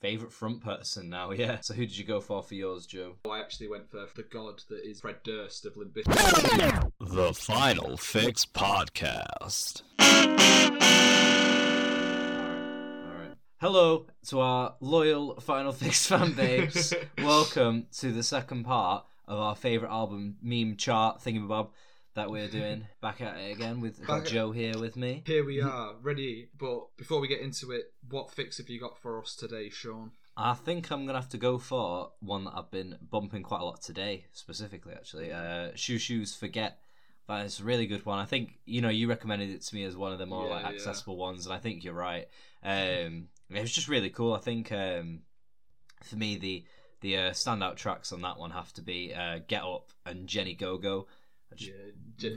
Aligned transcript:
Favorite 0.00 0.32
front 0.32 0.62
person 0.62 1.08
now, 1.08 1.30
yeah. 1.32 1.58
So 1.62 1.72
who 1.72 1.86
did 1.86 1.96
you 1.96 2.04
go 2.04 2.20
for 2.20 2.42
for 2.42 2.54
yours, 2.54 2.84
Joe? 2.86 3.14
Oh, 3.24 3.30
I 3.30 3.40
actually 3.40 3.68
went 3.68 3.90
for 3.90 4.06
the 4.14 4.24
god 4.24 4.62
that 4.68 4.84
is 4.84 5.00
Fred 5.00 5.22
Durst 5.24 5.64
of 5.64 5.76
Limp 5.78 5.94
Bizkit. 5.94 6.90
The 7.00 7.32
Final 7.32 7.96
Fix 7.96 8.44
Podcast. 8.44 9.82
All 9.98 10.06
right. 13.14 13.32
Hello 13.58 14.06
to 14.26 14.40
our 14.40 14.74
loyal 14.80 15.40
Final 15.40 15.72
Fix 15.72 16.06
fan 16.08 16.32
babes. 16.34 16.92
Welcome 17.18 17.86
to 17.98 18.12
the 18.12 18.22
second 18.22 18.64
part 18.64 19.06
of 19.26 19.38
our 19.38 19.56
favorite 19.56 19.90
album 19.90 20.36
meme 20.42 20.76
chart 20.76 21.22
thingamabob 21.22 21.70
that 22.16 22.30
we're 22.30 22.48
doing. 22.48 22.86
Back 23.00 23.20
at 23.20 23.36
it 23.38 23.52
again 23.52 23.80
with 23.80 24.04
Back 24.06 24.22
at- 24.22 24.26
Joe 24.26 24.50
here 24.50 24.76
with 24.78 24.96
me. 24.96 25.22
Here 25.24 25.44
we 25.44 25.60
are, 25.62 25.94
ready. 26.02 26.48
But 26.58 26.88
before 26.96 27.20
we 27.20 27.28
get 27.28 27.40
into 27.40 27.70
it, 27.70 27.92
what 28.10 28.30
fix 28.30 28.58
have 28.58 28.68
you 28.68 28.80
got 28.80 28.98
for 28.98 29.20
us 29.22 29.36
today, 29.36 29.70
Shaun? 29.70 30.10
I 30.36 30.52
think 30.52 30.90
I'm 30.90 31.06
gonna 31.06 31.18
have 31.20 31.30
to 31.30 31.38
go 31.38 31.56
for 31.56 32.10
one 32.20 32.44
that 32.44 32.52
I've 32.54 32.70
been 32.70 32.98
bumping 33.10 33.42
quite 33.42 33.60
a 33.62 33.64
lot 33.64 33.80
today, 33.80 34.26
specifically 34.32 34.92
actually. 34.92 35.32
Uh, 35.32 35.70
Xiu 35.74 35.96
Xiu 35.96 36.26
Forget. 36.36 36.78
That 37.28 37.46
is 37.46 37.58
a 37.60 37.64
really 37.64 37.86
good 37.86 38.04
one. 38.06 38.18
I 38.18 38.24
think 38.26 38.58
you 38.66 38.80
know 38.82 38.88
you 38.90 39.08
recommended 39.08 39.48
it 39.50 39.62
to 39.62 39.74
me 39.74 39.84
as 39.84 39.96
one 39.96 40.12
of 40.12 40.18
the 40.18 40.26
more 40.26 40.46
Yeah, 40.46 40.52
like 40.54 40.62
yeah. 40.64 40.70
accessible 40.72 41.16
ones, 41.16 41.46
and 41.46 41.54
I 41.54 41.58
think 41.58 41.84
you're 41.84 41.94
right. 41.94 42.28
Um, 42.62 43.28
it 43.50 43.60
was 43.62 43.72
just 43.72 43.88
really 43.88 44.10
cool. 44.10 44.34
I 44.34 44.38
think 44.40 44.70
um, 44.72 45.20
for 46.04 46.16
me 46.16 46.36
the 46.36 46.64
the 47.00 47.16
uh, 47.16 47.30
standout 47.30 47.76
tracks 47.76 48.12
on 48.12 48.20
that 48.22 48.38
one 48.38 48.50
have 48.50 48.72
to 48.74 48.82
be 48.82 49.12
uh, 49.14 49.40
Get 49.48 49.62
Up 49.62 49.88
and 50.04 50.26
Jenny 50.28 50.54
Go 50.54 50.76
Go. 50.78 51.06
Yeah, 51.56 51.72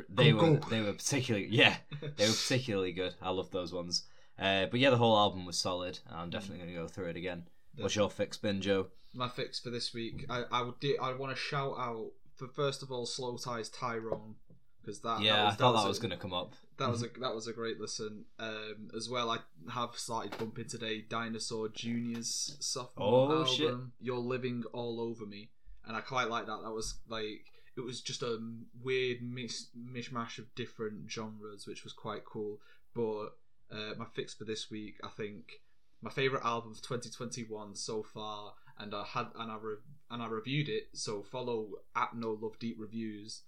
They 0.10 0.34
were 0.34 0.58
go. 0.58 0.70
they 0.70 0.82
were 0.82 0.94
particularly 0.94 1.48
yeah 1.52 1.76
they 2.02 2.28
were 2.28 2.34
particularly 2.34 2.92
good. 2.92 3.16
I 3.22 3.30
love 3.32 3.52
those 3.52 3.74
ones. 3.74 4.04
Uh, 4.38 4.68
but 4.68 4.80
yeah, 4.80 4.90
the 4.90 4.98
whole 4.98 5.18
album 5.18 5.46
was 5.46 5.58
solid. 5.58 6.00
I'm 6.10 6.30
definitely 6.30 6.60
going 6.64 6.70
to 6.76 6.82
go 6.82 6.88
through 6.88 7.08
it 7.08 7.18
again. 7.18 7.44
What's 7.78 7.96
your 7.96 8.10
fix, 8.10 8.38
Ben 8.38 8.62
Joe? 8.62 8.88
My 9.14 9.28
fix 9.28 9.60
for 9.60 9.70
this 9.70 9.94
week, 9.94 10.26
I 10.30 10.44
I 10.52 10.62
would 10.62 10.80
do, 10.80 10.96
I 11.02 11.14
want 11.14 11.36
to 11.36 11.42
shout 11.42 11.76
out 11.78 12.12
for 12.36 12.48
first 12.48 12.82
of 12.84 12.92
all 12.92 13.06
Slowthai's 13.06 13.70
Tyron 13.70 14.36
because 14.82 15.00
that 15.02 15.22
yeah, 15.22 15.36
that 15.36 15.44
was, 15.46 15.54
I 15.54 15.58
thought 15.58 15.72
that 15.74 15.86
a- 15.86 15.88
was 15.88 16.00
going 16.00 16.12
to 16.12 16.18
come 16.18 16.34
up. 16.34 16.54
That 16.78 16.90
was 16.90 17.04
a 17.04 17.08
that 17.20 17.34
was 17.36 17.48
a 17.48 17.54
great 17.54 17.80
listen. 17.82 18.26
Um, 18.38 18.90
as 18.96 19.10
well, 19.10 19.30
I 19.32 19.40
have 19.72 19.96
started 19.96 20.38
bumping 20.38 20.68
today 20.68 21.02
Dinosaur 21.10 21.68
Junior's 21.70 22.56
sophomore 22.60 23.08
Oh, 23.32 23.32
album. 23.42 23.54
shit. 23.56 23.74
You're 24.00 24.18
living 24.20 24.64
all 24.72 25.02
over 25.02 25.26
me, 25.26 25.50
and 25.86 25.98
I 25.98 26.02
quite 26.02 26.30
like 26.30 26.46
that. 26.46 26.62
That 26.64 26.72
was 26.72 26.96
like 27.10 27.46
it 27.80 27.86
was 27.86 28.02
just 28.02 28.22
a 28.24 28.40
weird 28.82 29.22
mis- 29.22 29.70
mishmash 29.78 30.38
of 30.38 30.54
different 30.56 31.10
genres, 31.10 31.66
which 31.68 31.84
was 31.84 31.94
quite 31.94 32.26
cool. 32.26 32.60
But 32.94 33.30
uh, 33.72 33.94
my 33.98 34.06
fix 34.14 34.34
for 34.34 34.46
this 34.46 34.70
week, 34.70 35.00
I 35.04 35.10
think 35.10 35.62
my 36.02 36.10
favorite 36.10 36.46
album 36.46 36.72
of 36.72 36.82
2021 36.82 37.76
so 37.76 38.04
far, 38.04 38.54
and 38.78 38.94
I 38.94 39.04
had 39.04 39.28
and 39.38 39.52
I 39.52 39.58
re- 39.62 39.76
and 40.12 40.22
I 40.22 40.28
reviewed 40.28 40.70
it. 40.70 40.90
So 40.94 41.24
follow 41.24 41.68
at 41.96 42.16
No 42.16 42.38
Love 42.42 42.60
Deep 42.60 42.78
Reviews 42.80 43.42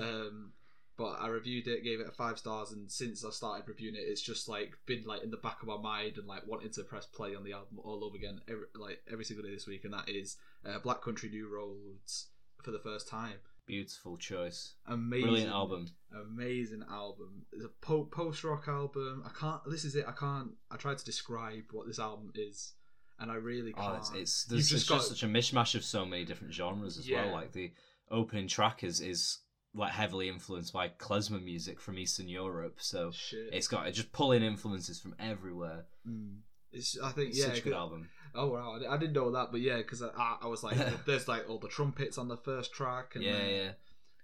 um, 0.00 0.52
but 0.96 1.16
I 1.20 1.28
reviewed 1.28 1.68
it, 1.68 1.84
gave 1.84 2.00
it 2.00 2.08
a 2.08 2.12
five 2.12 2.38
stars, 2.38 2.72
and 2.72 2.90
since 2.90 3.24
I 3.24 3.30
started 3.30 3.68
reviewing 3.68 3.96
it, 3.96 4.04
it's 4.04 4.22
just 4.22 4.48
like 4.48 4.76
been 4.86 5.04
like 5.04 5.22
in 5.22 5.30
the 5.30 5.36
back 5.36 5.60
of 5.62 5.68
my 5.68 5.76
mind 5.76 6.16
and 6.16 6.26
like 6.26 6.46
wanting 6.46 6.70
to 6.70 6.84
press 6.84 7.06
play 7.06 7.34
on 7.34 7.44
the 7.44 7.52
album 7.52 7.78
all 7.82 8.04
over 8.04 8.16
again, 8.16 8.40
every, 8.48 8.66
like 8.74 9.02
every 9.10 9.24
single 9.24 9.44
day 9.44 9.52
this 9.52 9.66
week, 9.66 9.84
and 9.84 9.92
that 9.92 10.08
is 10.08 10.36
uh, 10.64 10.78
Black 10.78 11.02
Country 11.02 11.28
New 11.28 11.48
Road's 11.48 12.28
for 12.62 12.70
the 12.70 12.78
first 12.78 13.08
time. 13.08 13.34
Beautiful 13.66 14.16
choice. 14.16 14.74
Amazing, 14.86 15.26
Brilliant 15.26 15.50
album. 15.52 15.86
amazing 16.14 16.84
album. 16.90 17.46
It's 17.52 17.64
a 17.64 17.68
po- 17.80 18.04
post 18.04 18.44
rock 18.44 18.68
album. 18.68 19.22
I 19.26 19.30
can't. 19.38 19.60
This 19.68 19.84
is 19.84 19.96
it. 19.96 20.04
I 20.06 20.12
can't. 20.12 20.50
I 20.70 20.76
tried 20.76 20.98
to 20.98 21.04
describe 21.04 21.64
what 21.72 21.86
this 21.86 21.98
album 21.98 22.30
is, 22.36 22.74
and 23.18 23.30
I 23.30 23.34
really 23.34 23.72
can't. 23.72 23.94
Oh, 23.94 23.96
it's, 23.96 24.12
it's 24.14 24.44
there's 24.44 24.68
just 24.70 24.82
it's 24.82 24.88
got- 24.88 24.96
just 24.98 25.08
such 25.08 25.22
a 25.24 25.26
mishmash 25.26 25.74
of 25.74 25.84
so 25.84 26.04
many 26.06 26.24
different 26.24 26.54
genres 26.54 26.96
as 26.96 27.08
Yeah. 27.08 27.24
well. 27.26 27.34
Like 27.34 27.52
the 27.52 27.72
opening 28.10 28.46
track 28.46 28.84
is 28.84 29.00
is 29.00 29.38
like 29.74 29.92
heavily 29.92 30.28
influenced 30.28 30.72
by 30.72 30.88
klezmer 30.88 31.42
music 31.42 31.80
from 31.80 31.98
Eastern 31.98 32.28
Europe, 32.28 32.76
so 32.78 33.10
Shit. 33.10 33.50
it's 33.52 33.66
got 33.68 33.88
it's 33.88 33.96
just 33.96 34.12
pulling 34.12 34.42
influences 34.44 35.00
from 35.00 35.14
everywhere. 35.18 35.86
Mm. 36.08 36.36
It's. 36.76 36.98
I 37.00 37.10
think 37.10 37.30
It's 37.30 37.38
yeah. 37.38 37.46
such 37.46 37.58
a 37.58 37.62
good 37.62 37.72
album. 37.72 38.08
Oh 38.34 38.48
wow, 38.48 38.78
I 38.78 38.94
I 38.94 38.96
didn't 38.98 39.14
know 39.14 39.30
that, 39.32 39.50
but 39.50 39.60
yeah, 39.60 39.78
because 39.78 40.02
I, 40.02 40.36
I, 40.42 40.46
was 40.46 40.62
like, 40.62 40.76
there's 41.06 41.26
like 41.26 41.48
all 41.48 41.58
the 41.58 41.68
trumpets 41.68 42.18
on 42.18 42.28
the 42.28 42.36
first 42.36 42.72
track, 42.72 43.14
and 43.14 43.24
Yeah, 43.24 43.32
then, 43.32 43.48
yeah. 43.50 43.70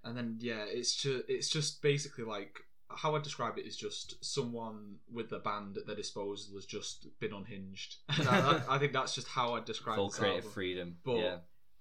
and 0.05 0.17
then 0.17 0.37
yeah, 0.41 0.65
it's 0.67 0.95
just 0.95 1.25
it's 1.29 1.49
just 1.49 1.81
basically 1.83 2.25
like 2.25 2.61
how 2.95 3.17
I 3.17 3.21
describe 3.21 3.57
it 3.59 3.65
is 3.67 3.75
just 3.77 4.23
someone 4.23 4.97
with 5.11 5.31
the 5.31 5.39
band 5.39 5.79
at 5.79 5.87
their 5.87 5.97
disposal 5.97 6.57
has 6.57 6.67
just 6.67 7.07
been 7.21 7.33
unhinged. 7.33 7.97
I, 8.11 8.61
I 8.69 8.79
think 8.79 8.93
that's 8.93 9.15
just 9.15 9.29
how 9.29 9.55
I 9.55 9.61
describe 9.61 9.97
Full 9.97 10.11
creative 10.11 10.41
album. 10.45 10.53
freedom. 10.53 10.97
But 11.03 11.17
yeah. 11.17 11.37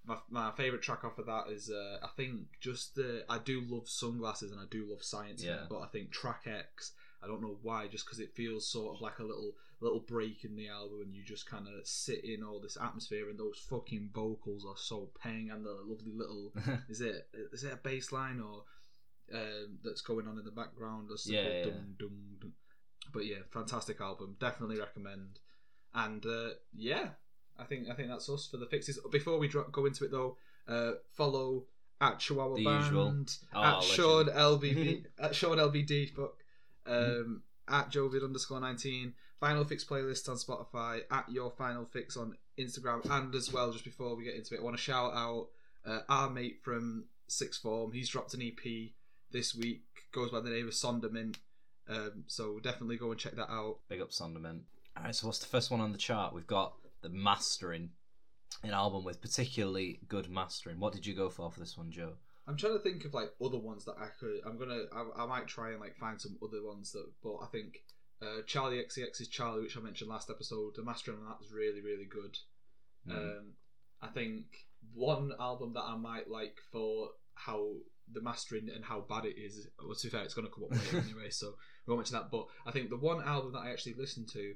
my, 0.06 0.16
my 0.30 0.50
favorite 0.52 0.80
track 0.80 1.04
off 1.04 1.18
of 1.18 1.26
that 1.26 1.50
is 1.50 1.70
uh, 1.70 1.98
I 2.02 2.08
think 2.16 2.46
just 2.62 2.94
the 2.94 3.26
I 3.28 3.38
do 3.44 3.62
love 3.68 3.90
sunglasses 3.90 4.52
and 4.52 4.60
I 4.60 4.64
do 4.70 4.86
love 4.88 5.02
science, 5.02 5.44
Yeah. 5.44 5.66
but 5.68 5.80
I 5.80 5.86
think 5.88 6.12
track 6.12 6.44
X 6.46 6.92
I 7.22 7.26
don't 7.26 7.42
know 7.42 7.58
why 7.62 7.86
just 7.86 8.04
because 8.06 8.18
it 8.18 8.34
feels 8.34 8.66
sort 8.66 8.96
of 8.96 9.00
like 9.02 9.18
a 9.18 9.24
little 9.24 9.52
little 9.82 10.00
break 10.00 10.44
in 10.44 10.54
the 10.56 10.68
album 10.68 11.00
and 11.02 11.14
you 11.14 11.22
just 11.24 11.46
kind 11.50 11.66
of 11.66 11.86
sit 11.86 12.24
in 12.24 12.42
all 12.42 12.60
this 12.60 12.78
atmosphere 12.80 13.28
and 13.28 13.38
those 13.38 13.58
fucking 13.68 14.08
vocals 14.14 14.64
are 14.64 14.76
so 14.76 15.10
pang 15.20 15.50
and 15.52 15.64
the 15.64 15.76
lovely 15.84 16.12
little 16.14 16.52
is 16.88 17.00
it 17.00 17.28
is 17.52 17.64
it 17.64 17.72
a 17.72 17.76
bass 17.76 18.12
line 18.12 18.40
or 18.40 18.62
um, 19.34 19.78
that's 19.82 20.00
going 20.02 20.26
on 20.28 20.38
in 20.38 20.44
the 20.44 20.50
background 20.50 21.08
or 21.10 21.16
Yeah, 21.26 21.42
yeah. 21.48 21.64
dum, 21.64 21.94
dum, 21.98 22.10
dum. 22.40 22.52
but 23.12 23.24
yeah 23.26 23.38
fantastic 23.50 24.00
album 24.00 24.36
definitely 24.38 24.78
recommend 24.78 25.38
and 25.94 26.24
uh, 26.26 26.50
yeah 26.76 27.08
I 27.58 27.64
think 27.64 27.88
I 27.90 27.94
think 27.94 28.08
that's 28.08 28.28
us 28.30 28.46
for 28.46 28.56
the 28.56 28.66
fixes. 28.66 28.98
Before 29.10 29.38
we 29.38 29.46
dro- 29.46 29.68
go 29.70 29.84
into 29.84 30.04
it 30.06 30.10
though, 30.10 30.38
uh, 30.66 30.92
follow 31.12 31.64
at 32.00 32.18
Chihuahua 32.18 32.56
The 32.56 32.64
Band, 32.64 32.84
usual. 32.84 33.24
Oh, 33.54 33.62
at. 33.62 33.82
Shaun 33.82 34.26
LBD, 34.26 35.04
at 35.20 35.34
Shaun 35.34 35.58
LBD, 35.58 36.14
fuck, 36.14 36.32
um, 36.86 37.42
at 37.68 37.90
Jovid 37.90 38.24
underscore 38.24 38.58
nineteen. 38.60 39.12
Final 39.42 39.64
Fix 39.64 39.82
playlist 39.82 40.28
on 40.28 40.36
Spotify. 40.36 41.00
At 41.10 41.28
Your 41.28 41.50
Final 41.50 41.84
Fix 41.84 42.16
on 42.16 42.36
Instagram, 42.56 43.04
and 43.10 43.34
as 43.34 43.52
well, 43.52 43.72
just 43.72 43.84
before 43.84 44.14
we 44.14 44.22
get 44.22 44.36
into 44.36 44.54
it, 44.54 44.60
I 44.60 44.62
want 44.62 44.76
to 44.76 44.82
shout 44.82 45.12
out 45.14 45.48
uh, 45.84 45.98
our 46.08 46.30
mate 46.30 46.60
from 46.62 47.06
Sixth 47.26 47.60
Form. 47.60 47.90
He's 47.90 48.08
dropped 48.08 48.34
an 48.34 48.42
EP 48.42 48.92
this 49.32 49.52
week. 49.52 49.82
Goes 50.12 50.30
by 50.30 50.38
the 50.38 50.50
name 50.50 50.68
of 50.68 50.74
Sondermint. 50.74 51.38
Um, 51.88 52.22
so 52.28 52.60
definitely 52.60 52.98
go 52.98 53.10
and 53.10 53.18
check 53.18 53.34
that 53.34 53.50
out. 53.50 53.78
Big 53.88 54.00
up 54.00 54.10
Sonderman. 54.10 54.60
All 54.96 55.02
right, 55.02 55.14
so 55.14 55.26
what's 55.26 55.40
the 55.40 55.46
first 55.46 55.72
one 55.72 55.80
on 55.80 55.90
the 55.90 55.98
chart? 55.98 56.32
We've 56.32 56.46
got 56.46 56.74
the 57.00 57.08
mastering, 57.08 57.90
an 58.62 58.70
album 58.70 59.02
with 59.02 59.20
particularly 59.20 59.98
good 60.06 60.30
mastering. 60.30 60.78
What 60.78 60.92
did 60.92 61.04
you 61.04 61.16
go 61.16 61.28
for 61.28 61.50
for 61.50 61.58
this 61.58 61.76
one, 61.76 61.90
Joe? 61.90 62.12
I'm 62.46 62.56
trying 62.56 62.74
to 62.74 62.78
think 62.78 63.04
of 63.04 63.12
like 63.12 63.32
other 63.44 63.58
ones 63.58 63.84
that 63.86 63.96
I 64.00 64.06
could. 64.20 64.38
I'm 64.46 64.56
gonna. 64.56 64.82
I, 64.94 65.24
I 65.24 65.26
might 65.26 65.48
try 65.48 65.70
and 65.70 65.80
like 65.80 65.96
find 65.96 66.20
some 66.20 66.38
other 66.40 66.64
ones 66.64 66.92
that. 66.92 67.06
But 67.24 67.38
I 67.42 67.46
think 67.46 67.80
uh, 68.22 68.42
Charli 68.42 68.80
XCX's 68.84 69.28
Charli, 69.28 69.62
which 69.62 69.76
I 69.76 69.80
mentioned 69.80 70.10
last 70.10 70.30
episode, 70.30 70.76
the 70.76 70.84
mastering 70.84 71.18
on 71.18 71.24
that 71.24 71.40
was 71.40 71.52
really 71.52 71.80
really 71.80 72.06
good. 72.06 72.38
Mm. 73.08 73.16
Um, 73.16 73.44
I 74.00 74.08
think 74.08 74.44
one 74.94 75.32
album 75.40 75.72
that 75.74 75.82
I 75.82 75.96
might 75.96 76.30
like 76.30 76.58
for 76.70 77.10
how 77.34 77.68
the 78.12 78.20
mastering 78.20 78.68
and 78.74 78.84
how 78.84 79.00
bad 79.00 79.24
it 79.24 79.38
is. 79.38 79.68
Well, 79.78 79.94
to 79.94 80.06
be 80.06 80.10
fair, 80.10 80.22
it's 80.22 80.34
going 80.34 80.46
to 80.46 80.52
come 80.52 80.64
up 80.64 80.70
later 80.72 80.98
anyway, 81.08 81.30
so 81.30 81.54
we 81.86 81.92
won't 81.92 82.00
mention 82.00 82.14
that. 82.14 82.30
But 82.30 82.46
I 82.66 82.70
think 82.70 82.90
the 82.90 82.96
one 82.96 83.22
album 83.22 83.52
that 83.52 83.60
I 83.60 83.70
actually 83.70 83.94
listened 83.94 84.28
to, 84.30 84.54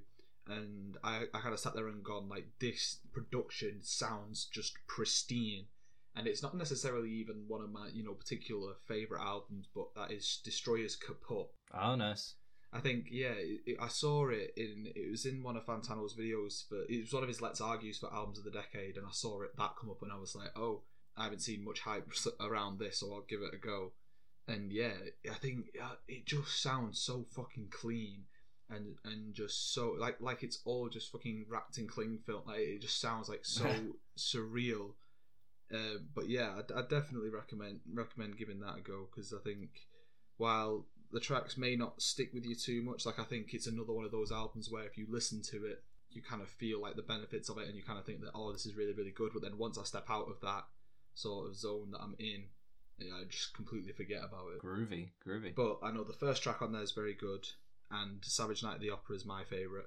and 0.49 0.97
I, 1.03 1.25
I 1.33 1.41
kind 1.41 1.55
of 1.55 1.61
sat 1.61 1.75
there 1.75 1.89
and 1.89 2.05
gone 2.05 2.29
like, 2.29 2.47
this 2.61 2.99
production 3.13 3.79
sounds 3.83 4.47
just 4.53 4.75
pristine, 4.87 5.67
and 6.15 6.27
it's 6.27 6.43
not 6.43 6.57
necessarily 6.57 7.11
even 7.11 7.45
one 7.47 7.63
of 7.63 7.71
my 7.71 7.89
you 7.93 8.05
know 8.05 8.15
particular 8.15 8.75
favorite 8.87 9.23
albums, 9.23 9.69
but 9.75 9.95
that 9.95 10.13
is 10.13 10.41
Destroyer's 10.45 10.97
Kaputt. 10.97 11.49
Oh, 11.75 11.95
nice. 11.95 12.35
I 12.77 12.81
think 12.81 13.07
yeah, 13.11 13.33
it, 13.33 13.61
it- 13.67 13.79
I 13.81 13.89
saw 13.89 14.29
it 14.29 14.53
in 14.57 14.89
it 14.95 15.11
was 15.11 15.25
in 15.27 15.43
one 15.43 15.57
of 15.57 15.65
Fantano's 15.67 16.15
videos 16.15 16.69
for 16.69 16.83
it 16.89 17.01
was 17.01 17.13
one 17.13 17.23
of 17.23 17.29
his 17.29 17.41
Let's 17.41 17.61
Argues 17.61 17.99
for 17.99 18.13
albums 18.13 18.39
of 18.39 18.45
the 18.45 18.51
decade, 18.51 18.97
and 18.97 19.07
I 19.07 19.13
saw 19.13 19.43
it 19.43 19.57
that 19.57 19.77
come 19.81 19.91
up, 19.91 20.03
and 20.03 20.13
I 20.13 20.17
was 20.19 20.35
like, 20.35 20.51
oh, 20.57 20.83
I 21.17 21.25
haven't 21.25 21.41
seen 21.43 21.65
much 21.65 21.81
hype 21.81 22.09
around 22.41 22.79
this, 22.79 23.01
so 23.01 23.13
I'll 23.13 23.23
give 23.29 23.41
it 23.43 23.55
a 23.55 23.59
go. 23.59 23.93
And 24.49 24.73
yeah, 24.73 24.93
I 25.31 25.35
think 25.35 25.67
uh, 25.83 25.97
it 26.07 26.27
just 26.27 26.63
sounds 26.63 27.01
so 27.01 27.25
fucking 27.35 27.69
clean, 27.71 28.25
and 28.71 28.97
and 29.05 29.35
just 29.35 29.73
so 29.75 29.97
like 29.99 30.21
like 30.21 30.43
it's 30.43 30.61
all 30.65 30.89
just 30.89 31.11
fucking 31.11 31.47
wrapped 31.49 31.79
in 31.79 31.87
cling 31.89 32.19
film. 32.27 32.43
Like 32.47 32.61
it 32.61 32.83
just 32.83 33.01
sounds 33.01 33.29
like 33.29 33.45
so 33.45 33.69
surreal. 34.19 34.91
Uh, 35.75 35.99
but 36.15 36.29
yeah, 36.29 36.51
I, 36.75 36.79
I 36.79 36.83
definitely 36.83 37.31
recommend 37.31 37.81
recommend 37.93 38.37
giving 38.39 38.61
that 38.61 38.77
a 38.79 38.81
go 38.83 39.09
because 39.11 39.33
I 39.33 39.39
think 39.43 39.71
while 40.37 40.87
the 41.13 41.21
tracks 41.21 41.57
may 41.57 41.77
not 41.77 42.01
stick 42.03 42.31
with 42.33 42.45
you 42.45 42.55
too 42.55 42.83
much, 42.83 43.07
like 43.07 43.19
I 43.19 43.25
think 43.25 43.55
it's 43.55 43.67
another 43.67 43.93
one 43.93 44.05
of 44.05 44.13
those 44.13 44.33
albums 44.33 44.71
where 44.71 44.85
if 44.85 44.99
you 44.99 45.07
listen 45.09 45.43
to 45.51 45.65
it, 45.67 45.83
you 46.11 46.23
kind 46.23 46.43
of 46.43 46.49
feel 46.49 46.81
like 46.81 46.97
the 46.97 47.03
benefits 47.03 47.49
of 47.49 47.59
it, 47.59 47.67
and 47.67 47.77
you 47.77 47.83
kind 47.83 47.99
of 47.99 48.05
think 48.05 48.21
that 48.21 48.31
oh, 48.35 48.53
this 48.53 48.67
is 48.67 48.77
really 48.77 48.93
really 48.93 49.13
good. 49.13 49.33
But 49.33 49.43
then 49.43 49.59
once 49.59 49.79
I 49.79 49.85
step 49.85 50.07
out 50.09 50.29
of 50.29 50.41
that 50.43 50.65
sort 51.15 51.49
of 51.49 51.57
zone 51.57 51.91
that 51.93 52.01
I'm 52.01 52.15
in, 52.19 52.45
I 53.01 53.25
just 53.29 53.55
completely 53.55 53.93
forget 53.93 54.23
about 54.25 54.53
it. 54.55 54.63
Groovy, 54.63 55.09
groovy. 55.27 55.55
But 55.55 55.79
I 55.83 55.91
know 55.93 56.05
the 56.05 56.13
first 56.13 56.43
track 56.43 56.63
on 56.63 56.73
there 56.73 56.83
is 56.83 56.93
very 56.93 57.15
good, 57.15 57.47
and 57.91 58.25
Savage 58.25 58.63
Night 58.63 58.77
at 58.77 58.81
the 58.81 58.91
Opera 58.91 59.17
is 59.17 59.25
my 59.27 59.45
favourite 59.45 59.87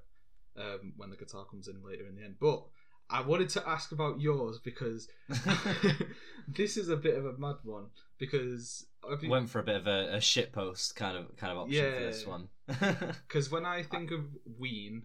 um, 0.57 0.93
when 0.97 1.09
the 1.09 1.17
guitar 1.17 1.45
comes 1.45 1.67
in 1.67 1.83
later 1.83 2.05
in 2.07 2.15
the 2.15 2.23
end. 2.23 2.35
But 2.39 2.63
I 3.09 3.21
wanted 3.21 3.49
to 3.49 3.67
ask 3.67 3.91
about 3.91 4.21
yours 4.21 4.59
because 4.59 5.07
this 6.47 6.77
is 6.77 6.89
a 6.89 6.95
bit 6.97 7.15
of 7.17 7.25
a 7.25 7.33
mad 7.37 7.57
one 7.63 7.85
because 8.17 8.85
been- 9.21 9.29
Went 9.29 9.49
for 9.49 9.59
a 9.59 9.63
bit 9.63 9.75
of 9.77 9.87
a, 9.87 10.15
a 10.15 10.21
shit 10.21 10.51
post 10.51 10.95
kind 10.95 11.17
of 11.17 11.35
kind 11.37 11.51
of 11.51 11.57
option 11.59 11.93
for 11.93 11.99
this 11.99 12.25
one. 12.27 12.49
Because 13.27 13.49
when 13.51 13.65
I 13.65 13.81
think 13.83 14.11
of 14.11 14.25
Ween, 14.59 15.03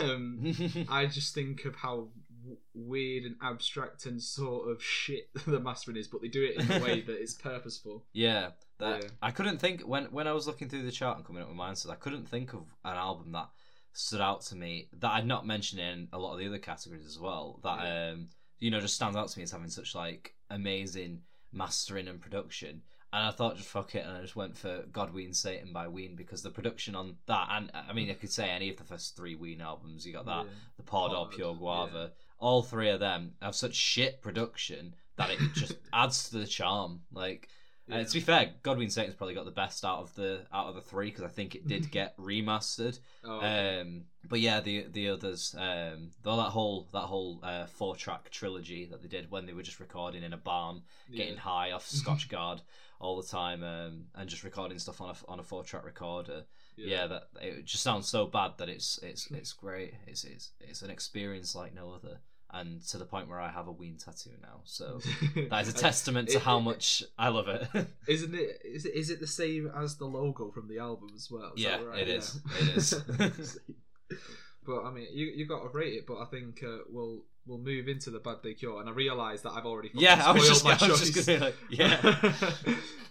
um, 0.00 0.54
I 0.88 1.06
just 1.06 1.34
think 1.34 1.64
of 1.64 1.74
how 1.76 2.08
w- 2.42 2.58
weird 2.74 3.24
and 3.24 3.34
abstract 3.42 4.06
and 4.06 4.22
sort 4.22 4.68
of 4.70 4.82
shit 4.82 5.30
the 5.46 5.58
mastering 5.58 5.96
is, 5.96 6.06
but 6.06 6.20
they 6.22 6.28
do 6.28 6.44
it 6.44 6.60
in 6.60 6.70
a 6.70 6.84
way 6.84 7.00
that 7.00 7.20
is 7.20 7.34
purposeful. 7.34 8.04
yeah, 8.12 8.50
that 8.78 9.02
Yeah. 9.02 9.08
I 9.22 9.30
couldn't 9.32 9.58
think 9.58 9.82
when 9.82 10.04
when 10.06 10.26
I 10.28 10.32
was 10.32 10.46
looking 10.46 10.68
through 10.68 10.82
the 10.82 10.92
chart 10.92 11.16
and 11.16 11.26
coming 11.26 11.42
up 11.42 11.48
with 11.48 11.56
my 11.56 11.68
answers. 11.70 11.90
I 11.90 11.96
couldn't 11.96 12.28
think 12.28 12.52
of 12.52 12.62
an 12.84 12.96
album 12.96 13.32
that 13.32 13.48
stood 13.92 14.20
out 14.20 14.40
to 14.42 14.56
me 14.56 14.88
that 15.00 15.10
I'd 15.10 15.26
not 15.26 15.46
mentioned 15.46 15.80
in 15.80 16.08
a 16.12 16.18
lot 16.18 16.32
of 16.34 16.38
the 16.38 16.46
other 16.46 16.58
categories 16.58 17.06
as 17.06 17.18
well. 17.18 17.60
That 17.62 18.10
um, 18.12 18.28
you 18.58 18.70
know 18.70 18.80
just 18.80 18.94
stands 18.94 19.16
out 19.16 19.28
to 19.28 19.38
me 19.38 19.42
as 19.44 19.50
having 19.52 19.68
such 19.70 19.94
like 19.94 20.34
amazing 20.50 21.22
mastering 21.52 22.08
and 22.08 22.20
production. 22.20 22.82
And 23.12 23.26
I 23.26 23.32
thought 23.32 23.56
just 23.56 23.68
fuck 23.68 23.96
it, 23.96 24.06
and 24.06 24.16
I 24.16 24.20
just 24.20 24.36
went 24.36 24.56
for 24.56 24.84
God 24.92 25.12
Ween 25.12 25.32
Satan 25.32 25.72
by 25.72 25.88
Ween 25.88 26.14
because 26.14 26.42
the 26.42 26.50
production 26.50 26.94
on 26.94 27.16
that, 27.26 27.48
and 27.50 27.68
I 27.74 27.92
mean, 27.92 28.08
I 28.08 28.14
could 28.14 28.30
say 28.30 28.48
any 28.48 28.70
of 28.70 28.76
the 28.76 28.84
first 28.84 29.16
three 29.16 29.34
Ween 29.34 29.60
albums. 29.60 30.06
You 30.06 30.12
got 30.12 30.26
that, 30.26 30.44
Yeah. 30.44 30.52
the 30.76 30.84
Pod 30.84 31.12
or 31.12 31.26
Pure 31.28 31.56
Guava. 31.56 31.98
yeah. 31.98 32.06
All 32.38 32.62
three 32.62 32.88
of 32.90 33.00
them 33.00 33.32
have 33.42 33.56
such 33.56 33.74
shit 33.74 34.22
production 34.22 34.94
that 35.16 35.30
it 35.30 35.40
just 35.54 35.74
adds 35.92 36.30
to 36.30 36.38
the 36.38 36.46
charm. 36.46 37.00
Like, 37.12 37.48
uh, 37.92 38.04
to 38.04 38.12
be 38.12 38.20
fair, 38.20 38.50
God 38.62 38.78
Ween 38.78 38.90
Satan's 38.90 39.14
probably 39.14 39.34
got 39.34 39.44
the 39.44 39.50
best 39.50 39.84
out 39.84 39.98
of 39.98 40.14
the 40.14 40.42
out 40.52 40.68
of 40.68 40.74
the 40.74 40.80
three 40.80 41.06
because 41.10 41.24
I 41.24 41.28
think 41.28 41.54
it 41.54 41.66
did 41.66 41.90
get 41.92 42.16
remastered. 42.16 42.98
Oh, 43.24 43.40
Um, 43.40 44.04
but 44.28 44.40
yeah, 44.40 44.60
the 44.60 44.86
the 44.90 45.08
others, 45.08 45.54
um, 45.58 46.10
though 46.22 46.36
that 46.36 46.50
whole 46.50 46.88
that 46.92 47.00
whole 47.00 47.40
uh, 47.42 47.66
four 47.66 47.96
track 47.96 48.30
trilogy 48.30 48.86
that 48.86 49.02
they 49.02 49.08
did 49.08 49.30
when 49.30 49.46
they 49.46 49.52
were 49.52 49.62
just 49.62 49.80
recording 49.80 50.22
in 50.22 50.32
a 50.32 50.36
barn, 50.36 50.82
getting 51.14 51.36
high 51.36 51.72
off 51.72 51.86
Scotchgard 51.90 52.60
all 53.00 53.20
the 53.20 53.26
time, 53.26 53.62
um, 53.64 54.04
and 54.14 54.28
just 54.28 54.44
recording 54.44 54.78
stuff 54.78 55.00
on 55.00 55.10
a 55.10 55.14
on 55.30 55.40
a 55.40 55.42
four 55.42 55.64
track 55.64 55.84
recorder. 55.84 56.44
Yeah. 56.76 57.06
that 57.08 57.24
it 57.42 57.66
just 57.66 57.82
sounds 57.82 58.08
so 58.08 58.26
bad 58.26 58.52
that 58.58 58.68
it's 58.68 58.98
it's 59.02 59.26
it's 59.30 59.52
great. 59.52 59.94
It's 60.06 60.24
it's 60.24 60.50
it's 60.60 60.82
an 60.82 60.90
experience 60.90 61.54
like 61.54 61.74
no 61.74 61.90
other, 61.92 62.20
and 62.52 62.82
to 62.88 62.98
the 62.98 63.04
point 63.04 63.28
where 63.28 63.40
I 63.40 63.50
have 63.50 63.68
a 63.68 63.72
Ween 63.72 63.96
tattoo 63.96 64.30
now. 64.42 64.60
So 64.64 65.00
that 65.50 65.62
is 65.62 65.68
a 65.68 65.76
testament 65.76 66.28
to 66.30 66.36
It- 66.36 66.42
how 66.42 66.60
much 66.60 67.02
I 67.18 67.28
love 67.28 67.48
it. 67.48 67.68
Isn't 68.08 68.34
it? 68.34 68.60
Is 68.64 68.86
it? 68.86 68.94
Is 68.94 69.10
it 69.10 69.20
the 69.20 69.26
same 69.26 69.70
as 69.76 69.96
the 69.96 70.06
logo 70.06 70.50
from 70.50 70.68
the 70.68 70.78
album 70.78 71.10
as 71.14 71.30
well? 71.30 71.52
Is 71.56 71.62
Yeah, 71.62 71.82
right? 71.82 72.00
it 72.00 72.08
is. 72.08 72.40
It 72.60 72.76
is. 73.38 73.58
but 74.66 74.82
I 74.84 74.90
mean, 74.90 75.06
you 75.12 75.26
you 75.26 75.46
got 75.46 75.62
to 75.62 75.68
rate 75.68 75.94
it. 75.94 76.06
But 76.06 76.18
I 76.18 76.24
think 76.26 76.62
uh, 76.62 76.78
we'll 76.88 77.22
we'll 77.46 77.58
move 77.58 77.88
into 77.88 78.10
the 78.10 78.18
bad 78.18 78.42
day 78.42 78.54
cure, 78.54 78.80
and 78.80 78.88
I 78.88 78.92
realise 78.92 79.42
that 79.42 79.50
I've 79.50 79.66
already 79.66 79.90
yeah, 79.94 80.22
I 80.24 80.32
was 80.32 80.48
just, 80.48 80.64
my 80.64 80.76
I 80.80 80.88
was 80.88 81.10
just 81.10 81.26
gonna 81.26 81.40
like, 81.40 81.56
yeah. 81.70 82.18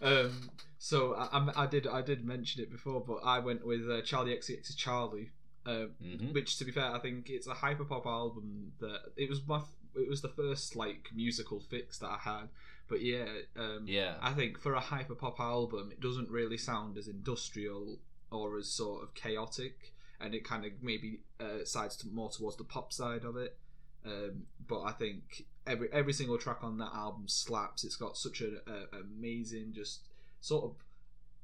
um. 0.01 0.49
So 0.81 1.13
I, 1.13 1.63
I 1.63 1.65
did 1.65 1.87
I 1.87 2.01
did 2.01 2.23
mention 2.23 2.63
it 2.63 2.71
before, 2.71 3.03
but 3.05 3.17
I 3.25 3.39
went 3.39 3.65
with 3.65 3.81
uh, 3.81 4.01
Charli 4.01 4.37
XCX's 4.37 4.77
Charli. 4.77 5.27
Um, 5.65 5.91
Mhm. 6.01 6.33
which 6.33 6.57
to 6.57 6.65
be 6.65 6.71
fair 6.71 6.85
i 6.95 6.99
think 6.99 7.29
it's 7.29 7.45
a 7.45 7.53
hyperpop 7.53 8.05
album 8.05 8.71
that 8.79 9.11
it 9.17 9.29
was 9.29 9.45
my 9.45 9.61
it 9.93 10.07
was 10.09 10.21
the 10.21 10.29
first 10.29 10.75
like 10.75 11.09
musical 11.13 11.59
fix 11.59 11.99
that 11.99 12.07
i 12.09 12.17
had 12.17 12.49
but 12.87 13.01
yeah 13.01 13.27
um 13.57 13.83
Yeah. 13.85 14.17
i 14.21 14.33
think 14.33 14.57
for 14.57 14.73
a 14.73 14.79
hyperpop 14.81 15.37
album 15.39 15.91
it 15.91 15.99
doesn't 15.99 16.29
really 16.29 16.57
sound 16.57 16.97
as 16.97 17.07
industrial 17.09 17.99
or 18.31 18.57
as 18.57 18.69
sort 18.69 19.03
of 19.03 19.13
chaotic 19.13 19.93
and 20.21 20.33
it 20.33 20.43
kind 20.45 20.63
of 20.65 20.71
maybe 20.81 21.19
uh, 21.39 21.65
sides 21.65 21.95
to 21.97 22.07
more 22.07 22.29
towards 22.31 22.55
the 22.57 22.63
pop 22.63 22.93
side 22.93 23.25
of 23.25 23.35
it 23.35 23.57
um 24.05 24.47
but 24.67 24.81
i 24.83 24.91
think 24.93 25.45
every 25.67 25.91
every 25.91 26.13
single 26.13 26.37
track 26.37 26.63
on 26.63 26.77
that 26.77 26.93
album 26.93 27.27
slaps 27.27 27.83
it's 27.83 27.97
got 27.97 28.17
such 28.17 28.39
an 28.41 28.59
a, 28.65 28.97
amazing 28.97 29.73
just 29.73 30.07
sort 30.41 30.63
of 30.63 30.75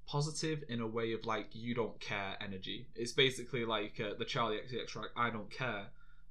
positive 0.07 0.63
in 0.69 0.81
a 0.81 0.87
way 0.87 1.13
of 1.13 1.25
like 1.25 1.47
you 1.53 1.73
don't 1.75 1.99
care 1.99 2.35
energy. 2.41 2.87
It's 2.95 3.11
basically 3.11 3.65
like 3.65 3.99
uh, 3.99 4.13
the 4.17 4.25
Charli 4.25 4.59
XCX 4.63 4.87
track 4.87 5.09
I 5.15 5.29
don't 5.29 5.49
care, 5.49 5.87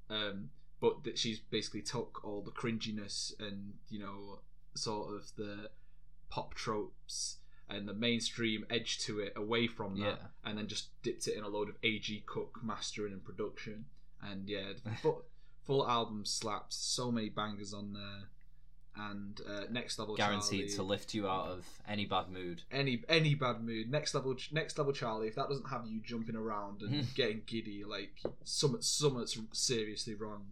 um, 0.09 0.49
but 0.79 1.03
that 1.03 1.17
she's 1.17 1.39
basically 1.39 1.81
took 1.81 2.23
all 2.23 2.41
the 2.41 2.51
cringiness 2.51 3.33
and 3.39 3.73
you 3.89 3.99
know 3.99 4.39
sort 4.75 5.13
of 5.13 5.31
the 5.37 5.69
pop 6.29 6.53
tropes 6.53 7.37
and 7.69 7.87
the 7.87 7.93
mainstream 7.93 8.65
edge 8.69 8.99
to 8.99 9.19
it 9.19 9.33
away 9.35 9.65
from 9.67 9.99
that, 9.99 10.05
Yeah. 10.05 10.27
and 10.49 10.57
then 10.57 10.67
just 10.67 10.89
dipped 11.01 11.27
it 11.27 11.35
in 11.35 11.43
a 11.43 11.47
load 11.47 11.67
of 11.69 11.75
A. 11.81 11.97
G. 11.97 12.23
Cook 12.25 12.59
mastering 12.63 13.11
and 13.13 13.23
production. 13.25 13.85
And 14.21 14.47
yeah, 14.47 14.73
full, 15.01 15.23
full 15.65 15.87
album 15.87 16.25
slaps. 16.25 16.75
So 16.75 17.11
many 17.11 17.29
bangers 17.29 17.73
on 17.73 17.93
there. 17.93 18.29
And 18.97 19.41
uh, 19.47 19.63
next 19.69 19.99
level 19.99 20.15
Guaranteed 20.15 20.67
Charli 20.67 20.75
to 20.75 20.83
lift 20.83 21.13
you 21.13 21.27
out 21.27 21.47
of 21.47 21.65
any 21.87 22.05
bad 22.05 22.29
mood. 22.29 22.61
any 22.71 23.03
any 23.09 23.35
bad 23.35 23.61
mood. 23.61 23.91
Next 23.91 24.13
level, 24.15 24.35
next 24.51 24.77
level, 24.77 24.93
Charli. 24.93 25.27
If 25.27 25.35
that 25.35 25.49
doesn't 25.49 25.69
have 25.69 25.85
you 25.85 25.99
jumping 25.99 26.35
around 26.35 26.81
and 26.81 27.05
getting 27.15 27.41
giddy, 27.45 27.83
like 27.83 28.21
some 28.45 28.77
something's 28.81 29.37
seriously 29.51 30.15
wrong. 30.15 30.45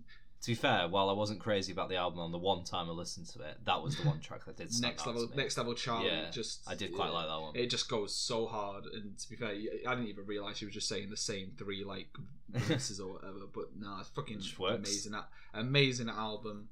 To 0.43 0.51
be 0.51 0.55
fair, 0.55 0.89
while 0.89 1.09
I 1.09 1.13
wasn't 1.13 1.39
crazy 1.39 1.71
about 1.71 1.87
the 1.87 1.95
album 1.95 2.19
on 2.19 2.33
the 2.33 2.37
one 2.37 2.65
time 2.65 2.89
I 2.89 2.91
listened 2.91 3.27
to 3.27 3.39
it, 3.43 3.59
that 3.63 3.81
was 3.81 3.95
the 3.95 4.05
one 4.05 4.19
track 4.19 4.43
that 4.43 4.57
did 4.57 4.73
Next 4.81 5.07
level, 5.07 5.29
next 5.37 5.57
level, 5.57 5.73
Charli. 5.73 6.07
Yeah, 6.07 6.29
just 6.31 6.69
I 6.69 6.75
did 6.75 6.93
quite 6.93 7.07
yeah, 7.07 7.13
like 7.13 7.27
that 7.27 7.39
one. 7.39 7.55
It 7.55 7.67
just 7.69 7.87
goes 7.87 8.13
so 8.13 8.47
hard, 8.47 8.83
and 8.87 9.17
to 9.17 9.29
be 9.29 9.37
fair, 9.37 9.51
I 9.51 9.95
didn't 9.95 10.09
even 10.09 10.25
realize 10.25 10.57
she 10.57 10.65
was 10.65 10.73
just 10.73 10.89
saying 10.89 11.09
the 11.09 11.15
same 11.15 11.53
three 11.57 11.85
like 11.85 12.09
verses 12.49 12.99
or 12.99 13.13
whatever. 13.13 13.39
But 13.53 13.77
no, 13.79 13.95
it's 14.01 14.09
fucking 14.09 14.41
amazing. 14.67 15.13
Amazing 15.53 16.09
album. 16.09 16.67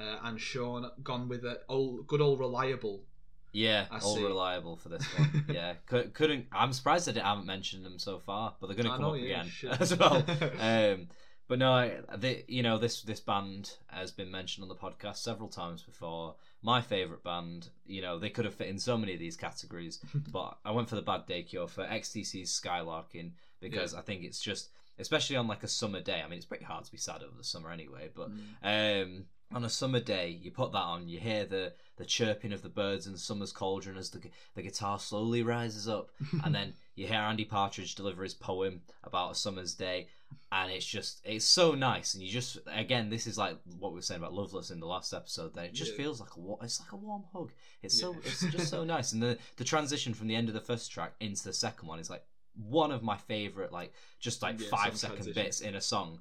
Uh, 0.00 0.16
and 0.24 0.40
Shaun 0.40 0.90
gone 1.02 1.28
with 1.28 1.44
a 1.44 1.60
old, 1.68 2.06
good 2.06 2.20
old 2.20 2.38
reliable. 2.40 3.02
Yeah, 3.52 3.86
I 3.90 3.98
all 3.98 4.16
see. 4.16 4.22
reliable 4.24 4.76
for 4.76 4.88
this 4.88 5.04
one. 5.18 5.44
yeah, 5.52 5.74
Could, 5.86 6.14
couldn't. 6.14 6.46
I'm 6.52 6.72
surprised 6.72 7.08
I, 7.08 7.20
haven't 7.20 7.46
mentioned 7.46 7.84
them 7.84 7.98
so 7.98 8.18
far, 8.18 8.54
but 8.60 8.68
they're 8.68 8.76
going 8.76 8.86
to 8.86 8.92
come 8.92 9.02
know, 9.02 9.14
up 9.14 9.20
yeah, 9.20 9.42
again 9.42 9.76
as 9.80 9.96
well. 9.98 10.24
um, 10.60 11.08
but 11.48 11.58
no, 11.58 11.72
I, 11.72 11.92
the, 12.16 12.44
you 12.46 12.62
know 12.62 12.78
this 12.78 13.02
this 13.02 13.18
band 13.18 13.72
has 13.88 14.12
been 14.12 14.30
mentioned 14.30 14.62
on 14.62 14.68
the 14.68 14.76
podcast 14.76 15.16
several 15.16 15.48
times 15.48 15.82
before. 15.82 16.36
My 16.62 16.80
favorite 16.80 17.24
band, 17.24 17.70
you 17.86 18.02
know, 18.02 18.18
they 18.18 18.30
could 18.30 18.44
have 18.44 18.54
fit 18.54 18.68
in 18.68 18.78
so 18.78 18.96
many 18.96 19.14
of 19.14 19.18
these 19.18 19.36
categories, 19.36 19.98
but 20.30 20.58
I 20.64 20.70
went 20.70 20.88
for 20.88 20.94
the 20.94 21.02
Bad 21.02 21.26
Day 21.26 21.42
Cure 21.42 21.66
for 21.66 21.84
XTC's 21.84 22.58
Skylarking 22.58 23.32
because 23.60 23.94
I 23.94 24.02
think 24.02 24.22
it's 24.22 24.40
just, 24.40 24.68
especially 24.98 25.36
on 25.36 25.48
like 25.48 25.64
a 25.64 25.68
summer 25.68 26.00
day. 26.00 26.22
I 26.24 26.28
mean, 26.28 26.36
it's 26.36 26.46
pretty 26.46 26.64
hard 26.66 26.84
to 26.84 26.92
be 26.92 26.98
sad 26.98 27.22
over 27.22 27.36
the 27.36 27.42
summer 27.44 27.70
anyway, 27.72 28.10
but 28.14 28.28
Mm. 28.30 29.02
um, 29.02 29.24
on 29.52 29.64
a 29.64 29.68
summer 29.68 30.00
day, 30.00 30.28
you 30.40 30.50
put 30.50 30.72
that 30.72 30.78
on, 30.78 31.08
you 31.08 31.18
hear 31.18 31.44
the, 31.44 31.72
the 31.96 32.04
chirping 32.04 32.52
of 32.52 32.62
the 32.62 32.68
birds 32.68 33.06
in 33.06 33.16
summer's 33.16 33.52
cauldron 33.52 33.96
as 33.96 34.10
the, 34.10 34.20
the 34.54 34.62
guitar 34.62 34.98
slowly 34.98 35.42
rises 35.42 35.88
up, 35.88 36.10
and 36.44 36.54
then 36.54 36.74
you 36.94 37.06
hear 37.06 37.18
Andy 37.18 37.44
Partridge 37.44 37.94
deliver 37.94 38.22
his 38.22 38.34
poem 38.34 38.82
about 39.02 39.32
a 39.32 39.34
summer's 39.34 39.74
day, 39.74 40.06
and 40.52 40.70
it's 40.70 40.84
just, 40.86 41.20
it's 41.24 41.44
so 41.44 41.74
nice. 41.74 42.14
And 42.14 42.22
you 42.22 42.30
just, 42.30 42.58
again, 42.72 43.10
this 43.10 43.26
is 43.26 43.36
like 43.36 43.56
what 43.78 43.90
we 43.92 43.96
were 43.96 44.02
saying 44.02 44.20
about 44.20 44.34
Loveless 44.34 44.70
in 44.70 44.78
the 44.78 44.86
last 44.86 45.12
episode, 45.12 45.54
that 45.54 45.64
it 45.66 45.74
just 45.74 45.92
Yeah. 45.92 45.96
feels 45.96 46.20
like 46.20 46.30
a, 46.36 46.64
it's 46.64 46.80
like 46.80 46.92
a 46.92 46.96
warm 46.96 47.24
hug. 47.32 47.50
It's 47.82 47.98
so, 47.98 48.12
Yeah. 48.12 48.18
it's 48.26 48.46
just 48.46 48.68
so 48.68 48.84
nice. 48.96 49.12
And 49.12 49.20
the, 49.22 49.36
the 49.56 49.64
transition 49.64 50.14
from 50.14 50.28
the 50.28 50.36
end 50.36 50.46
of 50.48 50.54
the 50.54 50.60
first 50.60 50.92
track 50.92 51.14
into 51.18 51.42
the 51.42 51.52
second 51.52 51.88
one 51.88 51.98
is 51.98 52.08
like 52.10 52.22
one 52.54 52.92
of 52.92 53.02
my 53.02 53.16
favorite, 53.16 53.72
like, 53.72 53.92
just 54.20 54.42
like 54.42 54.60
Yeah, 54.60 54.68
five 54.70 54.96
second 54.96 55.16
transition. 55.16 55.42
bits 55.42 55.60
in 55.60 55.74
a 55.74 55.80
song. 55.80 56.20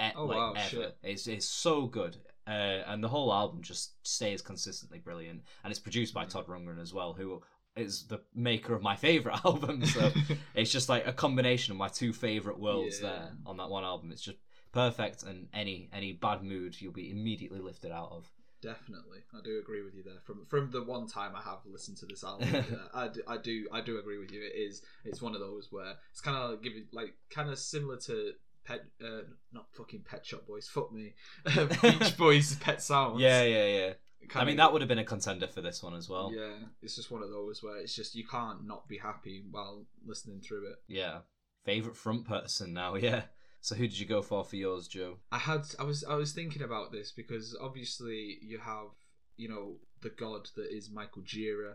e- 0.00 0.12
Oh, 0.16 0.24
like 0.24 0.36
wow, 0.38 0.52
ever. 0.56 0.68
shit. 0.68 0.96
It's 1.02 1.26
it's 1.26 1.44
so 1.46 1.84
good, 1.86 2.16
uh, 2.50 2.82
and 2.90 3.02
the 3.04 3.08
whole 3.08 3.32
album 3.32 3.62
just 3.62 3.94
stays 4.06 4.42
consistently 4.42 4.98
brilliant. 4.98 5.42
And 5.62 5.70
it's 5.70 5.80
produced 5.80 6.12
by 6.14 6.24
Mm. 6.24 6.30
Todd 6.30 6.46
Rundgren 6.48 6.80
as 6.80 6.92
well, 6.92 7.12
who 7.12 7.42
is 7.76 8.06
the 8.08 8.20
maker 8.34 8.74
of 8.74 8.82
my 8.82 8.96
favorite 8.96 9.38
album. 9.44 9.84
So 9.86 10.10
it's 10.54 10.72
just 10.72 10.88
like 10.88 11.06
a 11.06 11.12
combination 11.12 11.72
of 11.72 11.78
my 11.78 11.88
two 11.88 12.12
favorite 12.12 12.58
worlds 12.58 13.00
Yeah. 13.00 13.08
there 13.08 13.32
on 13.46 13.56
that 13.58 13.70
one 13.70 13.84
album. 13.84 14.10
It's 14.12 14.22
just 14.22 14.38
perfect, 14.72 15.22
and 15.22 15.48
any 15.52 15.88
any 15.92 16.12
bad 16.12 16.42
mood 16.42 16.80
you'll 16.80 16.92
be 16.92 17.10
immediately 17.10 17.60
lifted 17.60 17.92
out 17.92 18.10
of. 18.12 18.30
Definitely, 18.62 19.20
I 19.32 19.40
do 19.42 19.58
agree 19.58 19.82
with 19.82 19.94
you 19.94 20.02
there. 20.02 20.20
From 20.22 20.44
from 20.46 20.70
the 20.70 20.82
one 20.82 21.06
time 21.06 21.32
I 21.34 21.40
have 21.42 21.60
listened 21.64 21.96
to 21.98 22.06
this 22.06 22.22
album, 22.22 22.48
yeah, 22.52 22.62
I, 22.92 23.08
do, 23.08 23.22
I 23.26 23.36
do 23.38 23.66
I 23.72 23.80
do 23.80 23.98
agree 23.98 24.18
with 24.18 24.32
you. 24.32 24.42
It 24.42 24.54
is 24.58 24.82
it's 25.04 25.22
one 25.22 25.34
of 25.34 25.40
those 25.40 25.68
where 25.70 25.94
it's 26.12 26.20
kind 26.20 26.36
of 26.36 26.50
like 26.50 26.62
giving 26.62 26.86
like 26.92 27.14
kind 27.30 27.48
of 27.50 27.58
similar 27.58 27.96
to 28.08 28.32
Pet, 28.64 28.84
uh, 29.04 29.22
not 29.52 29.66
fucking 29.72 30.02
Pet 30.08 30.24
Shop 30.24 30.46
Boys, 30.46 30.68
fuck 30.68 30.92
me, 30.92 31.14
Beach 31.82 32.16
Boys, 32.16 32.56
Pet 32.56 32.82
Sounds. 32.82 33.20
Yeah, 33.20 33.42
yeah, 33.42 33.66
yeah. 33.66 33.92
I 34.22 34.26
Kinda- 34.26 34.46
mean, 34.46 34.56
that 34.58 34.72
would 34.72 34.82
have 34.82 34.88
been 34.88 34.98
a 34.98 35.04
contender 35.04 35.46
for 35.48 35.60
this 35.62 35.82
one 35.82 35.94
as 35.94 36.08
well. 36.08 36.30
Yeah, 36.34 36.52
it's 36.82 36.96
just 36.96 37.10
one 37.10 37.22
of 37.22 37.30
those 37.30 37.62
where 37.62 37.78
it's 37.78 37.94
just 37.94 38.14
you 38.14 38.26
can't 38.26 38.66
not 38.66 38.86
be 38.86 38.98
happy 38.98 39.42
while 39.50 39.86
listening 40.04 40.40
through 40.40 40.68
it. 40.70 40.76
Yeah. 40.88 41.20
Favorite 41.64 41.96
front 41.96 42.26
person 42.26 42.72
now, 42.72 42.94
yeah. 42.96 43.22
So 43.62 43.74
who 43.74 43.86
did 43.88 43.98
you 43.98 44.06
go 44.06 44.22
for 44.22 44.44
for 44.44 44.56
yours, 44.56 44.88
Joe? 44.88 45.18
I 45.32 45.38
had 45.38 45.62
I 45.78 45.84
was 45.84 46.04
I 46.04 46.14
was 46.14 46.32
thinking 46.32 46.62
about 46.62 46.92
this 46.92 47.12
because 47.12 47.56
obviously 47.60 48.38
you 48.42 48.58
have 48.58 48.88
you 49.36 49.48
know 49.48 49.76
the 50.00 50.08
god 50.10 50.48
that 50.56 50.74
is 50.74 50.90
Michael 50.90 51.22
Gira. 51.22 51.74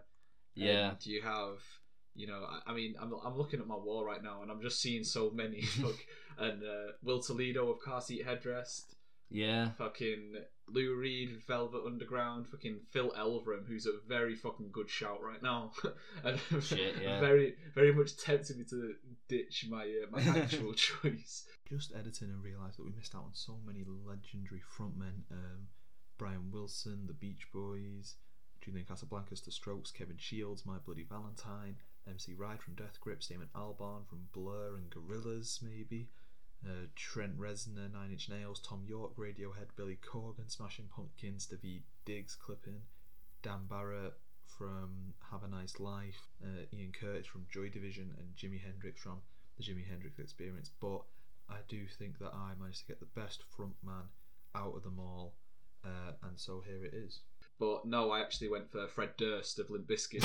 Yeah. 0.56 0.94
You 1.02 1.22
have 1.22 1.60
you 2.16 2.28
know 2.28 2.46
I, 2.50 2.72
I 2.72 2.74
mean 2.74 2.96
I'm 3.00 3.14
I'm 3.26 3.38
looking 3.38 3.60
at 3.60 3.68
my 3.68 3.76
wall 3.76 4.04
right 4.06 4.24
now 4.24 4.42
and 4.42 4.52
I'm 4.52 4.62
just 4.62 4.82
seeing 4.82 5.04
so 5.04 5.32
many. 5.32 5.64
Look, 5.80 5.98
and 6.38 6.64
uh, 6.64 6.92
Will 7.04 7.22
Toledo 7.22 7.70
of 7.72 7.80
Car 7.82 8.02
Seat 8.02 8.26
Headrest. 8.26 8.96
Yeah. 9.32 9.72
fucking 9.72 10.36
Lou 10.68 10.96
Reed, 10.96 11.42
Velvet 11.48 11.82
Underground, 11.86 12.48
fucking 12.48 12.80
Phil 12.92 13.12
Elverum, 13.18 13.68
who's 13.68 13.88
a 13.88 13.94
very 14.08 14.36
fucking 14.36 14.70
good 14.72 14.90
shout 14.90 15.22
right 15.22 15.42
now, 15.42 15.72
and 16.24 16.40
Shit, 16.64 16.96
yeah. 17.02 17.20
very 17.20 17.56
very 17.74 17.92
much 17.94 18.18
tempted 18.18 18.58
me 18.58 18.64
to 18.70 18.94
ditch 19.28 19.66
my 19.70 19.84
uh, 19.84 20.08
my 20.12 20.22
actual 20.40 20.74
choice. 20.74 21.46
Just 21.68 21.94
editing 21.96 22.30
and 22.30 22.44
realised 22.44 22.78
that 22.78 22.86
we 22.86 22.92
missed 22.96 23.16
out 23.16 23.24
on 23.26 23.34
so 23.34 23.58
many 23.66 23.84
legendary 24.06 24.62
frontmen. 24.78 25.24
Um, 25.32 25.68
Brian 26.18 26.52
Wilson, 26.52 27.06
The 27.08 27.14
Beach 27.14 27.48
Boys, 27.54 28.16
Julian 28.62 28.86
Casablancas, 28.86 29.44
The 29.44 29.52
Strokes, 29.52 29.92
Kevin 29.92 30.18
Shields, 30.18 30.66
My 30.66 30.78
Bloody 30.78 31.04
Valentine, 31.04 31.76
MC 32.08 32.34
Ride 32.34 32.62
from 32.62 32.76
Death 32.76 33.00
Grips, 33.00 33.28
Damon 33.28 33.50
Albarn 33.56 34.08
from 34.08 34.28
Blur 34.32 34.76
and 34.76 34.90
Gorillaz, 34.90 35.62
maybe. 35.62 36.10
Uh, 36.66 36.88
Trent 36.96 37.38
Reznor, 37.38 37.92
Nine 37.92 38.12
Inch 38.12 38.30
Nails, 38.30 38.60
Thom 38.60 38.84
Yorke, 38.88 39.16
Radiohead, 39.18 39.76
Billy 39.76 40.00
Corgan, 40.02 40.50
Smashing 40.50 40.90
Pumpkins, 40.96 41.48
Daveed 41.48 41.84
Diggs, 42.06 42.36
Clipping, 42.36 42.82
Dan 43.44 43.68
Barrett 43.70 44.14
from 44.58 45.14
Have 45.32 45.44
a 45.44 45.48
Nice 45.48 45.80
Life, 45.80 46.30
uh, 46.44 46.66
Ian 46.74 46.92
Curtis 46.92 47.28
from 47.28 47.46
Joy 47.52 47.70
Division, 47.70 48.16
and 48.18 48.36
Jimi 48.36 48.60
Hendrix 48.60 49.02
from 49.02 49.22
the 49.58 49.64
Jimi 49.64 49.88
Hendrix 49.88 50.18
Experience. 50.18 50.72
But 50.80 51.04
I 51.50 51.58
do 51.68 51.86
think 51.88 52.18
that 52.20 52.34
I 52.34 52.54
managed 52.60 52.80
to 52.80 52.88
get 52.88 53.00
the 53.00 53.20
best 53.20 53.44
frontman 53.56 54.08
out 54.56 54.76
of 54.76 54.84
them 54.84 55.00
all, 55.00 55.36
uh, 55.84 56.14
and 56.24 56.40
so 56.40 56.64
here 56.66 56.84
it 56.84 56.94
is. 56.94 57.20
But 57.58 57.86
no, 57.86 58.12
I 58.12 58.20
actually 58.20 58.50
went 58.50 58.70
for 58.70 58.86
Fred 58.88 59.12
Durst 59.18 59.60
of 59.60 59.70
Limp 59.70 59.88
Bizkit. 59.88 60.22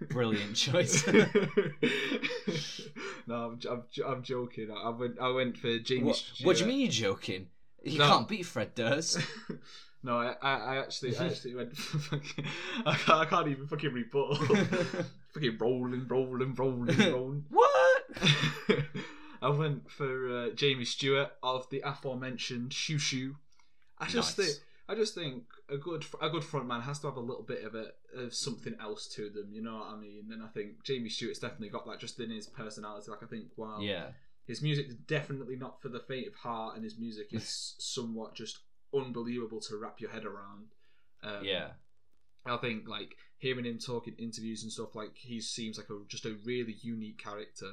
Brilliant 0.10 0.56
choice. 0.56 1.06
no, 3.26 3.34
I'm, 3.34 3.58
I'm, 3.70 3.82
I'm 4.06 4.22
joking. 4.22 4.68
I 4.70 4.90
went 4.90 5.18
I 5.20 5.28
went 5.30 5.56
for 5.56 5.78
James. 5.78 6.04
What, 6.04 6.22
what 6.42 6.56
do 6.56 6.62
you 6.64 6.68
mean 6.68 6.80
you're 6.80 6.90
joking? 6.90 7.46
You 7.82 7.98
No. 7.98 8.08
can't 8.08 8.28
beat 8.28 8.44
Fred 8.46 8.74
Durst. 8.74 9.20
no, 10.02 10.18
I, 10.18 10.34
I, 10.42 10.54
I 10.74 10.76
actually, 10.78 11.16
I 11.16 11.26
actually 11.28 11.54
went. 11.54 11.76
For 11.76 11.98
fucking, 11.98 12.44
I, 12.84 12.94
can't, 12.96 13.18
I 13.20 13.24
can't 13.24 13.48
even 13.48 13.66
fucking 13.68 13.92
rebuttal. 13.92 14.34
fucking 15.32 15.56
rolling, 15.58 16.06
rolling, 16.08 16.54
rolling, 16.54 16.98
rolling. 17.12 17.44
what? 17.48 18.04
I 19.40 19.48
went 19.50 19.90
for 19.90 20.46
uh, 20.46 20.50
Jamie 20.50 20.84
Stewart 20.84 21.30
of 21.42 21.70
the 21.70 21.80
aforementioned 21.84 22.72
Xiu 22.72 22.96
Xiu. 22.98 23.34
I 23.98 24.06
just 24.08 24.36
Nice. 24.38 24.46
think, 24.48 24.58
I 24.88 24.94
just 24.94 25.14
think 25.14 25.44
a 25.68 25.76
good 25.76 26.04
a 26.20 26.30
good 26.30 26.42
frontman 26.42 26.82
has 26.82 27.00
to 27.00 27.08
have 27.08 27.16
a 27.16 27.20
little 27.20 27.42
bit 27.42 27.64
of 27.64 27.74
a 27.74 27.86
of 28.14 28.32
something 28.34 28.74
else 28.80 29.08
to 29.16 29.28
them. 29.30 29.48
You 29.52 29.62
know 29.62 29.74
what 29.76 29.88
I 29.88 29.96
mean? 29.96 30.28
And 30.32 30.42
I 30.42 30.46
think 30.48 30.84
Jamie 30.84 31.08
Stewart's 31.08 31.40
definitely 31.40 31.70
got 31.70 31.86
that 31.86 31.98
just 31.98 32.20
in 32.20 32.30
his 32.30 32.46
personality. 32.46 33.10
Like 33.10 33.22
I 33.22 33.26
think, 33.26 33.46
wow, 33.56 33.80
Yeah. 33.80 34.10
his 34.46 34.62
music 34.62 34.86
is 34.88 34.94
definitely 34.94 35.56
not 35.56 35.82
for 35.82 35.88
the 35.88 35.98
faint 36.00 36.28
of 36.28 36.34
heart, 36.36 36.76
and 36.76 36.84
his 36.84 36.98
music 36.98 37.28
is 37.32 37.74
somewhat 37.78 38.34
just 38.34 38.58
unbelievable 38.94 39.60
to 39.62 39.76
wrap 39.76 40.00
your 40.00 40.10
head 40.10 40.24
around. 40.24 40.68
Um, 41.22 41.44
Yeah. 41.44 41.70
I 42.44 42.56
think 42.58 42.86
like 42.86 43.16
hearing 43.38 43.64
him 43.64 43.78
talk 43.78 44.06
in 44.06 44.14
interviews 44.14 44.62
and 44.62 44.70
stuff, 44.70 44.94
like 44.94 45.16
he 45.16 45.40
seems 45.40 45.78
like 45.78 45.90
a 45.90 45.98
just 46.06 46.26
a 46.26 46.36
really 46.44 46.76
unique 46.80 47.18
character, 47.18 47.72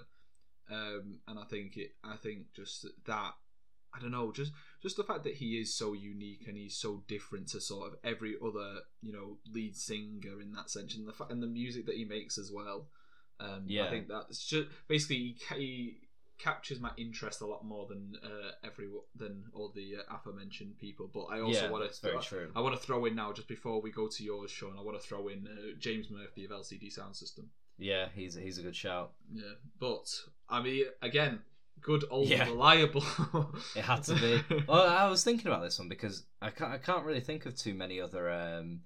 um, 0.72 1.20
and 1.28 1.38
I 1.38 1.44
think 1.44 1.78
it. 1.78 1.92
I 2.04 2.16
think 2.16 2.54
just 2.56 2.88
that. 3.06 3.34
I 3.96 4.00
don't 4.02 4.10
know, 4.10 4.32
just 4.32 4.52
just 4.84 4.98
the 4.98 5.04
fact 5.04 5.24
that 5.24 5.36
he 5.36 5.58
is 5.58 5.74
so 5.74 5.94
unique 5.94 6.44
and 6.48 6.56
he's 6.58 6.76
so 6.78 7.04
different 7.08 7.48
to 7.50 7.62
sort 7.62 7.88
of 7.92 7.98
every 8.04 8.36
other 8.46 8.82
you 9.02 9.14
know 9.14 9.38
lead 9.52 9.76
singer 9.76 10.40
in 10.42 10.52
that 10.52 10.70
sense, 10.70 10.96
and 10.96 11.08
the 11.08 11.14
fa- 11.14 11.28
and 11.30 11.42
the 11.42 11.48
music 11.48 11.86
that 11.88 11.96
he 11.96 12.06
makes 12.06 12.38
as 12.38 12.52
well. 12.52 12.90
Um, 13.40 13.64
Yeah. 13.66 13.86
I 13.86 13.90
think 13.90 14.08
that's 14.10 14.46
just 14.46 14.68
basically 14.88 15.18
he, 15.18 15.38
ca- 15.48 15.56
he 15.56 15.98
captures 16.38 16.80
my 16.80 16.92
interest 16.98 17.42
a 17.42 17.46
lot 17.46 17.64
more 17.64 17.88
than 17.88 18.16
uh, 18.24 18.52
every 18.64 18.88
than 19.16 19.46
all 19.54 19.72
the 19.74 19.96
uh, 19.98 20.16
aforementioned 20.16 20.78
people. 20.78 21.10
But 21.14 21.26
I 21.26 21.40
also 21.40 21.64
yeah, 21.66 21.72
want 21.72 21.92
to 21.92 22.02
very 22.02 22.22
true. 22.22 22.52
I 22.56 22.62
want 22.62 22.76
to 22.80 22.82
throw 22.86 23.06
in 23.06 23.16
now, 23.16 23.32
just 23.34 23.48
before 23.48 23.82
we 23.82 23.92
go 23.92 24.08
to 24.08 24.24
yours, 24.24 24.52
Shaun. 24.52 24.76
I 24.78 24.82
want 24.82 25.00
to 25.02 25.08
throw 25.08 25.28
in 25.30 25.48
uh, 25.48 25.78
James 25.80 26.10
Murphy 26.12 26.46
of 26.46 26.52
LCD 26.52 26.94
Soundsystem. 26.98 27.46
Yeah, 27.78 28.10
he's 28.14 28.36
he's 28.36 28.58
a 28.58 28.62
good 28.62 28.76
shout. 28.76 29.14
Yeah, 29.34 29.54
but 29.80 30.06
I 30.50 30.62
mean, 30.62 30.86
again, 31.02 31.42
good 31.82 32.06
old 32.10 32.28
Yeah. 32.30 32.50
reliable. 32.50 33.04
It 33.76 33.84
had 33.84 34.04
to 34.04 34.16
be. 34.16 34.44
well, 34.68 34.88
I 34.88 35.08
was 35.08 35.24
thinking 35.24 35.48
about 35.48 35.64
this 35.64 35.80
one 35.80 35.90
because 35.90 36.24
I 36.42 36.50
can't 36.50 36.72
I 36.72 36.78
can't 36.78 37.06
really 37.06 37.22
think 37.22 37.46
of 37.46 37.56
too 37.56 37.74
many 37.74 38.00
other 38.00 38.32
um, 38.32 38.82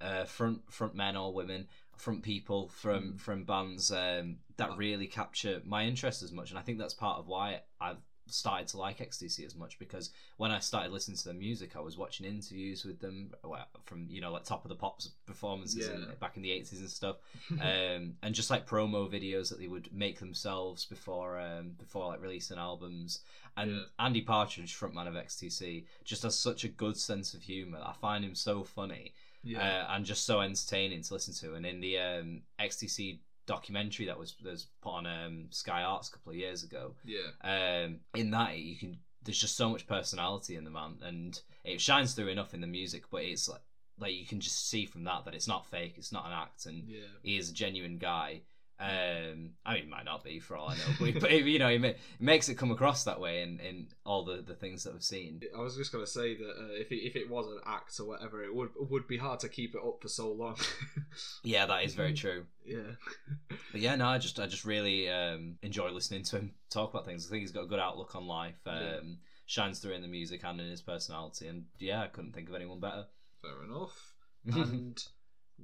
uh, 0.00 0.24
front 0.24 0.60
front 0.72 0.94
men 0.94 1.16
or 1.16 1.32
women, 1.32 1.66
front 1.96 2.22
people 2.22 2.68
from 2.68 3.12
Mm. 3.14 3.20
from 3.20 3.44
bands 3.44 3.90
um, 3.90 4.38
that 4.56 4.76
really 4.76 5.06
capture 5.06 5.60
my 5.64 5.84
interest 5.84 6.22
as 6.22 6.32
much, 6.32 6.50
and 6.50 6.58
I 6.58 6.62
think 6.62 6.78
that's 6.78 6.94
part 6.94 7.18
of 7.18 7.26
why 7.26 7.62
I've 7.80 7.96
started 8.28 8.68
to 8.68 8.78
like 8.78 8.98
XTC 8.98 9.44
as 9.44 9.54
much 9.54 9.78
because 9.78 10.10
when 10.36 10.50
I 10.50 10.58
started 10.58 10.92
listening 10.92 11.16
to 11.16 11.24
their 11.24 11.34
music, 11.34 11.76
I 11.76 11.80
was 11.80 11.96
watching 11.96 12.26
interviews 12.26 12.84
with 12.84 13.00
them 13.00 13.30
well, 13.42 13.66
from 13.84 14.06
you 14.08 14.20
know 14.20 14.32
like 14.32 14.44
Top 14.44 14.64
of 14.64 14.68
the 14.68 14.74
Pops 14.74 15.10
performances 15.26 15.88
in, 15.88 16.06
back 16.20 16.36
in 16.36 16.42
the 16.42 16.52
eighties 16.52 16.80
and 16.80 16.90
stuff, 16.90 17.16
um, 17.52 18.14
and 18.22 18.34
just 18.34 18.50
like 18.50 18.66
promo 18.66 19.10
videos 19.10 19.48
that 19.50 19.58
they 19.58 19.68
would 19.68 19.92
make 19.92 20.18
themselves 20.18 20.84
before 20.84 21.38
um, 21.38 21.72
before 21.78 22.06
like 22.06 22.22
releasing 22.22 22.58
albums. 22.58 23.20
And 23.56 23.72
Yeah. 23.72 23.82
Andy 23.98 24.22
Partridge, 24.22 24.78
frontman 24.78 25.08
of 25.08 25.14
XTC, 25.14 25.84
just 26.04 26.22
has 26.22 26.38
such 26.38 26.62
a 26.62 26.68
good 26.68 26.96
sense 26.96 27.34
of 27.34 27.42
humor. 27.42 27.80
I 27.84 27.92
find 27.92 28.24
him 28.24 28.36
so 28.36 28.62
funny 28.62 29.14
yeah, 29.42 29.86
uh, 29.88 29.94
and 29.94 30.04
just 30.04 30.26
so 30.26 30.40
entertaining 30.40 31.02
to 31.02 31.14
listen 31.14 31.34
to. 31.34 31.54
And 31.54 31.64
in 31.64 31.80
the 31.80 31.98
um, 31.98 32.42
XTC 32.60 33.18
documentary 33.48 34.06
that 34.06 34.18
was 34.18 34.36
that 34.42 34.50
was 34.50 34.66
put 34.80 34.90
on 34.90 35.06
um, 35.06 35.46
Sky 35.50 35.82
Arts 35.82 36.08
a 36.08 36.12
couple 36.12 36.30
of 36.30 36.38
years 36.38 36.62
ago, 36.62 36.94
yeah, 37.04 37.30
um, 37.42 37.98
in 38.14 38.30
that 38.30 38.58
you 38.58 38.76
can 38.76 38.98
there's 39.24 39.40
just 39.40 39.56
so 39.56 39.68
much 39.68 39.86
personality 39.86 40.54
in 40.54 40.64
the 40.64 40.70
man, 40.70 40.98
and 41.02 41.40
it 41.64 41.80
shines 41.80 42.14
through 42.14 42.28
enough 42.28 42.54
in 42.54 42.60
the 42.60 42.66
music. 42.66 43.04
But 43.10 43.24
it's 43.24 43.48
like 43.48 43.62
like 43.98 44.14
you 44.14 44.26
can 44.26 44.40
just 44.40 44.68
see 44.68 44.86
from 44.86 45.04
that 45.04 45.24
that 45.24 45.34
it's 45.34 45.48
not 45.48 45.66
fake, 45.66 45.94
it's 45.96 46.12
not 46.12 46.26
an 46.26 46.32
act, 46.32 46.66
and 46.66 46.84
yeah. 46.86 47.00
he 47.22 47.36
is 47.36 47.50
a 47.50 47.54
genuine 47.54 47.98
guy. 47.98 48.42
Um, 48.80 49.50
I 49.66 49.74
mean, 49.74 49.82
it 49.84 49.88
might 49.88 50.04
not 50.04 50.22
be 50.22 50.38
for 50.38 50.56
all 50.56 50.68
I 50.68 50.74
know, 50.76 50.82
but, 51.00 51.20
but 51.20 51.32
you 51.32 51.58
know, 51.58 51.68
it, 51.68 51.80
ma- 51.80 51.92
makes 52.20 52.48
it 52.48 52.54
come 52.54 52.70
across 52.70 53.02
that 53.04 53.18
way 53.20 53.42
in, 53.42 53.58
in 53.58 53.88
all 54.06 54.24
the, 54.24 54.36
the 54.40 54.54
things 54.54 54.84
that 54.84 54.94
I've 54.94 55.02
seen. 55.02 55.40
I 55.56 55.60
was 55.60 55.76
just 55.76 55.90
gonna 55.90 56.06
say 56.06 56.36
that 56.36 56.48
uh, 56.50 56.72
if 56.74 56.92
it, 56.92 57.04
if 57.04 57.16
it 57.16 57.28
was 57.28 57.48
an 57.48 57.58
act 57.66 57.98
or 57.98 58.06
whatever, 58.06 58.44
it 58.44 58.54
would 58.54 58.70
would 58.78 59.08
be 59.08 59.16
hard 59.16 59.40
to 59.40 59.48
keep 59.48 59.74
it 59.74 59.80
up 59.84 60.00
for 60.00 60.08
so 60.08 60.30
long. 60.32 60.56
Yeah, 61.42 61.66
that 61.66 61.82
is 61.84 61.94
very 61.94 62.12
true. 62.14 62.44
yeah, 62.64 62.92
But 63.72 63.80
yeah, 63.80 63.96
no, 63.96 64.06
I 64.06 64.18
just 64.18 64.38
I 64.38 64.46
just 64.46 64.64
really 64.64 65.08
um, 65.10 65.56
enjoy 65.62 65.90
listening 65.90 66.22
to 66.24 66.36
him 66.36 66.52
talk 66.70 66.90
about 66.90 67.04
things. 67.06 67.26
I 67.26 67.30
think 67.30 67.40
he's 67.40 67.50
got 67.50 67.64
a 67.64 67.66
good 67.68 67.80
outlook 67.80 68.14
on 68.14 68.26
life. 68.26 68.60
Um, 68.66 68.80
Yeah. 68.80 69.00
Shines 69.46 69.78
through 69.78 69.94
in 69.94 70.02
the 70.02 70.08
music 70.08 70.42
and 70.44 70.60
in 70.60 70.68
his 70.68 70.82
personality, 70.82 71.46
and 71.48 71.64
yeah, 71.78 72.02
I 72.02 72.08
couldn't 72.08 72.32
think 72.34 72.50
of 72.50 72.54
anyone 72.54 72.80
better. 72.80 73.06
fair 73.42 73.64
enough. 73.64 74.12
and 74.44 75.02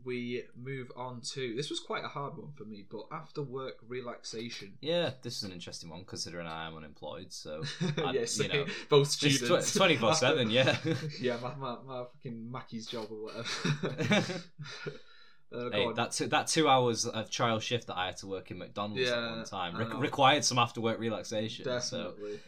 we 0.03 0.43
move 0.61 0.91
on 0.97 1.21
to 1.33 1.55
this 1.55 1.71
was 1.71 1.79
quite 1.81 2.05
a 2.05 2.09
hard 2.09 2.37
one 2.37 2.53
for 2.53 2.65
me, 2.65 2.85
but 2.91 3.05
after 3.13 3.43
work 3.43 3.75
relaxation. 3.87 4.73
yeah, 4.81 5.11
this 5.23 5.37
is 5.37 5.43
an 5.45 5.53
interesting 5.53 5.89
one 5.91 6.05
considering 6.05 6.47
I 6.47 6.67
am 6.67 6.77
unemployed. 6.77 7.33
So 7.33 7.63
yes, 8.13 8.39
you 8.39 8.49
know, 8.49 8.67
both 8.89 9.09
students. 9.09 9.75
twenty 9.75 9.97
four 9.97 10.15
seven. 10.15 10.51
Yeah. 10.55 10.77
yeah, 11.21 11.37
my, 11.43 11.55
my, 11.55 11.77
my 11.87 12.05
fucking 12.13 12.51
Mackie's 12.51 12.87
job 12.87 13.07
or 13.11 13.25
whatever. 13.25 14.41
uh, 15.55 15.71
Hey, 15.71 15.93
that 15.95 16.13
two, 16.13 16.27
that 16.29 16.49
two 16.49 16.69
hours 16.69 17.07
of 17.07 17.31
trial 17.31 17.61
shift 17.61 17.87
that 17.87 17.97
I 17.97 18.07
had 18.07 18.17
to 18.19 18.27
work 18.27 18.51
in 18.51 18.59
McDonald's 18.59 19.09
at 19.09 19.31
one 19.31 19.45
time 19.45 19.77
re- 19.77 19.97
required 20.01 20.45
some 20.45 20.59
after 20.59 20.81
work 20.81 20.99
relaxation. 20.99 21.65
So 21.81 22.05
Definitely. 22.05 22.41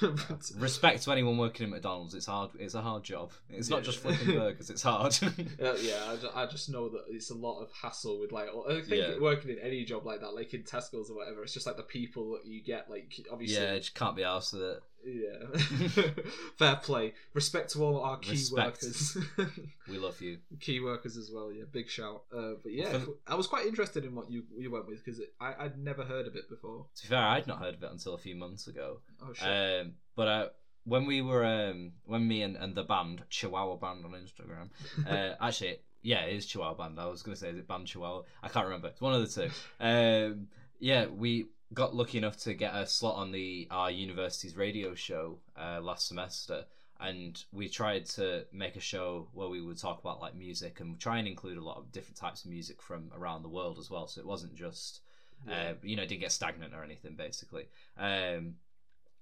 But- 0.00 0.50
respect 0.56 1.02
to 1.04 1.12
anyone 1.12 1.38
working 1.38 1.64
in 1.64 1.70
McDonald's. 1.70 2.14
It's 2.14 2.26
hard. 2.26 2.50
It's 2.58 2.74
a 2.74 2.82
hard 2.82 3.04
job. 3.04 3.30
It's 3.48 3.70
not 3.70 3.84
just 3.84 4.00
flipping 4.00 4.34
burgers. 4.34 4.70
It's 4.70 4.82
hard. 4.82 5.16
Uh, 5.60 5.74
yeah, 5.80 6.00
I 6.08 6.16
just, 6.16 6.36
I 6.36 6.46
just 6.46 6.68
know 6.70 6.88
that 6.88 7.04
it's 7.08 7.30
a 7.30 7.34
lot 7.34 7.60
of 7.60 7.68
hassle 7.72 8.20
with 8.20 8.32
like 8.32 8.48
I 8.48 8.74
think 8.80 8.88
Yeah. 8.90 9.18
working 9.20 9.50
in 9.50 9.58
any 9.58 9.84
job 9.84 10.04
like 10.06 10.20
that, 10.20 10.34
like 10.34 10.54
in 10.54 10.62
Tesco's 10.62 11.10
or 11.10 11.16
whatever, 11.16 11.42
it's 11.42 11.52
just 11.52 11.66
like 11.66 11.76
the 11.76 11.82
people 11.82 12.32
that 12.32 12.46
you 12.46 12.62
get. 12.62 12.88
Like 12.90 13.12
obviously, 13.30 13.56
yeah, 13.62 13.72
it 13.74 13.80
just 13.80 13.94
can't 13.94 14.16
be 14.16 14.24
asked 14.24 14.52
with 14.52 14.62
it. 14.62 14.82
Yeah. 15.04 16.02
Fair 16.58 16.76
play, 16.76 17.14
respect 17.34 17.70
to 17.72 17.84
all 17.84 18.00
our 18.00 18.18
key 18.18 18.32
Respect. 18.32 18.82
workers, 18.82 19.16
We 19.88 19.98
love 19.98 20.20
you. 20.20 20.38
key 20.60 20.80
workers 20.80 21.16
as 21.16 21.30
well. 21.32 21.52
Yeah, 21.52 21.64
big 21.70 21.88
shout. 21.88 22.24
Uh, 22.36 22.52
but 22.62 22.72
yeah, 22.72 22.98
I 23.26 23.34
was 23.34 23.46
quite 23.46 23.66
interested 23.66 24.04
in 24.04 24.14
what 24.14 24.30
you 24.30 24.44
you 24.56 24.70
went 24.70 24.86
with 24.86 25.04
because 25.04 25.20
I 25.40 25.54
I'd 25.58 25.78
never 25.78 26.02
heard 26.04 26.26
of 26.26 26.36
it 26.36 26.48
before. 26.48 26.86
To 26.96 27.02
be 27.02 27.08
fair, 27.08 27.18
I'd 27.22 27.46
not 27.46 27.58
heard 27.60 27.74
of 27.74 27.82
it 27.82 27.90
until 27.90 28.14
a 28.14 28.18
few 28.18 28.36
months 28.36 28.66
ago. 28.66 29.00
Oh 29.22 29.32
shit. 29.32 29.46
Um, 29.86 29.92
but 30.16 30.28
uh, 30.28 30.48
when 30.84 31.06
we 31.06 31.20
were, 31.22 31.44
um, 31.44 31.92
when 32.04 32.26
me 32.26 32.42
and, 32.42 32.56
and 32.56 32.74
the 32.74 32.82
band 32.84 33.22
Chihuahua 33.30 33.76
Band 33.76 34.04
on 34.04 34.12
Instagram, 34.12 34.70
uh, 35.08 35.34
actually, 35.40 35.78
yeah, 36.02 36.20
it 36.24 36.36
is 36.36 36.46
Chihuahua 36.46 36.74
Band. 36.74 36.98
I 36.98 37.06
was 37.06 37.22
going 37.22 37.34
to 37.34 37.40
say 37.40 37.50
is 37.50 37.58
it 37.58 37.68
Band 37.68 37.86
Chihuahua? 37.86 38.22
I 38.42 38.48
can't 38.48 38.66
remember. 38.66 38.88
It's 38.88 39.00
one 39.00 39.14
of 39.14 39.20
the 39.34 39.48
two. 39.48 39.50
Um, 39.80 40.48
yeah, 40.80 41.06
we 41.06 41.46
got 41.74 41.94
lucky 41.94 42.18
enough 42.18 42.36
to 42.38 42.54
get 42.54 42.74
a 42.74 42.86
slot 42.86 43.16
on 43.16 43.32
the 43.32 43.68
our 43.70 43.90
university's 43.90 44.56
radio 44.56 44.94
show 44.94 45.38
uh, 45.56 45.80
last 45.80 46.08
semester. 46.08 46.64
And 47.00 47.40
we 47.52 47.68
tried 47.68 48.06
to 48.06 48.44
make 48.52 48.74
a 48.74 48.80
show 48.80 49.28
where 49.32 49.48
we 49.48 49.60
would 49.60 49.78
talk 49.78 50.00
about 50.00 50.20
like 50.20 50.34
music 50.34 50.80
and 50.80 50.98
try 50.98 51.18
and 51.18 51.28
include 51.28 51.56
a 51.56 51.64
lot 51.64 51.76
of 51.76 51.92
different 51.92 52.16
types 52.16 52.44
of 52.44 52.50
music 52.50 52.82
from 52.82 53.12
around 53.16 53.42
the 53.42 53.48
world 53.48 53.78
as 53.78 53.88
well. 53.88 54.08
So 54.08 54.20
it 54.20 54.26
wasn't 54.26 54.56
just 54.56 55.00
Yeah. 55.46 55.70
uh, 55.70 55.74
you 55.82 55.94
know, 55.94 56.02
it 56.02 56.08
didn't 56.08 56.22
get 56.22 56.32
stagnant 56.32 56.74
or 56.74 56.82
anything, 56.82 57.14
basically. 57.14 57.66
Um, 57.96 58.56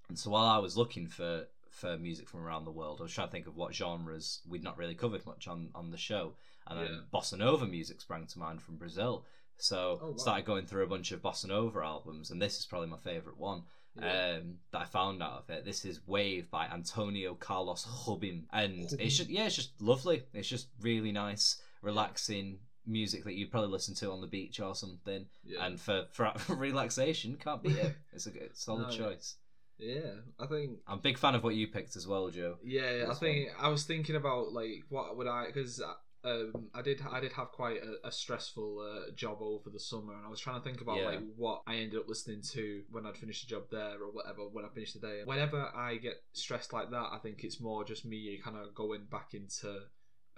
and 0.09 0.19
so 0.19 0.31
while 0.31 0.47
I 0.47 0.59
was 0.59 0.77
looking 0.77 1.07
for 1.07 1.47
for 1.71 1.99
music 1.99 2.27
from 2.27 2.41
around 2.41 2.65
the 2.65 2.71
world. 2.71 3.01
I 3.01 3.03
was 3.03 3.13
trying 3.13 3.29
to 3.29 3.33
think 3.33 3.47
of 3.47 3.57
what 3.57 3.75
genres 3.75 4.41
we'd 4.49 4.65
not 4.65 4.79
really 4.79 4.95
covered 4.95 5.27
much 5.27 5.47
on 5.47 5.69
on 5.75 5.91
the 5.91 5.99
show, 5.99 6.35
and 6.67 6.79
then 6.81 6.95
Yeah. 6.95 7.01
bossa 7.13 7.37
nova 7.37 7.67
music 7.67 8.01
sprang 8.01 8.27
to 8.29 8.39
mind 8.39 8.63
from 8.63 8.79
Brazil. 8.79 9.27
So 9.59 9.99
Oh, 10.03 10.11
wow. 10.11 10.17
started 10.17 10.45
going 10.45 10.67
through 10.67 10.85
a 10.85 10.89
bunch 10.89 11.13
of 11.13 11.23
bossa 11.23 11.47
nova 11.49 11.81
albums, 11.81 12.31
and 12.31 12.41
this 12.41 12.59
is 12.59 12.67
probably 12.67 12.89
my 12.89 12.99
favorite 12.99 13.39
one 13.39 13.63
Yeah. 13.99 14.39
um, 14.41 14.59
that 14.73 14.83
I 14.83 14.85
found 14.85 15.23
out 15.23 15.45
of 15.45 15.51
it. 15.51 15.65
This 15.65 15.85
is 15.85 16.07
Wave 16.07 16.51
by 16.51 16.67
Antonio 16.67 17.35
Carlos 17.35 17.87
Jobim, 18.05 18.45
and 18.53 18.93
it's 19.01 19.17
just 19.17 19.31
yeah, 19.31 19.47
it's 19.47 19.57
just 19.57 19.81
lovely. 19.81 20.25
It's 20.35 20.49
just 20.49 20.69
really 20.81 21.13
nice, 21.13 21.61
relaxing 21.83 22.59
music 22.89 23.25
that 23.25 23.35
you'd 23.35 23.51
probably 23.51 23.71
listen 23.71 23.95
to 23.97 24.13
on 24.13 24.21
the 24.21 24.27
beach 24.29 24.61
or 24.61 24.75
something. 24.75 25.27
yeah. 25.45 25.65
And 25.65 25.81
for 25.81 26.05
for 26.11 26.33
relaxation, 26.55 27.37
can't 27.37 27.63
beat 27.63 27.77
it. 27.79 27.95
It's 28.13 28.27
a 28.27 28.31
good, 28.31 28.57
solid 28.57 28.89
No, 28.89 28.91
choice. 28.91 29.37
yeah, 29.79 30.13
I 30.39 30.47
think 30.47 30.79
I'm 30.87 30.99
a 30.99 31.03
big 31.03 31.19
fan 31.19 31.35
of 31.35 31.43
what 31.45 31.55
you 31.55 31.67
picked 31.69 31.97
as 31.97 32.07
well, 32.07 32.29
Joe. 32.31 32.59
Yeah, 32.63 33.07
I 33.11 33.15
think 33.15 33.49
I 33.59 33.69
was 33.69 33.85
thinking 33.85 34.17
about 34.17 34.53
like 34.53 34.85
what 34.91 35.17
would 35.17 35.27
I 35.27 35.47
because 35.47 35.83
um, 36.25 36.69
I 36.75 36.83
did 36.83 37.01
I 37.11 37.21
did 37.21 37.33
have 37.33 37.53
quite 37.53 37.79
a, 37.83 38.09
a 38.09 38.13
stressful 38.13 38.81
uh, 38.81 39.11
job 39.15 39.39
over 39.41 39.71
the 39.71 39.79
summer, 39.81 40.15
and 40.15 40.27
I 40.27 40.29
was 40.29 40.41
trying 40.41 40.61
to 40.61 40.65
think 40.65 40.81
about 40.81 40.99
Yeah. 40.99 41.07
like 41.07 41.21
what 41.37 41.63
I 41.67 41.77
ended 41.77 41.99
up 42.01 42.09
listening 42.09 42.43
to 42.53 42.83
when 42.91 43.07
I'd 43.07 43.17
finished 43.17 43.47
the 43.49 43.55
job 43.55 43.65
there 43.71 44.03
or 44.03 44.11
whatever 44.11 44.43
when 44.49 44.65
I 44.65 44.69
finished 44.69 45.01
the 45.01 45.07
day. 45.07 45.23
Whenever 45.25 45.71
I 45.75 45.97
get 45.97 46.23
stressed 46.33 46.73
like 46.73 46.91
that, 46.91 47.09
I 47.13 47.19
think 47.23 47.45
it's 47.45 47.61
more 47.61 47.85
just 47.85 48.05
me 48.05 48.41
kind 48.43 48.57
of 48.57 48.75
going 48.75 49.05
back 49.11 49.35
into. 49.35 49.81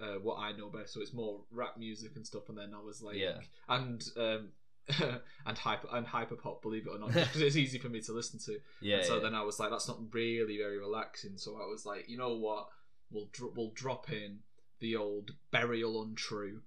Uh, 0.01 0.15
what 0.23 0.37
I 0.39 0.53
know 0.53 0.69
best, 0.69 0.95
so 0.95 1.01
it's 1.01 1.13
more 1.13 1.41
rap 1.51 1.77
music 1.77 2.13
and 2.15 2.25
stuff, 2.25 2.49
and 2.49 2.57
then 2.57 2.73
I 2.73 2.81
was 2.81 3.03
like, 3.03 3.17
Yeah. 3.17 3.39
and 3.69 4.01
um, 4.17 4.51
and 5.45 5.59
hyper 5.59 5.89
and 5.93 6.07
hyper 6.07 6.37
pop, 6.37 6.63
believe 6.63 6.87
it 6.87 6.91
or 6.91 7.01
not, 7.01 7.09
because 7.13 7.41
it's 7.41 7.57
easy 7.57 7.79
for 7.79 7.89
me 7.89 8.01
to 8.03 8.13
listen 8.13 8.39
to. 8.47 8.61
Yeah. 8.81 8.99
And 8.99 9.05
so 9.07 9.17
yeah. 9.17 9.23
then 9.25 9.35
I 9.35 9.43
was 9.43 9.59
like, 9.59 9.71
that's 9.71 9.89
not 9.89 9.99
really 10.13 10.57
very 10.57 10.79
relaxing. 10.79 11.37
So 11.37 11.57
I 11.57 11.67
was 11.67 11.85
like, 11.85 12.09
you 12.09 12.17
know 12.17 12.37
what? 12.37 12.69
We'll 13.11 13.29
dro- 13.33 13.53
we'll 13.57 13.73
drop 13.75 14.13
in 14.13 14.39
the 14.81 14.97
old 14.97 15.33
burial 15.51 16.03
untrue 16.03 16.63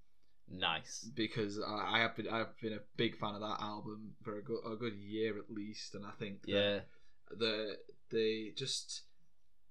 nice. 0.50 1.10
because 1.16 1.60
I, 1.60 1.98
I 1.98 2.00
have 2.00 2.16
been 2.16 2.28
I've 2.28 2.60
been 2.62 2.74
a 2.74 2.80
big 2.98 3.18
fan 3.18 3.36
of 3.36 3.42
that 3.42 3.58
album 3.62 4.12
for 4.24 4.38
a 4.38 4.44
good 4.44 4.60
a 4.66 4.76
good 4.76 4.96
year 4.96 5.38
at 5.38 5.50
least, 5.50 5.96
and 5.96 6.06
I 6.06 6.12
think 6.20 6.42
that 6.44 6.52
Yeah. 6.52 6.80
the 7.38 7.78
they 8.10 8.52
just 8.56 9.04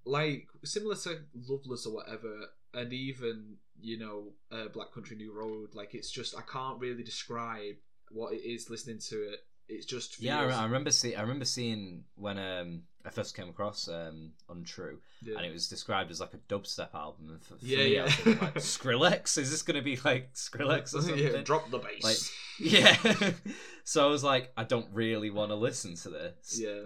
like 0.05 0.47
similar 0.63 0.95
to 0.95 1.19
Loveless 1.47 1.85
or 1.85 1.93
whatever, 1.93 2.47
and 2.73 2.91
even 2.91 3.57
you 3.79 3.99
know 3.99 4.33
uh, 4.51 4.67
Black 4.69 4.91
Country 4.93 5.15
New 5.17 5.33
Road. 5.33 5.75
Like 5.75 5.93
it's 5.93 6.11
just 6.11 6.35
I 6.37 6.41
can't 6.41 6.79
really 6.79 7.03
describe 7.03 7.75
what 8.09 8.33
it 8.33 8.41
is 8.43 8.69
listening 8.69 8.99
to 9.09 9.15
it. 9.33 9.39
It's 9.67 9.85
just 9.85 10.15
feels, 10.15 10.25
Yeah, 10.25 10.41
I, 10.57 10.61
I 10.61 10.63
remember 10.65 10.91
see 10.91 11.15
I 11.15 11.21
remember 11.21 11.45
seeing 11.45 12.03
when 12.15 12.37
um, 12.39 12.83
I 13.05 13.09
first 13.09 13.35
came 13.35 13.49
across 13.49 13.87
um, 13.87 14.31
Untrue, 14.49 14.99
yeah. 15.21 15.35
and 15.37 15.45
it 15.45 15.51
was 15.51 15.67
described 15.67 16.11
as 16.11 16.19
like 16.19 16.33
a 16.33 16.37
dubstep 16.53 16.93
album. 16.93 17.29
And 17.29 17.41
for, 17.43 17.55
for 17.55 17.65
Yeah, 17.65 17.77
me, 17.77 17.95
yeah. 17.95 18.03
Like 18.03 18.55
Skrillex. 18.55 19.37
Is 19.37 19.49
this 19.51 19.61
going 19.61 19.75
to 19.77 19.81
be 19.83 19.97
like 20.05 20.33
Skrillex 20.33 20.93
or 20.95 21.01
something? 21.01 21.17
yeah, 21.17 21.41
drop 21.41 21.69
the 21.71 21.79
bass. 21.79 22.03
Like, 22.03 22.17
Yeah. 22.59 23.31
so 23.83 24.05
I 24.07 24.09
was 24.09 24.23
like, 24.23 24.51
I 24.55 24.63
don't 24.63 24.87
really 24.93 25.29
want 25.29 25.51
to 25.51 25.55
listen 25.55 25.95
to 25.95 26.09
this. 26.09 26.59
yeah. 26.61 26.81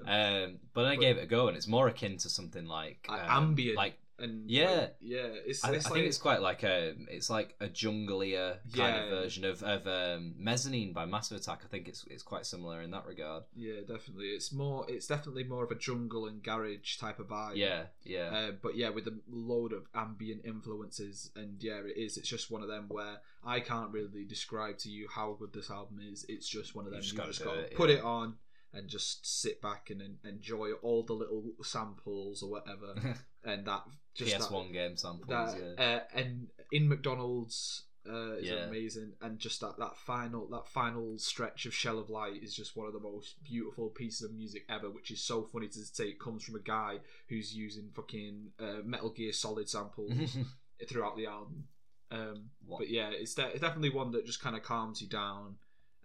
Um, 0.45 0.59
but 0.73 0.85
I 0.85 0.95
But- 0.95 1.01
gave 1.01 1.17
it 1.17 1.23
a 1.23 1.27
go, 1.27 1.47
and 1.47 1.57
it's 1.57 1.67
more 1.67 1.87
akin 1.87 2.17
to 2.17 2.29
something 2.29 2.65
like 2.65 3.05
Like 3.09 3.21
um, 3.23 3.49
ambient. 3.49 3.77
Like 3.77 3.97
and 4.17 4.49
Yeah. 4.49 4.71
like, 4.71 4.95
yeah, 5.01 5.27
it's, 5.45 5.63
I, 5.63 5.69
I 5.69 5.73
it's 5.75 5.87
think 5.89 6.05
it's 6.05 6.17
quite 6.17 6.41
like 6.41 6.63
a 6.63 6.93
it's 7.09 7.29
like 7.29 7.55
a 7.59 7.67
junglier 7.67 8.57
kind 8.73 8.95
of 9.03 9.09
version 9.09 9.43
of 9.45 9.61
of 9.63 9.85
um, 9.87 10.35
Mezzanine 10.37 10.93
by 10.93 11.05
Massive 11.05 11.37
Attack. 11.37 11.61
I 11.65 11.67
think 11.67 11.87
it's 11.87 12.05
it's 12.09 12.23
quite 12.23 12.45
similar 12.45 12.81
in 12.81 12.91
that 12.91 13.05
regard. 13.05 13.43
yeah, 13.55 13.81
definitely. 13.87 14.27
It's 14.27 14.51
more, 14.53 14.85
it's 14.87 15.07
definitely 15.07 15.43
more 15.43 15.63
of 15.63 15.71
a 15.71 15.75
jungle 15.75 16.27
and 16.27 16.41
garage 16.43 16.97
type 16.97 17.19
of 17.19 17.27
vibe. 17.27 17.55
Yeah, 17.55 17.83
yeah, 18.03 18.29
Uh, 18.33 18.51
but 18.61 18.75
yeah, 18.75 18.89
with 18.89 19.07
a 19.07 19.19
load 19.29 19.73
of 19.73 19.87
ambient 19.93 20.45
influences, 20.45 21.31
and 21.35 21.61
yeah, 21.61 21.79
it 21.85 21.97
is. 21.97 22.17
It's 22.17 22.29
just 22.29 22.49
one 22.51 22.61
of 22.61 22.67
them 22.69 22.85
where 22.87 23.17
I 23.43 23.59
can't 23.59 23.91
really 23.91 24.23
describe 24.25 24.77
to 24.79 24.89
you 24.89 25.07
how 25.13 25.35
good 25.39 25.53
this 25.53 25.69
album 25.69 25.99
is. 26.01 26.25
It's 26.29 26.47
just 26.47 26.75
one 26.75 26.85
of 26.85 26.91
You 26.93 26.97
them. 26.97 27.03
just 27.03 27.15
You 27.17 27.23
just 27.25 27.43
got 27.43 27.55
to 27.69 27.75
put 27.75 27.89
yeah. 27.89 27.97
it 27.97 28.03
on 28.03 28.35
and 28.73 28.89
just 28.89 29.25
sit 29.41 29.61
back 29.61 29.89
and 29.89 30.01
en- 30.01 30.17
enjoy 30.25 30.71
all 30.81 31.01
the 31.03 31.13
little 31.13 31.43
samples 31.63 32.43
or 32.43 32.49
whatever, 32.49 32.93
and 33.43 33.65
that 33.65 33.83
just 34.15 34.31
that- 34.31 34.41
PS 34.41 34.51
One 34.51 34.71
game 34.71 34.97
samples. 34.97 35.27
that 35.29 35.57
yeah. 35.77 35.83
uh, 35.95 35.99
and 36.19 36.47
in 36.71 36.87
McDonald's 36.89 37.83
uh, 38.07 38.33
is 38.35 38.49
Yeah. 38.49 38.65
amazing, 38.67 39.13
and 39.21 39.39
just 39.39 39.61
that 39.61 39.77
that 39.79 39.97
final 39.97 40.47
that 40.49 40.67
final 40.67 41.17
stretch 41.17 41.65
of 41.65 41.73
Shell 41.73 41.97
of 41.99 42.09
Light 42.09 42.41
is 42.43 42.53
just 42.55 42.75
one 42.77 42.85
of 42.87 42.93
the 42.93 42.99
most 42.99 43.43
beautiful 43.43 43.89
pieces 43.89 44.21
of 44.21 44.33
music 44.35 44.63
ever. 44.69 44.89
Which 44.91 45.09
is 45.11 45.23
so 45.23 45.43
funny 45.43 45.67
to 45.69 45.79
say 45.85 46.09
it 46.09 46.19
comes 46.19 46.43
from 46.43 46.55
a 46.55 46.59
guy 46.59 46.99
who's 47.29 47.55
using 47.55 47.89
fucking 47.95 48.51
uh, 48.59 48.81
Metal 48.83 49.09
Gear 49.09 49.33
Solid 49.33 49.67
samples 49.69 50.37
throughout 50.87 51.17
the 51.17 51.25
album. 51.25 51.67
Um, 52.11 52.49
but 52.69 52.87
yeah, 52.89 53.09
it's, 53.09 53.33
de- 53.33 53.47
it's 53.49 53.61
definitely 53.61 53.89
one 53.89 54.11
that 54.11 54.25
just 54.27 54.39
kind 54.41 54.55
of 54.55 54.61
calms 54.61 55.01
you 55.01 55.07
down, 55.07 55.55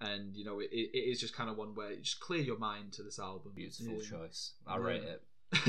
and 0.00 0.34
you 0.34 0.44
know 0.46 0.60
it, 0.60 0.70
it 0.72 0.96
is 0.96 1.20
just 1.20 1.34
kind 1.36 1.50
of 1.50 1.58
one 1.58 1.74
where 1.74 1.92
you 1.92 2.00
just 2.00 2.20
clear 2.20 2.40
your 2.40 2.58
mind 2.58 2.92
to 2.94 3.02
this 3.02 3.18
album. 3.18 3.52
Beautiful 3.54 4.00
choice. 4.00 4.54
I 4.66 4.76
Yeah. 4.78 4.82
rate 4.82 5.02
it. 5.04 5.22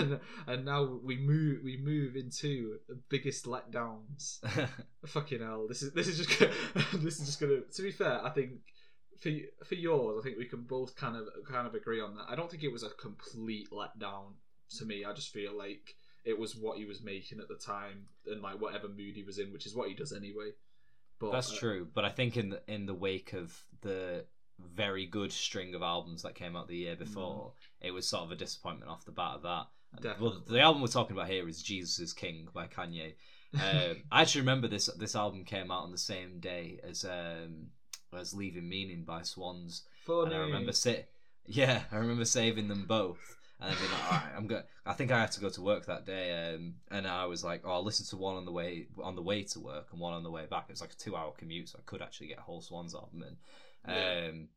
and 0.48 0.66
now 0.66 1.00
we 1.04 1.18
move 1.18 1.60
we 1.64 1.78
move 1.78 2.16
into 2.16 2.78
the 2.88 3.00
biggest 3.10 3.46
letdowns. 3.46 4.40
Fucking 5.06 5.40
hell! 5.42 5.68
This 5.68 5.82
is 5.82 5.92
this 5.94 6.08
is 6.08 6.18
just 6.18 6.40
gonna, 6.40 6.52
this 7.04 7.20
is 7.20 7.26
just 7.26 7.40
gonna. 7.40 7.62
To 7.62 7.82
be 7.82 7.92
fair, 7.92 8.24
I 8.24 8.30
think 8.30 8.52
for 9.20 9.32
for 9.66 9.76
yours, 9.76 10.20
I 10.20 10.24
think 10.24 10.38
we 10.38 10.46
can 10.46 10.62
both 10.62 10.96
kind 10.96 11.16
of 11.16 11.28
kind 11.50 11.66
of 11.66 11.74
agree 11.74 12.00
on 12.00 12.16
that. 12.16 12.26
I 12.30 12.36
don't 12.36 12.50
think 12.50 12.64
it 12.64 12.72
was 12.72 12.84
a 12.84 12.90
complete 12.90 13.70
letdown 13.72 14.34
to 14.78 14.86
me. 14.86 15.04
I 15.04 15.14
just 15.14 15.34
feel 15.34 15.58
like 15.58 15.96
it 16.26 16.38
was 16.38 16.56
what 16.56 16.78
he 16.78 16.86
was 16.86 17.02
making 17.02 17.40
at 17.40 17.48
the 17.48 17.56
time 17.56 18.06
and 18.28 18.42
like 18.42 18.62
whatever 18.62 18.88
mood 18.88 19.16
he 19.16 19.24
was 19.24 19.40
in, 19.40 19.52
which 19.52 19.66
is 19.66 19.76
what 19.76 19.90
he 19.90 19.96
does 19.96 20.14
anyway. 20.14 20.52
But 21.20 21.32
That's 21.32 21.52
uh, 21.52 21.58
true, 21.58 21.88
but 21.94 22.06
I 22.06 22.10
think 22.10 22.38
in 22.38 22.50
the, 22.50 22.62
in 22.68 22.86
the 22.86 22.94
wake 22.94 23.34
of 23.34 23.56
the 23.82 24.26
very 24.76 25.06
good 25.06 25.32
string 25.32 25.76
of 25.76 25.82
albums 25.82 26.24
that 26.24 26.36
came 26.36 26.56
out 26.56 26.68
the 26.68 26.76
year 26.78 26.96
before, 26.96 27.54
it 27.82 27.92
was 27.92 28.08
sort 28.08 28.24
of 28.24 28.32
a 28.32 28.36
disappointment 28.36 28.90
off 28.92 29.06
the 29.06 29.12
bat 29.12 29.36
of 29.36 29.42
that. 29.44 29.68
Well, 30.22 30.42
the 30.48 30.62
album 30.62 30.82
we're 30.82 30.88
talking 30.88 31.16
about 31.16 31.30
here 31.30 31.48
is 31.50 31.62
"Jesus 31.62 32.00
is 32.00 32.14
King" 32.14 32.48
by 32.54 32.68
Kanye. 32.68 33.14
Um, 33.54 34.04
I 34.10 34.22
actually 34.22 34.42
remember 34.42 34.70
this. 34.70 34.86
This 34.98 35.14
album 35.14 35.44
came 35.44 35.72
out 35.72 35.84
on 35.84 35.92
the 35.92 35.98
same 35.98 36.40
day 36.40 36.80
as 36.90 37.04
um, 37.04 37.68
as 38.18 38.34
"Leaving 38.34 38.70
Meaning" 38.70 39.04
by 39.04 39.24
Swans, 39.24 39.84
Funny. 40.06 40.28
and 40.28 40.36
I 40.36 40.38
remember 40.46 40.72
sa- 40.72 41.04
yeah, 41.46 41.82
I 41.92 41.98
remember 41.98 42.24
saving 42.24 42.70
them 42.70 42.86
both. 42.88 43.20
And 43.60 43.78
being 43.78 43.92
like, 43.92 44.04
all 44.06 44.12
right, 44.18 44.32
I'm 44.38 44.48
going. 44.48 44.64
I 44.86 44.94
think 44.94 45.12
I 45.12 45.20
had 45.20 45.34
to 45.34 45.42
go 45.42 45.50
to 45.50 45.62
work 45.62 45.86
that 45.86 46.06
day, 46.06 46.54
um, 46.54 46.76
and 46.90 47.06
I 47.06 47.26
was 47.26 47.44
like, 47.44 47.62
oh, 47.64 47.72
I'll 47.74 47.84
listen 47.84 48.06
to 48.08 48.18
one 48.18 48.38
on 48.38 48.46
the 48.46 48.52
way 48.52 48.88
on 49.04 49.16
the 49.16 49.22
way 49.22 49.44
to 49.44 49.60
work 49.60 49.90
and 49.92 50.00
one 50.00 50.14
on 50.14 50.24
the 50.24 50.32
way 50.32 50.46
back. 50.50 50.66
It 50.70 50.72
was 50.72 50.82
like 50.82 50.94
a 50.94 50.96
two-hour 50.96 51.34
commute, 51.38 51.70
so 51.70 51.78
I 51.78 51.84
could 51.86 52.02
actually 52.02 52.28
get 52.28 52.40
a 52.40 52.44
whole 52.44 52.62
Swans 52.62 52.96
album 52.96 53.22
in. 53.22 53.36
Yeah. 53.88 54.28
Um, 54.30 54.48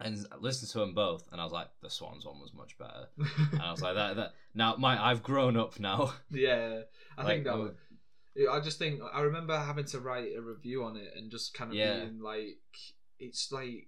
and 0.00 0.26
listened 0.40 0.70
to 0.72 0.78
them 0.80 0.92
both, 0.94 1.28
and 1.30 1.40
I 1.40 1.44
was 1.44 1.52
like, 1.52 1.68
the 1.80 1.88
Swans 1.88 2.26
one 2.26 2.40
was 2.40 2.52
much 2.52 2.76
better. 2.78 3.06
And 3.52 3.62
I 3.62 3.70
was 3.70 3.80
like, 3.80 3.94
that 3.94 4.16
that 4.16 4.34
now 4.54 4.74
my 4.76 5.02
I've 5.02 5.22
grown 5.22 5.56
up 5.56 5.78
now. 5.78 6.12
yeah, 6.30 6.80
I 7.16 7.22
Like, 7.22 7.28
think 7.32 7.44
that. 7.44 7.58
Would- 7.58 7.76
I 8.52 8.58
just 8.58 8.78
think 8.80 9.00
I 9.12 9.20
remember 9.20 9.56
having 9.56 9.84
to 9.86 10.00
write 10.00 10.32
a 10.36 10.42
review 10.42 10.82
on 10.82 10.96
it 10.96 11.12
and 11.16 11.30
just 11.30 11.54
kind 11.54 11.70
of 11.70 11.76
Yeah. 11.76 12.00
being 12.00 12.20
like, 12.20 12.58
it's 13.20 13.52
like 13.52 13.86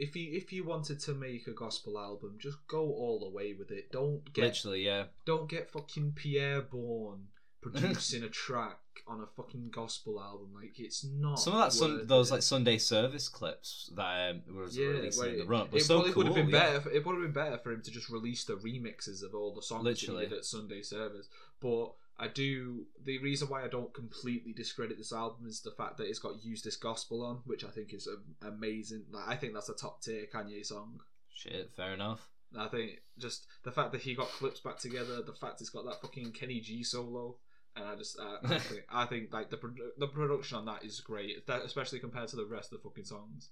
if 0.00 0.16
you 0.16 0.36
if 0.36 0.52
you 0.52 0.64
wanted 0.66 0.98
to 1.02 1.14
make 1.14 1.46
a 1.46 1.52
gospel 1.52 1.96
album, 2.00 2.36
just 2.40 2.58
go 2.66 2.80
all 2.80 3.20
the 3.20 3.30
way 3.30 3.54
with 3.56 3.70
it. 3.70 3.92
Don't 3.92 4.24
get 4.32 4.42
Literally, 4.46 4.84
yeah. 4.84 5.04
don't 5.24 5.48
get 5.48 5.70
fucking 5.70 6.14
Pi'erre 6.16 6.62
Bourne 6.68 7.28
producing 7.70 8.22
a 8.22 8.28
track 8.28 8.78
on 9.06 9.20
a 9.20 9.26
fucking 9.26 9.70
gospel 9.70 10.20
album. 10.20 10.50
Like 10.54 10.78
it's 10.78 11.04
not 11.04 11.38
Some 11.38 11.54
of 11.54 11.60
that 11.60 11.72
sun, 11.72 12.06
those 12.06 12.30
like 12.30 12.42
Sunday 12.42 12.78
service 12.78 13.28
Clipse 13.28 13.90
that 13.96 14.30
um, 14.30 14.42
was 14.56 14.78
released 14.78 15.18
where 15.18 15.28
in 15.30 15.38
the 15.38 15.44
run, 15.44 15.68
It, 15.72 15.82
so 15.82 15.96
probably 15.96 16.12
cool. 16.12 16.22
would 16.22 16.26
have 16.26 16.36
been 16.36 16.48
yeah. 16.48 16.60
better. 16.66 16.80
For, 16.80 16.90
it 16.90 17.04
would 17.04 17.14
have 17.14 17.22
been 17.22 17.32
better 17.44 17.58
for 17.58 17.72
him 17.72 17.82
to 17.82 17.90
just 17.90 18.08
release 18.08 18.44
the 18.44 18.54
remixes 18.54 19.22
of 19.22 19.34
all 19.34 19.54
the 19.54 19.62
songs 19.62 19.84
Literally. 19.84 20.20
that 20.20 20.24
he 20.24 20.30
did 20.30 20.38
at 20.38 20.44
Sunday 20.44 20.82
service. 20.82 21.28
But 21.60 21.92
I 22.18 22.28
do. 22.28 22.86
The 23.04 23.18
reason 23.18 23.48
why 23.48 23.64
I 23.64 23.68
don't 23.68 23.92
completely 23.92 24.52
discredit 24.52 24.98
this 24.98 25.12
album 25.12 25.46
is 25.46 25.60
the 25.60 25.72
fact 25.72 25.98
that 25.98 26.08
it's 26.08 26.20
got 26.20 26.44
"Use 26.44 26.62
This 26.62 26.76
Gospel" 26.76 27.24
on, 27.24 27.40
which 27.44 27.64
I 27.64 27.68
think 27.68 27.92
is 27.92 28.08
amazing. 28.42 29.04
Like 29.10 29.28
I 29.28 29.36
think 29.36 29.54
that's 29.54 29.68
a 29.68 29.74
top 29.74 30.02
tier 30.02 30.26
Kanye 30.32 30.64
song. 30.64 31.00
Shit, 31.32 31.72
fair 31.76 31.92
enough. 31.92 32.28
I 32.56 32.68
think 32.68 33.02
just 33.18 33.46
the 33.64 33.72
fact 33.72 33.92
that 33.92 34.02
he 34.02 34.14
got 34.14 34.28
clips 34.28 34.60
back 34.60 34.78
together, 34.78 35.22
the 35.22 35.32
fact 35.32 35.60
it's 35.60 35.70
got 35.70 35.84
that 35.86 36.00
fucking 36.00 36.32
Kenny 36.32 36.60
G 36.60 36.84
solo, 36.84 37.36
and 37.76 37.84
I 37.86 37.96
just 37.96 38.18
I, 38.20 38.54
I 38.54 38.58
think 38.58 38.82
I 38.90 39.04
think 39.06 39.32
like 39.32 39.50
the 39.50 39.56
produ- 39.56 39.94
the 39.98 40.06
production 40.06 40.58
on 40.58 40.64
that 40.66 40.84
is 40.84 41.00
great, 41.00 41.46
that, 41.46 41.62
especially 41.62 41.98
compared 42.00 42.28
to 42.28 42.36
the 42.36 42.46
rest 42.46 42.72
of 42.72 42.78
the 42.82 42.88
fucking 42.88 43.04
songs. 43.04 43.50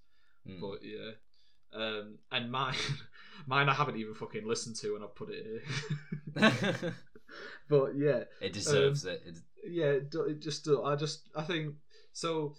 Mm. 0.49 0.61
But 0.61 0.81
yeah. 0.83 1.13
Um, 1.75 2.19
and 2.31 2.51
mine, 2.51 2.75
mine 3.47 3.69
I 3.69 3.75
haven't 3.75 3.97
even 3.97 4.15
fucking 4.15 4.47
listened 4.47 4.77
to, 4.77 4.95
and 4.95 5.03
I've 5.05 5.15
put 5.15 5.31
it 5.31 5.63
here. 6.37 6.95
but 7.69 7.97
yeah, 7.97 8.25
it 8.41 8.53
deserves 8.53 9.07
Um, 9.07 9.13
it. 9.13 9.39
yeah, 9.67 9.87
it, 9.87 10.15
it 10.15 10.43
just 10.43 10.69
I 10.69 10.97
just 10.97 11.29
I 11.35 11.43
think 11.43 11.75
so. 12.13 12.55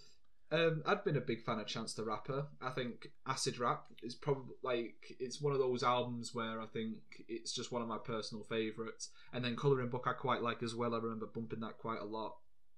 Um, 0.53 0.83
I've 0.85 1.03
been 1.03 1.17
a 1.17 1.21
big 1.21 1.41
fan 1.41 1.59
of 1.59 1.65
Chance 1.65 1.95
the 1.95 2.03
Rapper. 2.03 2.45
I 2.61 2.69
think 2.69 3.07
Acid 3.25 3.57
Rap 3.57 3.85
is 4.03 4.13
probably 4.13 4.53
like 4.61 5.15
it's 5.19 5.41
one 5.41 5.51
of 5.51 5.57
those 5.57 5.81
albums 5.81 6.35
where 6.35 6.61
I 6.61 6.67
think 6.67 6.97
it's 7.27 7.51
just 7.51 7.71
one 7.71 7.81
of 7.81 7.87
my 7.87 7.97
personal 7.97 8.43
favourites. 8.43 9.09
And 9.33 9.43
then 9.43 9.55
Colouring 9.55 9.89
Book 9.89 10.05
I 10.07 10.13
quite 10.13 10.43
like 10.43 10.61
as 10.61 10.75
well. 10.75 10.93
I 10.93 10.99
remember 10.99 11.25
bumping 11.25 11.61
that 11.61 11.79
quite 11.79 12.01
a 12.01 12.05
lot. 12.05 12.35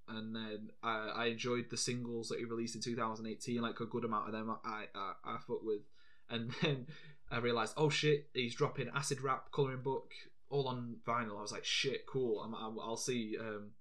And 0.07 0.33
then 0.33 0.69
I, 0.83 1.11
I 1.13 1.25
enjoyed 1.25 1.69
the 1.69 1.75
singles 1.75 2.29
that 2.29 2.39
he 2.39 2.45
released 2.45 2.75
in 2.75 2.81
2018. 2.81 3.61
Like 3.61 3.81
a 3.81 3.85
good 3.85 4.05
amount 4.05 4.27
of 4.27 4.31
them 4.31 4.55
I 4.63 4.85
I, 4.95 5.11
I 5.25 5.37
fuck 5.45 5.61
with. 5.61 5.81
And 6.29 6.51
then 6.61 6.87
I 7.29 7.39
realised, 7.39 7.73
oh 7.75 7.89
shit, 7.89 8.29
he's 8.33 8.55
dropping 8.55 8.89
Acid 8.95 9.19
Rap, 9.19 9.51
Colouring 9.51 9.81
Book, 9.81 10.13
all 10.49 10.69
on 10.69 10.95
vinyl. 11.05 11.37
I 11.37 11.41
was 11.41 11.51
like, 11.51 11.65
shit, 11.65 12.05
cool. 12.07 12.39
I'm, 12.39 12.55
I'll, 12.55 12.79
I'll 12.81 12.95
see 12.95 13.35
um, 13.37 13.71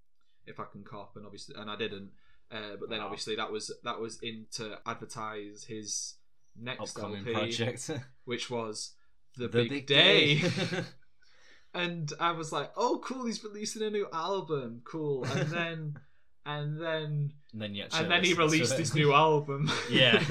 if 0.48 0.58
I 0.58 0.64
can 0.64 0.82
cop. 0.82 1.12
And 1.14 1.24
obviously, 1.24 1.54
and 1.56 1.70
I 1.70 1.76
didn't. 1.76 2.10
Uh, 2.54 2.76
but 2.78 2.88
then 2.88 3.00
Wow. 3.00 3.06
obviously 3.06 3.34
that 3.36 3.50
was 3.50 3.72
that 3.82 3.98
was 3.98 4.20
in 4.22 4.46
to 4.52 4.78
advertise 4.86 5.64
his 5.64 6.14
next 6.56 6.96
Upcoming 6.96 7.26
LP, 7.26 7.32
project. 7.32 7.90
which 8.26 8.48
was 8.48 8.92
the, 9.36 9.48
The 9.48 9.68
big, 9.68 9.86
day. 9.86 10.40
and 11.74 12.12
I 12.20 12.30
was 12.32 12.52
like, 12.52 12.70
"Oh, 12.76 13.00
cool! 13.04 13.26
He's 13.26 13.42
releasing 13.42 13.82
a 13.82 13.90
new 13.90 14.06
album. 14.12 14.82
Cool!" 14.84 15.24
And 15.24 15.48
then, 15.58 15.98
and 16.46 16.80
then, 16.80 17.32
and 17.52 17.60
then, 17.62 17.76
actually 17.82 18.02
and 18.04 18.10
then 18.12 18.24
he 18.24 18.34
released 18.34 18.78
his 18.78 18.94
new 18.94 19.12
album. 19.12 19.68
Yeah. 19.90 20.22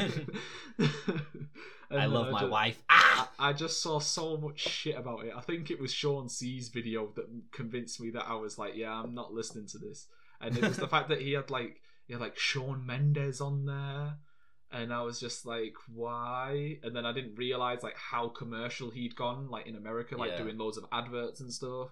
I 1.92 2.06
love 2.06 2.32
my 2.32 2.40
ju- 2.42 2.50
wife. 2.50 2.82
Ah! 2.90 3.30
I 3.38 3.50
I 3.50 3.54
just 3.54 3.82
saw 3.82 4.00
so 4.00 4.38
much 4.38 4.60
shit 4.60 4.96
about 4.98 5.26
it. 5.26 5.34
I 5.36 5.42
think 5.42 5.70
it 5.70 5.80
was 5.80 5.94
Shawn 5.94 6.28
Cee's 6.30 6.70
video 6.70 7.12
that 7.16 7.28
convinced 7.52 8.00
me 8.02 8.10
that 8.12 8.26
I 8.28 8.36
was 8.36 8.58
like, 8.58 8.76
yeah, 8.76 8.92
I'm 8.94 9.14
not 9.14 9.34
listening 9.34 9.68
to 9.68 9.78
this. 9.78 10.08
And 10.42 10.58
it 10.58 10.64
was 10.64 10.78
the 10.78 10.88
fact 10.88 11.10
that 11.10 11.22
he 11.22 11.34
had 11.34 11.52
like 11.52 11.82
he 12.06 12.14
had 12.14 12.22
like 12.22 12.38
Shawn 12.38 12.86
Mendes 12.86 13.40
on 13.42 13.66
there, 13.66 14.18
and 14.72 14.94
I 14.94 15.02
was 15.04 15.20
just 15.20 15.46
like, 15.46 15.76
why? 15.94 16.80
And 16.84 16.96
then 16.96 17.06
I 17.06 17.14
didn't 17.14 17.36
realize 17.36 17.84
like 17.84 17.98
how 17.98 18.30
commercial 18.30 18.90
he'd 18.90 19.16
gone, 19.16 19.50
like 19.50 19.68
in 19.68 19.76
America, 19.76 20.18
like 20.18 20.32
Yeah. 20.32 20.38
doing 20.44 20.58
loads 20.58 20.78
of 20.78 20.86
adverts 20.92 21.40
and 21.40 21.52
stuff. 21.54 21.90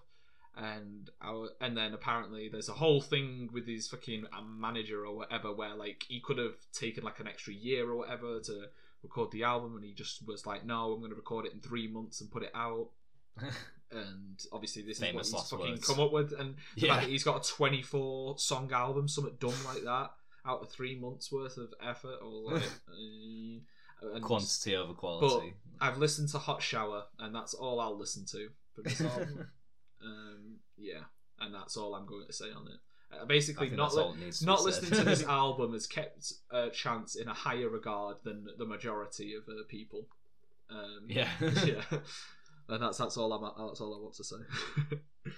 And 0.54 1.08
I 1.20 1.30
wa- 1.30 1.48
and 1.62 1.74
then 1.76 1.94
apparently 1.94 2.50
there's 2.50 2.68
a 2.68 2.74
whole 2.74 3.00
thing 3.00 3.48
with 3.54 3.66
his 3.66 3.88
fucking 3.88 4.26
uh, 4.36 4.42
manager 4.42 5.06
or 5.06 5.16
whatever 5.16 5.50
where 5.50 5.74
like 5.74 6.04
he 6.08 6.20
could 6.20 6.36
have 6.36 6.56
taken 6.74 7.04
like 7.04 7.20
an 7.20 7.26
extra 7.26 7.54
year 7.54 7.88
or 7.90 7.96
whatever 7.96 8.38
to 8.40 8.66
record 9.02 9.30
the 9.32 9.44
album 9.44 9.74
and 9.76 9.84
he 9.84 9.92
just 9.94 10.26
was 10.28 10.44
like 10.46 10.64
no 10.66 10.92
i'm 10.92 10.98
going 11.00 11.10
to 11.10 11.16
record 11.16 11.46
it 11.46 11.52
in 11.54 11.60
three 11.60 11.88
months 11.88 12.20
and 12.20 12.30
put 12.30 12.42
it 12.42 12.52
out 12.54 12.90
and 13.92 14.40
obviously 14.52 14.82
this 14.82 14.98
Famous 14.98 15.28
is 15.28 15.32
what 15.34 15.40
he's 15.42 15.50
fucking 15.50 15.70
words. 15.72 15.86
come 15.86 16.00
up 16.00 16.12
with 16.12 16.32
and 16.38 16.54
the 16.76 16.86
Yeah. 16.86 16.92
fact 16.94 17.02
that 17.04 17.10
he's 17.10 17.24
got 17.24 17.46
a 17.46 17.48
24 17.52 18.38
song 18.38 18.70
album 18.72 19.06
something 19.08 19.36
done 19.38 19.54
like 19.64 19.82
that 19.84 20.10
out 20.46 20.62
of 20.62 20.70
three 20.70 20.98
months 20.98 21.30
worth 21.30 21.56
of 21.58 21.72
effort 21.82 22.16
or 22.22 22.52
like 22.54 22.62
uh, 24.02 24.18
Quantity 24.20 24.74
over 24.76 24.94
quality. 24.94 25.54
i've 25.80 25.98
listened 25.98 26.28
to 26.30 26.38
hot 26.38 26.60
shower 26.62 27.04
and 27.20 27.34
that's 27.34 27.54
all 27.54 27.80
i'll 27.80 27.96
listen 27.98 28.24
to 28.26 28.48
for 28.74 28.82
this 28.82 29.00
album 29.12 29.48
um, 30.04 30.56
yeah 30.76 31.02
and 31.40 31.54
that's 31.54 31.76
all 31.76 31.94
i'm 31.94 32.06
going 32.06 32.26
to 32.26 32.32
say 32.32 32.46
on 32.50 32.66
it 32.66 32.78
uh, 33.20 33.24
basically 33.26 33.68
not 33.70 33.94
li- 33.94 34.02
all 34.02 34.14
it 34.14 34.32
to 34.32 34.44
not 34.46 34.62
listening 34.64 34.90
to 34.90 35.04
this 35.04 35.22
album 35.28 35.72
has 35.74 35.86
kept 35.86 36.32
uh, 36.50 36.70
Chance 36.70 37.14
in 37.16 37.28
a 37.28 37.34
higher 37.34 37.68
regard 37.68 38.16
than 38.24 38.46
the 38.58 38.64
majority 38.64 39.34
of 39.34 39.42
uh, 39.48 39.62
people. 39.68 40.06
Um, 40.70 41.02
Yeah. 41.06 41.28
yeah, 41.66 41.82
and 42.72 42.82
that's 42.82 42.98
that's 42.98 43.16
all 43.16 43.32
I'm 43.32 43.42
that's 43.68 43.80
all 43.80 43.94
I 43.94 44.00
want 44.00 44.14
to 44.16 44.24
say. 44.24 44.36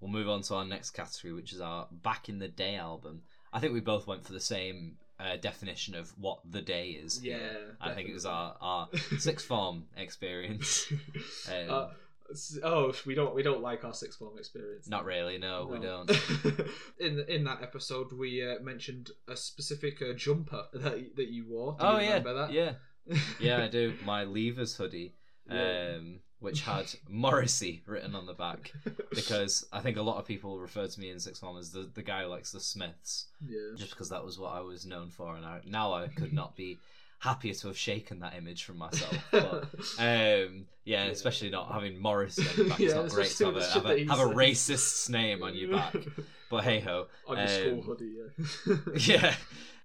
We'll 0.00 0.12
move 0.12 0.28
on 0.28 0.42
to 0.42 0.54
our 0.54 0.64
next 0.64 0.90
category, 0.90 1.34
which 1.34 1.52
is 1.52 1.60
our 1.60 1.88
Back 1.90 2.28
in 2.28 2.38
the 2.38 2.46
Day 2.46 2.76
album. 2.76 3.22
I 3.52 3.58
think 3.58 3.72
we 3.72 3.80
both 3.80 4.06
went 4.06 4.24
for 4.24 4.32
the 4.32 4.38
same 4.38 4.96
uh, 5.18 5.36
definition 5.38 5.96
of 5.96 6.10
what 6.16 6.38
the 6.48 6.62
day 6.62 6.90
is. 6.90 7.20
Yeah, 7.20 7.38
I 7.80 7.94
think 7.94 8.08
it 8.08 8.14
was 8.14 8.24
our, 8.24 8.54
our 8.60 8.88
sixth 9.18 9.46
form 9.46 9.86
experience. 9.96 10.86
Um, 11.48 11.70
Uh, 11.70 11.88
oh, 12.62 12.94
we 13.06 13.14
don't 13.16 13.34
we 13.34 13.42
don't 13.42 13.62
like 13.62 13.84
our 13.84 13.94
sixth 13.94 14.18
form 14.20 14.38
experience. 14.38 14.88
Not 14.88 15.04
really, 15.04 15.38
no, 15.38 15.66
we 15.68 15.80
don't. 15.80 16.08
in 17.00 17.24
in 17.26 17.42
that 17.44 17.62
episode, 17.62 18.12
we 18.12 18.46
uh, 18.48 18.60
mentioned 18.60 19.10
a 19.26 19.36
specific 19.36 20.00
uh, 20.00 20.12
jumper 20.12 20.66
that 20.74 21.16
that 21.16 21.28
you 21.28 21.44
wore. 21.48 21.72
Do 21.72 21.78
oh 21.80 21.96
you 21.98 22.02
yeah, 22.04 22.08
remember 22.18 22.34
that? 22.34 22.52
yeah, 22.52 22.72
yeah, 23.40 23.64
I 23.64 23.68
do. 23.68 23.94
My 24.04 24.22
Levers 24.24 24.76
hoodie, 24.76 25.14
Yeah. 25.50 25.94
um, 25.96 26.20
which 26.40 26.60
had 26.62 26.86
Morrissey 27.08 27.82
written 27.86 28.14
on 28.14 28.26
the 28.26 28.34
back, 28.34 28.72
because 29.10 29.66
I 29.72 29.80
think 29.80 29.96
a 29.96 30.02
lot 30.02 30.18
of 30.18 30.26
people 30.26 30.58
refer 30.58 30.86
to 30.86 31.00
me 31.00 31.10
in 31.10 31.18
sixth 31.18 31.40
form 31.40 31.58
as 31.58 31.70
the 31.72 31.88
the 31.94 32.02
guy 32.02 32.22
who 32.22 32.28
likes 32.28 32.52
the 32.52 32.60
Smiths, 32.60 33.26
yeah. 33.46 33.58
just 33.76 33.90
because 33.90 34.08
that 34.10 34.24
was 34.24 34.38
what 34.38 34.54
I 34.54 34.60
was 34.60 34.86
known 34.86 35.10
for, 35.10 35.34
and 35.36 35.44
I, 35.44 35.60
now 35.66 35.92
I 35.94 36.08
could 36.08 36.32
not 36.32 36.56
be 36.56 36.78
happier 37.20 37.52
to 37.52 37.66
have 37.66 37.76
shaken 37.76 38.20
that 38.20 38.34
image 38.36 38.62
from 38.62 38.78
myself. 38.78 39.16
But, 39.32 39.42
um, 39.98 40.66
yeah, 40.84 41.04
Yeah. 41.04 41.04
especially 41.06 41.50
not 41.50 41.72
having 41.72 41.98
Morrissey 42.00 42.46
on 42.48 42.56
your 42.56 42.68
back. 42.68 42.80
It's 42.80 42.92
Yeah, 42.94 43.00
not 43.02 43.10
great 43.10 43.30
to 43.30 43.44
have 43.46 43.56
a, 43.56 43.64
have 43.66 43.86
a, 43.86 44.04
have 44.06 44.20
a 44.20 44.26
racist's 44.34 45.08
name 45.08 45.42
on 45.42 45.56
your 45.56 45.72
back. 45.72 45.94
But 46.50 46.64
hey 46.64 46.80
ho. 46.80 47.08
on 47.26 47.36
your 47.36 47.48
school 47.48 47.72
Um, 47.74 47.82
hoodie, 47.82 48.14
yeah. 48.16 48.76
yeah. 49.00 49.34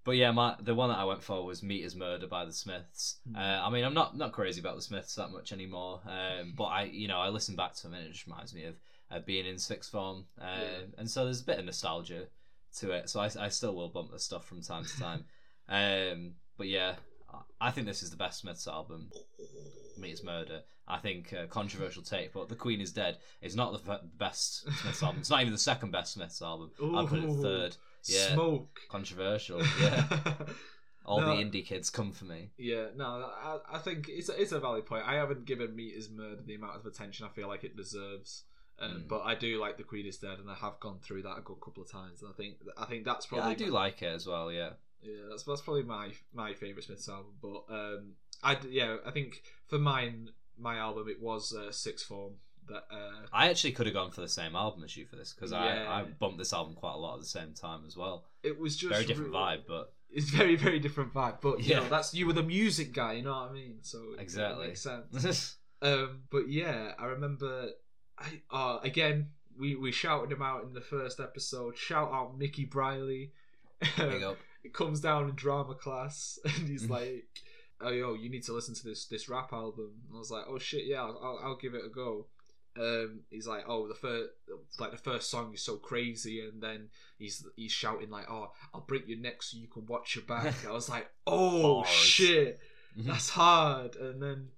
But 0.05 0.11
yeah, 0.17 0.31
my 0.31 0.55
the 0.59 0.75
one 0.75 0.89
that 0.89 0.97
I 0.97 1.05
went 1.05 1.23
for 1.23 1.45
was 1.45 1.63
Meat 1.63 1.83
Is 1.85 1.95
Murder 1.95 2.27
by 2.27 2.43
the 2.45 2.51
Smiths. 2.53 3.19
Hmm. 3.29 3.35
Uh, 3.37 3.61
I 3.65 3.69
mean, 3.69 3.83
I'm 3.85 3.93
not 3.93 4.17
not 4.17 4.31
crazy 4.33 4.59
about 4.59 4.75
the 4.75 4.81
Smiths 4.81 5.15
that 5.15 5.31
much 5.31 5.51
anymore, 5.53 6.01
um, 6.05 6.53
but 6.57 6.65
I 6.65 6.83
you 6.83 7.07
know 7.07 7.19
I 7.19 7.29
listen 7.29 7.55
back 7.55 7.73
to 7.75 7.83
them 7.83 7.93
and 7.93 8.05
it 8.05 8.11
just 8.11 8.27
reminds 8.27 8.53
me 8.53 8.65
of 8.65 8.75
uh, 9.11 9.19
being 9.19 9.45
in 9.45 9.57
sixth 9.57 9.91
form, 9.91 10.25
uh, 10.41 10.45
Yeah. 10.61 10.77
and 10.97 11.09
so 11.09 11.23
there's 11.23 11.41
a 11.41 11.45
bit 11.45 11.59
of 11.59 11.65
nostalgia 11.65 12.23
to 12.79 12.91
it. 12.91 13.09
So 13.09 13.19
I, 13.21 13.29
I 13.39 13.49
still 13.49 13.75
will 13.75 13.89
bump 13.89 14.11
the 14.11 14.19
stuff 14.19 14.45
from 14.45 14.61
time 14.61 14.83
to 14.85 14.99
time. 14.99 15.25
um, 15.69 16.31
but 16.57 16.67
yeah, 16.67 16.95
I- 17.33 17.67
I 17.67 17.71
think 17.71 17.87
this 17.87 18.03
is 18.03 18.09
the 18.09 18.17
best 18.17 18.39
Smiths 18.41 18.67
album. 18.67 19.09
Meat 19.97 20.11
Is 20.13 20.23
Murder. 20.23 20.61
I 20.87 20.97
think 20.97 21.31
uh, 21.33 21.45
controversial 21.47 22.01
take, 22.03 22.33
but 22.33 22.49
The 22.49 22.55
Queen 22.55 22.81
Is 22.81 22.91
Dead 22.91 23.17
is 23.41 23.55
not 23.55 23.71
the 23.85 23.91
f- 23.93 24.01
best 24.17 24.63
Smiths 24.81 25.01
album. 25.01 25.19
It's 25.21 25.29
not 25.29 25.39
even 25.41 25.53
the 25.53 25.57
second 25.59 25.91
best 25.91 26.13
Smiths 26.13 26.41
album. 26.41 26.71
I'll 26.93 27.07
put 27.07 27.19
it 27.19 27.25
Ooh, 27.29 27.41
third. 27.41 27.77
Yeah. 28.05 28.33
Smoke. 28.33 28.79
Controversial, 28.89 29.61
yeah. 29.81 30.05
All 31.05 31.19
No. 31.19 31.35
the 31.35 31.43
indie 31.43 31.65
kids 31.65 31.89
come 31.89 32.11
for 32.13 32.23
me. 32.25 32.51
Yeah, 32.57 32.85
no, 32.95 33.05
I, 33.05 33.57
I 33.73 33.77
think 33.79 34.07
it's 34.09 34.29
a, 34.29 34.41
it's 34.41 34.53
a 34.53 34.59
valid 34.59 34.85
point. 34.85 35.03
I 35.05 35.15
haven't 35.15 35.45
given 35.45 35.75
Meat 35.75 35.93
is 35.95 36.09
Murder 36.09 36.41
the 36.45 36.55
amount 36.55 36.77
of 36.77 36.85
attention 36.85 37.25
I 37.25 37.29
feel 37.29 37.47
like 37.49 37.63
it 37.65 37.75
deserves, 37.75 38.43
um, 38.79 38.89
Mm. 39.03 39.07
but 39.09 39.21
I 39.23 39.35
do 39.35 39.59
like 39.59 39.75
The 39.77 39.83
Queen 39.83 40.05
is 40.05 40.17
Dead, 40.17 40.39
and 40.39 40.49
I 40.49 40.55
have 40.55 40.79
gone 40.79 40.99
through 41.01 41.23
that 41.23 41.37
a 41.37 41.41
good 41.41 41.59
couple 41.61 41.83
of 41.83 41.91
times. 41.91 42.21
And 42.21 42.29
I 42.29 42.33
think 42.33 42.55
I 42.77 42.85
think 42.85 43.03
that's 43.03 43.25
Yeah, 43.25 43.39
probably 43.39 43.51
I 43.51 43.55
do 43.55 43.67
like 43.71 44.01
it 44.01 44.13
as 44.15 44.25
well. 44.27 44.49
Yeah, 44.51 44.69
yeah, 45.01 45.23
that's 45.29 45.43
that's 45.43 45.61
probably 45.61 45.83
my 45.83 46.11
my 46.33 46.53
favorite 46.53 46.85
Smiths 46.85 47.09
album. 47.09 47.33
But 47.41 47.63
um, 47.69 48.13
I 48.41 48.57
yeah, 48.69 48.97
I 49.05 49.11
think 49.11 49.43
for 49.67 49.77
mine 49.79 50.29
my 50.57 50.77
album 50.77 51.09
it 51.09 51.21
was 51.21 51.53
uh, 51.53 51.71
Sixth 51.71 52.05
Form 52.07 52.35
that 52.69 52.85
uh, 52.91 53.25
I 53.31 53.49
actually 53.49 53.71
could 53.73 53.85
have 53.87 53.95
gone 53.95 54.11
for 54.11 54.21
the 54.21 54.29
same 54.29 54.55
album 54.55 54.83
as 54.83 54.95
you 54.97 55.05
for 55.05 55.15
this 55.15 55.33
because 55.33 55.51
Yeah. 55.51 55.59
I 55.89 56.01
I 56.01 56.03
bumped 56.03 56.37
this 56.37 56.53
album 56.53 56.75
quite 56.75 56.93
a 56.93 56.97
lot 56.97 57.15
at 57.15 57.19
the 57.21 57.25
same 57.27 57.53
time 57.53 57.83
as 57.87 57.95
well. 57.97 58.25
it 58.43 58.57
was 58.59 58.75
just 58.75 58.91
Very 58.93 59.05
different 59.05 59.31
re- 59.31 59.37
vibe, 59.37 59.61
but 59.67 59.93
It's 60.09 60.29
very 60.29 60.55
very 60.55 60.79
different 60.79 61.13
vibe, 61.13 61.41
but 61.41 61.59
you 61.63 61.71
Yeah. 61.71 61.79
know 61.79 61.89
that's 61.89 62.13
you 62.13 62.27
were 62.27 62.33
the 62.33 62.43
music 62.43 62.93
guy, 62.93 63.13
you 63.13 63.23
know 63.23 63.31
what 63.33 63.49
I 63.49 63.53
mean? 63.53 63.77
So 63.81 63.99
Exactly. 64.17 64.67
makes 64.67 64.81
sense. 64.81 65.57
Um, 65.81 66.21
but 66.31 66.47
yeah, 66.47 66.93
I 66.97 67.07
remember. 67.07 67.71
I 68.17 68.41
uh, 68.49 68.79
again 68.83 69.31
we 69.59 69.75
we 69.75 69.91
shouted 69.91 70.31
him 70.31 70.41
out 70.41 70.63
in 70.63 70.71
the 70.73 70.79
first 70.79 71.19
episode. 71.19 71.77
Shout 71.77 72.09
out 72.13 72.37
Mickey 72.37 72.63
Briley. 72.63 73.33
It 73.81 74.73
comes 74.73 75.01
down 75.01 75.29
in 75.29 75.35
drama 75.35 75.75
class, 75.75 76.39
and 76.45 76.67
he's 76.69 76.89
like, 76.89 77.25
"Oh 77.81 77.89
yo, 77.91 78.13
you 78.13 78.29
need 78.29 78.43
to 78.43 78.53
listen 78.53 78.73
to 78.75 78.83
this 78.85 79.05
this 79.07 79.27
rap 79.27 79.51
album." 79.51 79.91
And 80.07 80.15
I 80.15 80.19
was 80.19 80.31
like, 80.31 80.45
"Oh 80.47 80.57
shit, 80.57 80.85
yeah, 80.85 81.01
I'll, 81.01 81.19
I'll, 81.21 81.39
I'll 81.43 81.57
give 81.57 81.73
it 81.75 81.85
a 81.85 81.89
go." 81.89 82.27
Um, 82.79 83.21
he's 83.29 83.47
like, 83.47 83.65
"Oh, 83.67 83.87
the 83.87 83.93
first 83.93 84.29
like 84.79 84.91
the 84.91 84.97
first 84.97 85.29
song 85.29 85.53
is 85.53 85.61
so 85.61 85.77
crazy," 85.77 86.41
and 86.41 86.61
then 86.61 86.89
he's 87.19 87.45
he's 87.55 87.71
shouting 87.71 88.09
like, 88.09 88.29
"Oh, 88.29 88.51
I'll 88.73 88.81
break 88.81 89.07
your 89.07 89.19
neck 89.19 89.43
so 89.43 89.57
you 89.57 89.67
can 89.67 89.85
watch 89.85 90.15
your 90.15 90.25
back." 90.25 90.65
I 90.67 90.71
was 90.71 90.89
like, 90.89 91.07
"Oh 91.27 91.81
Bars. 91.81 91.89
shit." 91.89 92.59
Mhm. 92.97 93.05
that's 93.07 93.29
hard 93.31 93.95
and 93.95 94.21
then 94.21 94.49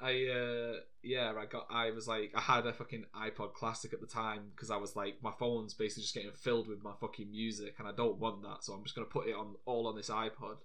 i 0.00 0.12
uh 0.26 0.76
yeah 1.02 1.32
i 1.36 1.46
got 1.46 1.66
i 1.68 1.90
was 1.90 2.06
like 2.06 2.30
i 2.36 2.40
had 2.40 2.64
a 2.64 2.72
fucking 2.72 3.04
ipod 3.16 3.54
classic 3.54 3.92
at 3.92 4.00
the 4.00 4.06
time 4.06 4.52
because 4.54 4.70
i 4.70 4.76
was 4.76 4.94
like 4.94 5.16
my 5.20 5.32
phone's 5.36 5.74
basically 5.74 6.02
just 6.02 6.14
getting 6.14 6.30
filled 6.30 6.68
with 6.68 6.80
my 6.84 6.92
fucking 7.00 7.28
music 7.32 7.74
and 7.80 7.88
i 7.88 7.92
don't 7.92 8.18
want 8.18 8.40
that 8.42 8.62
so 8.62 8.72
i'm 8.72 8.84
just 8.84 8.94
going 8.94 9.04
to 9.04 9.12
put 9.12 9.26
it 9.26 9.34
on 9.34 9.56
all 9.64 9.88
on 9.88 9.96
this 9.96 10.10
ipod 10.10 10.58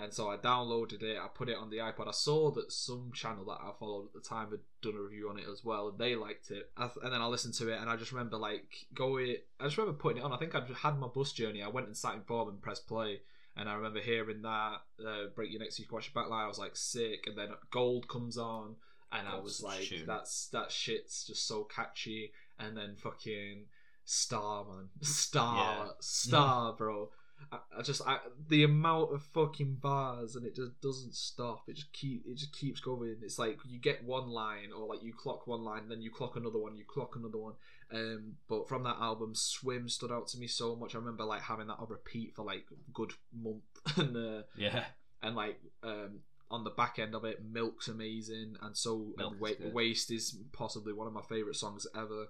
and 0.00 0.12
so 0.12 0.28
i 0.28 0.36
downloaded 0.36 1.02
it 1.02 1.18
i 1.18 1.26
put 1.28 1.48
it 1.48 1.56
on 1.56 1.70
the 1.70 1.78
ipod 1.78 2.06
i 2.08 2.12
saw 2.12 2.50
that 2.50 2.70
some 2.72 3.10
channel 3.12 3.44
that 3.44 3.58
i 3.60 3.70
followed 3.78 4.06
at 4.06 4.12
the 4.12 4.20
time 4.20 4.50
had 4.50 4.60
done 4.82 4.94
a 4.96 5.00
review 5.02 5.28
on 5.28 5.38
it 5.38 5.44
as 5.50 5.64
well 5.64 5.88
and 5.88 5.98
they 5.98 6.14
liked 6.14 6.50
it 6.50 6.70
th- 6.76 6.90
and 7.02 7.12
then 7.12 7.20
i 7.20 7.26
listened 7.26 7.54
to 7.54 7.68
it 7.68 7.80
and 7.80 7.90
i 7.90 7.96
just 7.96 8.12
remember 8.12 8.36
like 8.36 8.86
going 8.94 9.36
i 9.60 9.64
just 9.64 9.76
remember 9.76 9.98
putting 9.98 10.18
it 10.18 10.24
on 10.24 10.32
i 10.32 10.36
think 10.36 10.54
i 10.54 10.62
had 10.82 10.98
my 10.98 11.08
bus 11.08 11.32
journey 11.32 11.62
i 11.62 11.68
went 11.68 11.86
and 11.86 11.96
sat 11.96 12.14
in 12.14 12.22
form 12.22 12.48
and 12.48 12.62
pressed 12.62 12.86
play 12.86 13.20
and 13.56 13.68
I 13.68 13.74
remember 13.74 13.98
hearing 13.98 14.42
that 14.42 14.76
uh, 15.04 15.26
"Break 15.34 15.50
Your 15.50 15.58
Neck 15.58 15.72
So 15.72 15.80
You 15.80 15.88
Can 15.88 15.96
Watch 15.96 16.12
Your 16.14 16.22
Back" 16.22 16.30
line. 16.30 16.44
I 16.44 16.46
was 16.46 16.60
like 16.60 16.76
sick, 16.76 17.26
and 17.26 17.36
then 17.36 17.48
Gold 17.72 18.06
comes 18.06 18.38
on, 18.38 18.76
and 19.10 19.26
I 19.26 19.40
was 19.40 19.60
like, 19.60 19.80
tune. 19.82 20.06
"That's 20.06 20.46
that 20.52 20.70
shit's 20.70 21.26
just 21.26 21.44
so 21.48 21.64
catchy." 21.64 22.30
And 22.56 22.76
then 22.76 22.94
fucking 22.94 23.64
Star, 24.04 24.64
man, 24.64 24.90
Star, 25.02 25.56
Yeah. 25.86 25.90
Star, 25.98 26.72
bro. 26.72 27.10
I, 27.52 27.58
I 27.78 27.82
just 27.82 28.02
I, 28.06 28.18
the 28.48 28.64
amount 28.64 29.12
of 29.14 29.22
fucking 29.22 29.76
bars 29.76 30.36
and 30.36 30.44
it 30.44 30.54
just 30.54 30.80
doesn't 30.80 31.14
stop. 31.14 31.62
It 31.68 31.76
just 31.76 31.92
keep 31.92 32.24
it 32.26 32.36
just 32.36 32.52
keeps 32.52 32.80
going. 32.80 33.16
It's 33.22 33.38
like 33.38 33.58
you 33.66 33.78
get 33.78 34.04
one 34.04 34.28
line 34.28 34.70
or 34.76 34.86
like 34.86 35.02
you 35.02 35.12
clock 35.12 35.46
one 35.46 35.62
line, 35.62 35.88
then 35.88 36.02
you 36.02 36.10
clock 36.10 36.36
another 36.36 36.58
one, 36.58 36.76
you 36.76 36.84
clock 36.86 37.16
another 37.16 37.38
one. 37.38 37.54
Um, 37.90 38.34
but 38.48 38.68
from 38.68 38.82
that 38.82 38.96
album, 39.00 39.34
Swim 39.34 39.88
stood 39.88 40.12
out 40.12 40.28
to 40.28 40.38
me 40.38 40.46
so 40.46 40.76
much. 40.76 40.94
I 40.94 40.98
remember 40.98 41.24
like 41.24 41.42
having 41.42 41.68
that 41.68 41.78
on 41.78 41.86
repeat 41.88 42.34
for 42.34 42.44
like 42.44 42.66
a 42.70 42.90
good 42.92 43.12
month, 43.32 43.62
and 43.96 44.16
uh, 44.16 44.42
Yeah. 44.56 44.84
and 45.22 45.34
like 45.34 45.58
um 45.82 46.20
on 46.50 46.64
the 46.64 46.70
back 46.70 46.98
end 46.98 47.14
of 47.14 47.24
it, 47.24 47.42
Milk's 47.44 47.88
amazing, 47.88 48.56
and 48.62 48.76
so 48.76 49.12
Milk 49.16 49.32
and 49.32 49.40
Wa-. 49.40 49.70
Waste 49.72 50.10
is 50.10 50.36
possibly 50.52 50.92
one 50.92 51.06
of 51.06 51.12
my 51.12 51.22
favorite 51.22 51.56
songs 51.56 51.86
ever. 51.94 52.28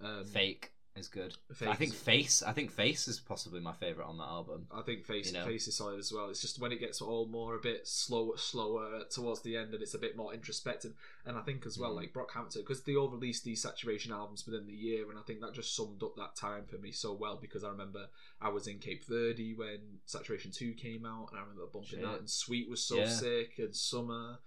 Um, 0.00 0.24
Fake 0.24 0.72
is 0.96 1.08
good. 1.08 1.36
Fake 1.52 1.68
I 1.68 1.74
think 1.74 1.92
is- 1.92 2.00
Face. 2.00 2.42
I 2.42 2.52
think 2.52 2.70
Face 2.70 3.08
is 3.08 3.20
possibly 3.20 3.60
my 3.60 3.72
favorite 3.72 4.06
on 4.06 4.18
that 4.18 4.24
album. 4.24 4.66
I 4.70 4.82
think 4.82 5.04
face 5.04 5.26
You 5.26 5.34
know? 5.34 5.44
face 5.44 5.68
is 5.68 5.76
solid 5.76 5.98
as 5.98 6.12
well. 6.12 6.28
It's 6.30 6.40
just 6.40 6.58
when 6.58 6.72
it 6.72 6.80
gets 6.80 7.00
all 7.02 7.26
more 7.26 7.54
a 7.54 7.60
bit 7.60 7.86
slower, 7.86 8.36
slower 8.36 9.04
towards 9.10 9.42
the 9.42 9.56
end, 9.56 9.74
and 9.74 9.82
it's 9.82 9.94
a 9.94 9.98
bit 9.98 10.16
more 10.16 10.32
introspective. 10.32 10.94
And 11.24 11.36
I 11.36 11.42
think 11.42 11.66
as 11.66 11.78
well, 11.78 11.92
Mhm. 11.92 11.96
like 11.96 12.12
Brockhampton, 12.12 12.56
because 12.56 12.82
they 12.82 12.96
all 12.96 13.08
released 13.08 13.44
these 13.44 13.60
saturation 13.62 14.12
albums 14.12 14.46
within 14.46 14.66
the 14.66 14.74
year, 14.74 15.08
and 15.10 15.18
I 15.18 15.22
think 15.22 15.40
that 15.40 15.52
just 15.52 15.74
summed 15.74 16.02
up 16.02 16.16
that 16.16 16.36
time 16.36 16.66
for 16.66 16.78
me 16.78 16.92
so 16.92 17.12
well. 17.12 17.36
Because 17.36 17.64
I 17.64 17.70
remember 17.70 18.08
I 18.40 18.48
was 18.48 18.66
in 18.66 18.78
Cape 18.78 19.04
Verde 19.04 19.54
when 19.54 20.00
Saturation 20.06 20.50
Two 20.50 20.72
came 20.74 21.04
out, 21.06 21.30
and 21.30 21.38
I 21.38 21.42
remember 21.42 21.66
bumping 21.66 21.90
Shit. 21.90 22.02
that. 22.02 22.18
And 22.20 22.30
Sweet 22.30 22.68
was 22.68 22.82
so 22.82 22.96
Yeah. 22.96 23.08
sick, 23.08 23.58
and 23.58 23.74
Summer. 23.76 24.38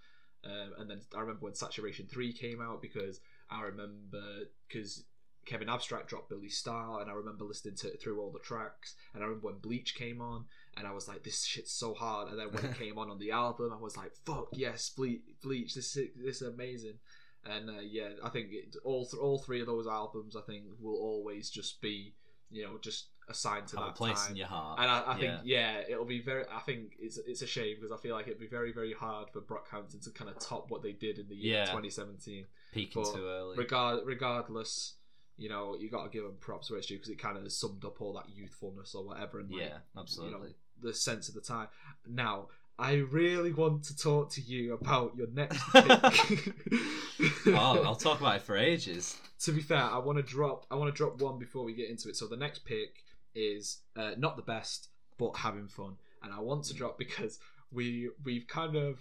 Um, 0.42 0.72
and 0.78 0.88
then 0.90 1.02
I 1.14 1.20
remember 1.20 1.42
when 1.44 1.54
Saturation 1.54 2.06
Three 2.06 2.32
came 2.32 2.60
out 2.62 2.80
because 2.80 3.20
I 3.50 3.62
remember 3.62 4.46
because 4.66 5.04
Kevin 5.46 5.68
Abstract 5.68 6.08
dropped 6.08 6.28
Billy 6.28 6.48
Star, 6.48 7.00
and 7.00 7.10
I 7.10 7.14
remember 7.14 7.44
listening 7.44 7.74
to 7.76 7.88
it 7.92 8.00
through 8.00 8.20
all 8.20 8.30
the 8.30 8.38
tracks. 8.38 8.94
And 9.14 9.22
I 9.22 9.26
remember 9.26 9.46
when 9.48 9.58
Bleach 9.58 9.94
came 9.94 10.20
on, 10.20 10.44
and 10.76 10.86
I 10.86 10.92
was 10.92 11.08
like, 11.08 11.22
"This 11.24 11.44
shit's 11.44 11.72
so 11.72 11.94
hard." 11.94 12.28
And 12.28 12.38
then 12.38 12.52
when 12.52 12.64
it 12.64 12.78
came 12.78 12.98
on 12.98 13.10
on 13.10 13.18
the 13.18 13.32
album, 13.32 13.72
I 13.72 13.80
was 13.82 13.96
like, 13.96 14.12
"Fuck 14.26 14.48
yes, 14.52 14.90
Bleach! 14.90 15.22
Bleach! 15.42 15.74
This 15.74 15.96
is 15.96 16.08
this 16.16 16.42
is 16.42 16.48
amazing." 16.48 16.98
And 17.44 17.70
uh, 17.70 17.80
yeah, 17.82 18.10
I 18.22 18.28
think 18.28 18.48
it, 18.52 18.76
all 18.84 19.06
th- 19.06 19.20
all 19.20 19.38
three 19.38 19.60
of 19.60 19.66
those 19.66 19.86
albums, 19.86 20.36
I 20.36 20.42
think, 20.42 20.64
will 20.78 20.96
always 21.00 21.48
just 21.48 21.80
be, 21.80 22.14
you 22.50 22.62
know, 22.64 22.76
just 22.82 23.06
assigned 23.30 23.66
to 23.68 23.76
Have 23.76 23.84
a 23.84 23.88
that 23.88 23.94
place 23.96 24.20
time. 24.22 24.32
in 24.32 24.36
your 24.36 24.46
heart. 24.48 24.78
And 24.80 24.90
I, 24.90 25.04
I 25.06 25.14
think 25.16 25.40
Yeah. 25.44 25.78
yeah, 25.78 25.82
it'll 25.88 26.04
be 26.04 26.20
very. 26.20 26.44
I 26.54 26.60
think 26.60 26.92
it's 26.98 27.16
it's 27.16 27.40
a 27.42 27.46
shame 27.46 27.76
because 27.80 27.92
I 27.92 27.96
feel 28.02 28.14
like 28.14 28.26
it'd 28.26 28.38
be 28.40 28.46
very 28.46 28.72
very 28.72 28.92
hard 28.92 29.30
for 29.30 29.40
Brockhampton 29.40 30.02
to 30.04 30.10
kind 30.10 30.28
of 30.30 30.38
top 30.38 30.70
what 30.70 30.82
they 30.82 30.92
did 30.92 31.18
in 31.18 31.28
the 31.28 31.34
year 31.34 31.58
Yeah. 31.60 31.64
2017. 31.66 32.44
Peaking 32.72 33.02
but 33.02 33.14
too 33.14 33.26
early. 33.26 33.56
Regard 33.56 34.00
regardless, 34.04 34.96
you 35.40 35.48
know 35.48 35.74
you 35.78 35.88
got 35.88 36.04
to 36.04 36.10
give 36.10 36.22
them 36.22 36.36
props 36.38 36.70
where 36.70 36.78
it's 36.78 36.86
due 36.86 36.96
because 36.96 37.08
it 37.10 37.18
kind 37.18 37.36
of 37.36 37.50
summed 37.50 37.84
up 37.84 38.00
all 38.00 38.12
that 38.12 38.26
youthfulness 38.28 38.94
or 38.94 39.04
whatever 39.04 39.40
and 39.40 39.50
like, 39.50 39.62
yeah, 39.62 39.78
absolutely. 39.98 40.54
the 40.82 40.92
sense 40.94 41.28
of 41.28 41.34
the 41.34 41.40
time. 41.40 41.66
Now 42.06 42.48
I 42.78 42.94
really 43.10 43.52
want 43.52 43.84
to 43.84 43.96
talk 43.96 44.30
to 44.32 44.42
you 44.42 44.74
about 44.74 45.16
your 45.16 45.28
next 45.34 45.62
pick. 45.72 46.54
oh, 47.48 47.82
I'll 47.84 47.94
talk 47.94 48.20
about 48.20 48.36
it 48.36 48.42
for 48.42 48.56
ages. 48.56 49.18
to 49.40 49.52
be 49.52 49.60
fair, 49.60 49.82
I 49.82 49.98
want 49.98 50.18
to 50.18 50.22
drop. 50.22 50.66
I 50.70 50.76
want 50.76 50.94
to 50.94 50.96
drop 50.96 51.20
one 51.20 51.38
before 51.38 51.64
we 51.64 51.74
get 51.74 51.90
into 51.90 52.08
it. 52.08 52.16
So 52.16 52.26
the 52.26 52.36
next 52.36 52.64
pick 52.64 53.02
is 53.34 53.78
uh, 53.96 54.12
not 54.18 54.36
the 54.36 54.42
best, 54.42 54.88
but 55.18 55.36
having 55.36 55.68
fun, 55.68 55.96
and 56.22 56.32
I 56.32 56.40
want 56.40 56.64
to 56.64 56.74
drop 56.74 56.98
because 56.98 57.38
we 57.72 58.10
we've 58.24 58.46
kind 58.46 58.76
of 58.76 58.98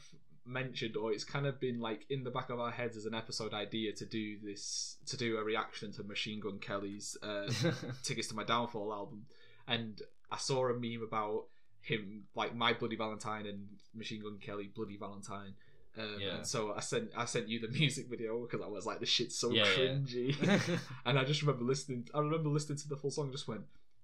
mentioned, 0.49 0.97
or 0.97 1.11
it's 1.11 1.23
kind 1.23 1.45
of 1.45 1.59
been 1.59 1.79
like 1.79 2.05
in 2.09 2.23
the 2.23 2.31
back 2.31 2.49
of 2.49 2.59
our 2.59 2.71
heads 2.71 2.97
as 2.97 3.05
an 3.05 3.13
episode 3.13 3.53
idea 3.53 3.93
to 3.93 4.05
do 4.05 4.37
this, 4.43 4.97
to 5.05 5.15
do 5.17 5.37
a 5.37 5.43
reaction 5.43 5.91
to 5.93 6.03
Machine 6.03 6.39
Gun 6.39 6.59
Kelly's 6.59 7.15
uh, 7.21 7.51
Tickets 8.03 8.27
to 8.29 8.35
My 8.35 8.43
Downfall 8.43 8.91
album, 8.91 9.25
and 9.67 10.01
I 10.31 10.37
saw 10.37 10.67
a 10.67 10.73
meme 10.73 11.03
about 11.07 11.45
him 11.81 12.23
like 12.35 12.55
My 12.55 12.73
Bloody 12.73 12.95
Valentine 12.95 13.45
and 13.45 13.67
Machine 13.95 14.21
Gun 14.21 14.37
Kelly 14.41 14.69
Bloody 14.75 14.97
Valentine. 14.97 15.53
Um, 15.97 16.15
Yeah. 16.19 16.35
And 16.37 16.47
so 16.47 16.73
I 16.75 16.81
sent 16.81 17.11
I 17.15 17.25
sent 17.25 17.47
you 17.49 17.59
the 17.59 17.67
music 17.79 18.07
video 18.09 18.41
because 18.41 18.61
I 18.65 18.69
was 18.69 18.85
like, 18.85 18.99
this 18.99 19.09
shit's 19.09 19.35
so 19.37 19.51
Yeah, 19.51 19.65
yeah. 19.65 19.87
cringy. 19.87 20.79
and 21.05 21.17
I 21.19 21.23
just 21.23 21.41
remember 21.41 21.63
listening. 21.63 22.07
I 22.13 22.19
remember 22.19 22.49
listening 22.49 22.77
to 22.79 22.89
the 22.89 22.97
full 22.97 23.11
song. 23.11 23.31
Just 23.31 23.47
went, 23.47 23.61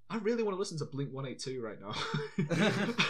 I 0.10 0.18
really 0.18 0.44
want 0.44 0.56
to 0.56 0.60
listen 0.60 0.78
to 0.80 0.86
Blink 0.86 1.12
One 1.14 1.26
Eight 1.26 1.40
Two 1.40 1.62
right 1.62 1.80
now. 1.80 1.94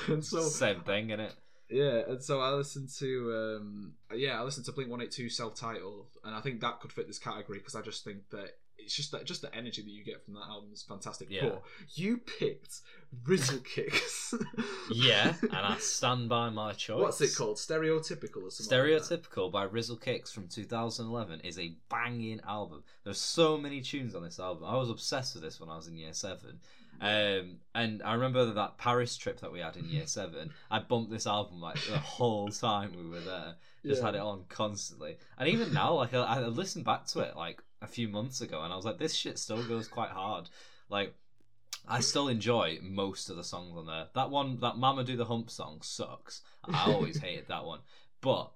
and 0.08 0.24
so 0.24 0.42
Same 0.42 0.82
thing, 0.82 1.10
innit? 1.10 1.32
Yeah, 1.70 2.02
and 2.08 2.24
so 2.24 2.40
I 2.40 2.52
listened 2.52 2.90
to 3.00 3.58
um 3.58 3.94
yeah 4.14 4.40
I 4.40 4.44
listened 4.44 4.66
to 4.68 4.72
Blink 4.72 4.90
One 4.90 5.02
Eight 5.02 5.12
Two 5.12 5.30
self 5.30 5.56
titled, 5.56 6.08
and 6.24 6.36
I 6.36 6.42
think 6.42 6.62
that 6.62 6.80
could 6.80 6.92
fit 6.92 7.08
this 7.08 7.20
category 7.20 7.60
because 7.60 7.76
I 7.76 7.82
just 7.82 8.04
think 8.04 8.30
that 8.32 8.58
it's 8.78 8.96
just 8.96 9.12
that 9.12 9.26
just 9.26 9.42
the 9.42 9.54
energy 9.56 9.82
that 9.82 9.90
you 9.90 10.04
get 10.04 10.24
from 10.24 10.36
that 10.36 10.44
album 10.48 10.70
is 10.74 10.84
fantastic. 10.84 11.28
Yeah. 11.30 11.42
But 11.44 11.64
you 11.96 12.18
picked 12.18 12.82
Rizzle 13.24 13.64
Kicks. 13.64 14.34
Yeah, 14.92 15.34
and 15.42 15.56
I 15.56 15.78
stand 15.80 16.30
by 16.30 16.50
my 16.52 16.72
choice. 16.74 17.02
What's 17.02 17.20
it 17.20 17.36
called? 17.36 17.58
Stereotypical 17.58 18.44
or 18.44 18.52
something? 18.52 18.78
like? 18.78 19.02
Stereotypical 19.02 19.52
by 19.52 19.66
Rizzle 19.66 20.00
Kicks 20.00 20.32
from 20.32 20.48
2011 20.48 21.42
is 21.42 21.58
a 21.58 21.74
banging 21.90 22.40
album. 22.48 22.84
There's 23.04 23.20
so 23.20 23.58
many 23.58 23.82
tunes 23.82 24.14
on 24.14 24.24
this 24.24 24.40
album. 24.40 24.64
I 24.66 24.78
was 24.78 24.92
obsessed 24.92 25.34
with 25.34 25.44
this 25.44 25.60
when 25.60 25.70
I 25.70 25.76
was 25.76 25.88
in 25.88 25.98
year 25.98 26.14
seven. 26.14 26.60
Um, 27.02 27.58
and 27.74 28.02
I 28.04 28.14
remember 28.14 28.54
that 28.54 28.78
Paris 28.78 29.18
trip 29.18 29.40
that 29.42 29.52
we 29.52 29.60
had 29.60 29.76
in 29.78 29.86
year 29.90 30.08
seven. 30.08 30.52
I 30.72 30.80
bumped 30.80 31.12
this 31.12 31.28
album 31.28 31.62
like 31.62 31.76
the 31.86 31.98
whole 32.00 32.50
time 32.50 32.92
we 32.98 33.10
were 33.10 33.20
there. 33.20 33.56
Just 33.86 34.02
Yeah. 34.02 34.06
had 34.08 34.16
it 34.16 34.22
on 34.22 34.46
constantly. 34.50 35.18
And 35.38 35.50
even 35.50 35.74
now, 35.74 35.94
like 35.96 36.14
I, 36.14 36.20
I 36.24 36.40
listened 36.48 36.86
back 36.86 37.06
to 37.08 37.20
it 37.20 37.36
like 37.36 37.62
a 37.82 37.88
few 37.88 38.08
months 38.08 38.42
ago, 38.42 38.62
and 38.64 38.72
I 38.72 38.76
was 38.76 38.86
like, 38.86 38.98
this 38.98 39.14
shit 39.14 39.38
still 39.38 39.64
goes 39.64 39.88
quite 39.88 40.10
hard. 40.12 40.50
Like 40.90 41.14
I 41.88 42.00
still 42.00 42.30
enjoy 42.30 42.80
most 42.82 43.30
of 43.30 43.36
the 43.36 43.44
songs 43.44 43.78
on 43.78 43.86
there. 43.86 44.08
That 44.16 44.32
one, 44.32 44.58
that 44.62 44.78
Mama 44.78 45.04
Do 45.04 45.16
the 45.18 45.26
Hump 45.26 45.52
song 45.52 45.80
sucks. 45.82 46.42
I 46.64 46.92
always 46.92 47.18
hated 47.22 47.48
that 47.50 47.66
one. 47.66 47.80
But 48.22 48.52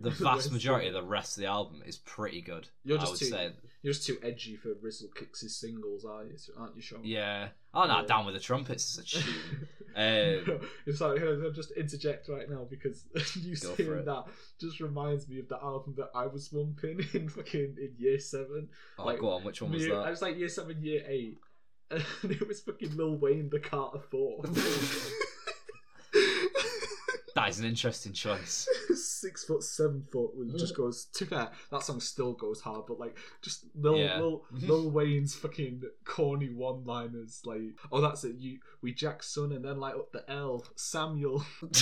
the 0.00 0.10
vast 0.24 0.52
majority 0.52 0.88
of 0.88 0.94
the 0.94 1.02
rest 1.02 1.36
of 1.36 1.42
the 1.42 1.48
album 1.48 1.82
is 1.86 1.96
pretty 1.98 2.40
good. 2.40 2.68
You're 2.84 2.98
I 2.98 3.00
just 3.00 3.12
would 3.12 3.18
too 3.20 3.26
say. 3.26 3.52
you're 3.82 3.92
just 3.92 4.06
too 4.06 4.18
edgy 4.22 4.56
for 4.56 4.74
Rizzle 4.82 5.08
Kicks' 5.14 5.40
his 5.40 5.56
singles, 5.56 6.04
are 6.04 6.24
you? 6.24 6.36
Aren't 6.58 6.76
you, 6.76 6.82
Shaun? 6.82 7.00
Yeah. 7.04 7.48
Oh 7.74 7.86
no, 7.86 8.00
Yeah. 8.00 8.06
Down 8.06 8.26
with 8.26 8.34
the 8.34 8.40
Trumpets 8.40 8.98
is 8.98 8.98
a 8.98 9.04
tune. 9.22 9.68
Um, 9.96 10.94
sorry, 10.94 11.20
I'll 11.44 11.50
just 11.50 11.72
interject 11.72 12.28
right 12.28 12.48
now 12.48 12.64
because 12.70 13.04
you 13.42 13.56
saying 13.56 14.04
that 14.04 14.24
just 14.60 14.80
reminds 14.80 15.28
me 15.28 15.40
of 15.40 15.48
the 15.48 15.56
album 15.60 15.94
that 15.98 16.10
I 16.14 16.26
was 16.26 16.48
bumping 16.48 17.00
in 17.12 17.28
fucking 17.28 17.76
in 17.78 17.94
year 17.98 18.18
seven. 18.20 18.68
oh, 18.98 19.04
Like, 19.06 19.18
go 19.18 19.30
on. 19.30 19.42
Which 19.44 19.60
one 19.62 19.72
was 19.72 19.84
Me- 19.84 19.92
I 19.92 20.08
was 20.10 20.22
like 20.22 20.36
year 20.38 20.48
seven, 20.48 20.82
year 20.82 21.02
eight, 21.08 21.38
and 21.90 22.04
it 22.24 22.46
was 22.46 22.60
fucking 22.60 22.96
Lil 22.96 23.16
Wayne, 23.16 23.50
the 23.50 23.58
Carter 23.58 23.98
Four. 24.10 24.42
That 27.34 27.48
is 27.48 27.60
an 27.60 27.66
interesting 27.66 28.12
choice. 28.12 28.68
Six 28.94 29.44
foot, 29.44 29.62
seven 29.62 30.04
foot, 30.10 30.36
which 30.36 30.56
just 30.58 30.74
mm. 30.74 30.78
goes. 30.78 31.06
To 31.14 31.24
be 31.24 31.30
fair, 31.30 31.50
that 31.70 31.82
song 31.82 32.00
still 32.00 32.32
goes 32.32 32.60
hard, 32.60 32.84
but 32.86 32.98
like 32.98 33.16
just 33.42 33.64
Lil 33.74 33.98
Yeah. 33.98 34.18
Lil, 34.20 34.44
Lil 34.52 34.90
Wayne's 34.90 35.34
fucking 35.34 35.82
corny 36.04 36.48
one-liners, 36.48 37.42
like 37.44 37.60
oh 37.92 38.00
that's 38.00 38.24
it, 38.24 38.36
you 38.36 38.58
we 38.82 38.92
Jack 38.92 39.22
Son, 39.22 39.52
and 39.52 39.64
then 39.64 39.78
like 39.78 39.94
up 39.94 40.12
the 40.12 40.28
L 40.30 40.64
Samuel. 40.76 41.44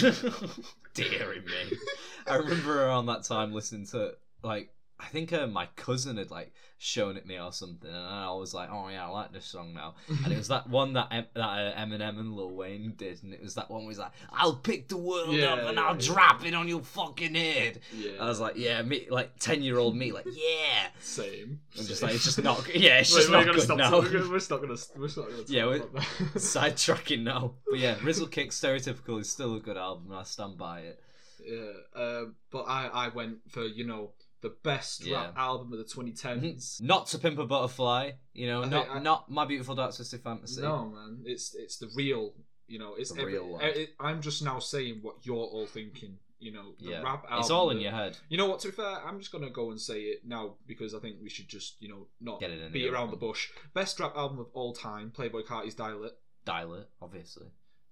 Deary 0.94 1.40
me. 1.40 1.78
I 2.26 2.36
remember 2.36 2.84
around 2.84 3.06
that 3.06 3.22
time 3.24 3.52
listening 3.52 3.86
to 3.86 4.14
like 4.42 4.70
I 5.00 5.06
think 5.06 5.32
uh, 5.32 5.46
my 5.46 5.66
cousin 5.76 6.16
had 6.16 6.30
like 6.30 6.52
shown 6.80 7.16
it 7.16 7.24
me 7.26 7.38
or 7.38 7.52
something, 7.52 7.88
and 7.88 7.96
I 7.96 8.32
was 8.32 8.52
like, 8.52 8.68
"Oh 8.70 8.88
yeah, 8.88 9.06
I 9.06 9.08
like 9.10 9.32
this 9.32 9.44
song 9.46 9.72
now." 9.72 9.94
And 10.24 10.32
it 10.32 10.36
was 10.36 10.48
that 10.48 10.68
one 10.68 10.94
that 10.94 11.06
em- 11.12 11.26
that 11.34 11.40
uh, 11.40 11.72
Eminem 11.80 12.18
and 12.18 12.34
Lil 12.34 12.50
Wayne 12.50 12.94
did, 12.96 13.22
and 13.22 13.32
it 13.32 13.40
was 13.42 13.54
that 13.54 13.70
one 13.70 13.82
where 13.82 13.90
he's 13.90 13.98
like, 14.00 14.10
"I'll 14.32 14.56
pick 14.56 14.88
the 14.88 14.96
world 14.96 15.34
Yeah, 15.34 15.52
up 15.54 15.58
and 15.60 15.76
yeah, 15.76 15.82
I'll 15.84 15.94
yeah. 15.96 16.00
drop 16.14 16.44
it 16.44 16.52
on 16.54 16.66
your 16.66 16.80
fucking 16.82 17.34
head." 17.36 17.78
yeah, 17.96 18.12
I 18.20 18.24
was 18.26 18.40
like, 18.40 18.56
"Yeah, 18.56 18.82
me 18.82 19.06
like 19.08 19.38
ten 19.38 19.62
year 19.62 19.78
old 19.78 19.96
me, 19.96 20.10
like 20.10 20.26
yeah." 20.26 20.88
same. 21.00 21.60
I'm 21.78 21.86
just 21.86 22.02
like, 22.02 22.14
it's 22.16 22.24
just 22.24 22.42
not. 22.42 22.66
Yeah, 22.74 22.98
it's 22.98 23.12
Wait, 23.14 23.18
just 23.20 23.30
we're 23.30 23.36
not 23.36 23.44
gonna 23.46 23.58
good 23.58 23.64
stop. 23.64 23.78
now. 23.78 24.00
We're, 24.00 24.28
we're 24.28 24.40
not 24.50 24.60
gonna. 24.60 24.76
We're 24.96 25.06
not 25.06 25.16
gonna. 25.30 25.42
Yeah, 25.46 25.66
we're- 25.66 25.80
Sidetracking 26.34 27.22
now, 27.22 27.54
but 27.70 27.78
yeah, 27.78 27.96
Rizzle 28.02 28.26
Kick 28.30 28.50
Stereotypical 28.50 29.20
is 29.20 29.30
still 29.30 29.54
a 29.54 29.60
good 29.60 29.76
album, 29.76 30.06
and 30.10 30.18
I 30.18 30.22
stand 30.24 30.58
by 30.58 30.80
it. 30.80 31.00
Yeah, 31.44 32.00
um, 32.02 32.34
but 32.50 32.62
I, 32.68 32.86
I 32.88 33.08
went 33.08 33.38
for 33.50 33.64
you 33.64 33.86
know 33.86 34.10
the 34.40 34.54
best 34.62 35.04
rap 35.10 35.34
album 35.36 35.72
of 35.72 35.78
the 35.78 35.84
2010s. 35.84 36.42
Mm-hmm. 36.42 36.86
Not 36.86 37.06
to 37.08 37.18
pimp 37.18 37.38
a 37.38 37.46
butterfly, 37.46 38.12
you 38.32 38.46
know, 38.46 38.62
I 38.62 38.68
not 38.68 38.88
I- 38.90 38.98
not 39.00 39.30
my 39.30 39.44
beautiful 39.44 39.74
dark 39.74 39.94
twisted 39.94 40.22
fantasy. 40.22 40.62
No, 40.62 40.86
man, 40.90 41.22
it's 41.24 41.54
it's 41.54 41.76
the 41.78 41.88
real. 41.96 42.34
You 42.66 42.78
know, 42.78 42.94
it's 42.96 43.10
The 43.12 43.20
every- 43.22 43.32
real 43.34 43.48
one. 43.48 43.62
Eh, 43.62 43.68
it- 43.68 43.94
I'm 43.98 44.20
just 44.20 44.42
now 44.44 44.58
saying 44.58 44.98
what 45.02 45.16
you're 45.24 45.36
all 45.36 45.66
thinking. 45.66 46.18
You 46.40 46.52
know, 46.52 46.74
the 46.78 46.90
yeah, 46.90 47.02
rap 47.02 47.24
album. 47.24 47.40
it's 47.40 47.50
all 47.50 47.70
in 47.70 47.80
your 47.80 47.90
head. 47.90 48.16
You 48.28 48.38
know 48.38 48.46
what? 48.46 48.60
To 48.60 48.68
be 48.68 48.72
fair, 48.72 48.86
I'm 49.04 49.18
just 49.18 49.32
gonna 49.32 49.50
go 49.50 49.70
and 49.72 49.80
say 49.80 50.02
it 50.02 50.24
now 50.24 50.54
because 50.68 50.94
I 50.94 51.00
think 51.00 51.16
we 51.20 51.28
should 51.28 51.48
just 51.48 51.82
you 51.82 51.88
know 51.88 52.06
not 52.20 52.38
Get 52.38 52.50
it 52.50 52.60
in 52.60 52.70
beat 52.70 52.82
the 52.84 52.92
around 52.94 53.10
the 53.10 53.16
bush. 53.16 53.48
Best 53.74 53.98
rap 53.98 54.14
album 54.16 54.38
of 54.38 54.46
all 54.52 54.72
time: 54.72 55.10
Playboi 55.10 55.44
Carti's 55.44 55.74
Die 55.74 55.92
Lit. 55.94 56.12
Die 56.44 56.64
Lit, 56.64 56.88
obviously. 57.02 57.46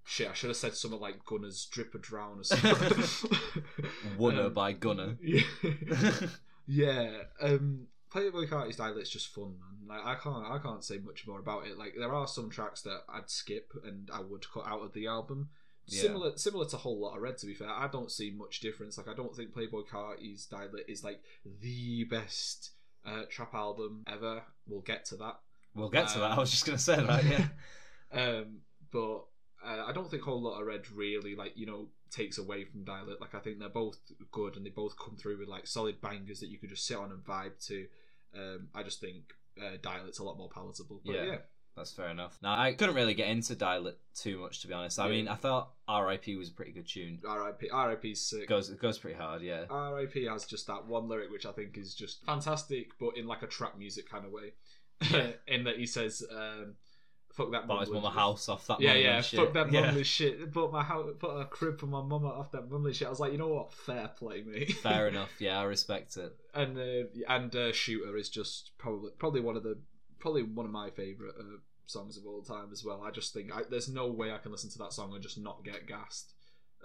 Shit, 0.08 0.30
I 0.30 0.34
should 0.34 0.50
have 0.50 0.56
said 0.56 0.74
something 0.74 1.00
like 1.00 1.24
Gunna's 1.24 1.66
Drip 1.66 1.94
or 1.94 1.98
Drown 1.98 2.38
or 2.38 2.44
something. 2.44 2.70
Wunna 4.18 4.46
Um, 4.46 4.54
by 4.54 4.72
Gunner. 4.72 5.18
Yeah. 5.22 5.42
yeah. 6.66 7.10
Um, 7.40 7.86
Playboi 8.12 8.48
Carti's 8.48 8.76
Die 8.76 8.90
Lit's 8.90 9.10
just 9.10 9.34
fun, 9.34 9.56
man. 9.58 9.88
Like 9.88 10.04
I 10.06 10.14
can't, 10.20 10.44
I 10.46 10.58
can't 10.58 10.84
say 10.84 10.98
much 10.98 11.26
more 11.26 11.40
about 11.40 11.66
it. 11.66 11.76
Like 11.76 11.94
there 11.98 12.14
are 12.14 12.26
some 12.26 12.50
tracks 12.50 12.82
that 12.82 13.00
I'd 13.08 13.28
skip 13.30 13.72
and 13.84 14.08
I 14.12 14.20
would 14.20 14.48
cut 14.50 14.66
out 14.66 14.82
of 14.82 14.92
the 14.92 15.06
album. 15.08 15.48
Yeah. 15.86 16.02
Similar, 16.02 16.36
similar 16.36 16.66
to 16.66 16.76
Whole 16.76 17.00
Lotta 17.00 17.20
Red. 17.20 17.38
To 17.38 17.46
be 17.46 17.54
fair, 17.54 17.68
I 17.68 17.88
don't 17.88 18.10
see 18.10 18.30
much 18.30 18.60
difference. 18.60 18.98
Like 18.98 19.08
I 19.08 19.14
don't 19.14 19.34
think 19.34 19.52
Playboy 19.52 19.82
Carti's 19.90 20.46
Dialect 20.46 20.88
is 20.88 21.04
like 21.04 21.20
the 21.60 22.04
best 22.04 22.70
uh, 23.04 23.22
trap 23.30 23.54
album 23.54 24.04
ever. 24.08 24.42
We'll 24.68 24.80
get 24.82 25.04
to 25.06 25.16
that. 25.16 25.40
We'll 25.74 25.90
get 25.90 26.08
to 26.10 26.20
that. 26.20 26.30
I 26.30 26.32
Um, 26.34 26.38
was 26.38 26.50
just 26.50 26.64
gonna 26.66 26.78
say 26.78 26.96
that. 27.04 27.24
Yeah. 27.24 27.46
Um, 28.12 28.58
but 28.92 29.24
uh, 29.66 29.84
I 29.86 29.92
don't 29.92 30.10
think 30.10 30.22
Whole 30.22 30.40
Lotta 30.42 30.64
Red 30.64 30.90
really 30.90 31.34
like 31.34 31.52
you 31.56 31.66
know 31.66 31.88
takes 32.10 32.38
away 32.38 32.64
from 32.64 32.84
Die 32.84 33.02
Lit. 33.02 33.20
Like 33.20 33.34
I 33.34 33.40
think 33.40 33.58
they're 33.58 33.68
both 33.68 33.98
good 34.30 34.56
and 34.56 34.64
they 34.64 34.70
both 34.70 34.96
come 34.98 35.16
through 35.16 35.38
with 35.38 35.48
like 35.48 35.66
solid 35.66 36.00
bangers 36.00 36.40
that 36.40 36.48
you 36.48 36.58
could 36.58 36.70
just 36.70 36.86
sit 36.86 36.96
on 36.96 37.10
and 37.10 37.24
vibe 37.24 37.58
to. 37.66 37.86
Um, 38.36 38.68
I 38.74 38.82
just 38.82 39.00
think 39.00 39.32
uh, 39.60 39.76
Die 39.80 40.02
Lit's 40.04 40.18
a 40.18 40.24
lot 40.24 40.36
more 40.38 40.48
palatable. 40.48 41.00
But 41.04 41.14
Yeah. 41.14 41.24
yeah, 41.24 41.38
That's 41.76 41.92
fair 41.92 42.08
enough. 42.08 42.38
Now 42.42 42.58
I 42.58 42.72
couldn't 42.74 42.94
really 42.94 43.14
get 43.14 43.28
into 43.28 43.54
Die 43.54 43.78
Lit 43.78 43.98
too 44.14 44.38
much 44.38 44.60
to 44.62 44.68
be 44.68 44.74
honest. 44.74 44.98
I 44.98 45.06
Yeah. 45.06 45.10
mean, 45.12 45.28
I 45.28 45.34
thought 45.34 45.72
R.I.P. 45.88 46.36
was 46.36 46.48
a 46.50 46.52
pretty 46.52 46.72
good 46.72 46.86
tune. 46.88 47.20
R.I.P. 47.26 47.68
R.I.P.'s 47.70 48.20
sick. 48.20 48.48
Goes 48.48 48.70
it 48.70 48.80
goes 48.80 48.98
pretty 48.98 49.16
hard, 49.18 49.42
yeah. 49.42 49.64
R.I.P. 49.70 50.24
has 50.26 50.44
just 50.46 50.66
that 50.68 50.86
one 50.86 51.08
lyric 51.08 51.30
which 51.30 51.46
I 51.46 51.52
think 51.52 51.76
is 51.76 51.94
just 51.94 52.24
fantastic, 52.24 52.90
but 53.00 53.16
in 53.16 53.26
like 53.26 53.42
a 53.42 53.46
trap 53.46 53.76
music 53.78 54.08
kind 54.10 54.24
of 54.26 54.32
way. 54.32 54.52
in 55.46 55.64
that 55.64 55.76
he 55.78 55.86
says, 55.86 56.22
um, 56.30 56.74
"Fuck 57.36 57.52
that." 57.52 57.66
Bought 57.68 57.80
his 57.82 57.90
mum 57.90 58.04
a 58.04 58.10
house 58.10 58.48
off 58.48 58.66
that. 58.66 58.80
Yeah, 58.80 58.94
yeah. 58.94 59.20
shit. 59.20 59.38
Fuck 59.40 59.52
that 59.54 59.70
Yeah. 59.72 59.82
mumbling 59.82 60.04
shit. 60.04 60.52
Put 60.52 60.72
my 60.72 60.82
house, 60.82 61.10
put 61.18 61.30
a 61.40 61.44
crib 61.44 61.78
for 61.78 61.86
my 61.86 62.02
mama 62.02 62.28
off 62.28 62.50
that 62.52 62.70
mumbling 62.70 62.94
shit. 62.94 63.06
I 63.06 63.10
was 63.10 63.20
like, 63.20 63.32
you 63.32 63.38
know 63.38 63.48
what? 63.48 63.72
Fair 63.72 64.08
play, 64.08 64.42
mate. 64.42 64.72
Fair 64.82 65.08
enough. 65.12 65.30
Yeah, 65.38 65.60
I 65.60 65.64
respect 65.64 66.16
it. 66.16 66.34
and 66.54 66.78
uh, 66.78 67.04
and 67.28 67.54
uh, 67.54 67.72
shooter 67.72 68.16
is 68.16 68.28
just 68.28 68.72
probably 68.78 69.10
probably 69.18 69.40
one 69.40 69.56
of 69.56 69.62
the 69.62 69.78
probably 70.18 70.42
one 70.42 70.66
of 70.66 70.72
my 70.72 70.90
favorite 70.90 71.34
uh, 71.38 71.58
songs 71.86 72.16
of 72.16 72.26
all 72.26 72.42
time 72.42 72.70
as 72.72 72.84
well. 72.84 73.02
I 73.04 73.10
just 73.10 73.32
think 73.34 73.54
I, 73.54 73.62
there's 73.70 73.88
no 73.88 74.08
way 74.08 74.32
I 74.32 74.38
can 74.38 74.50
listen 74.50 74.70
to 74.70 74.78
that 74.78 74.92
song 74.92 75.12
and 75.14 75.22
just 75.22 75.38
not 75.38 75.62
get 75.64 75.86
gassed. 75.86 76.32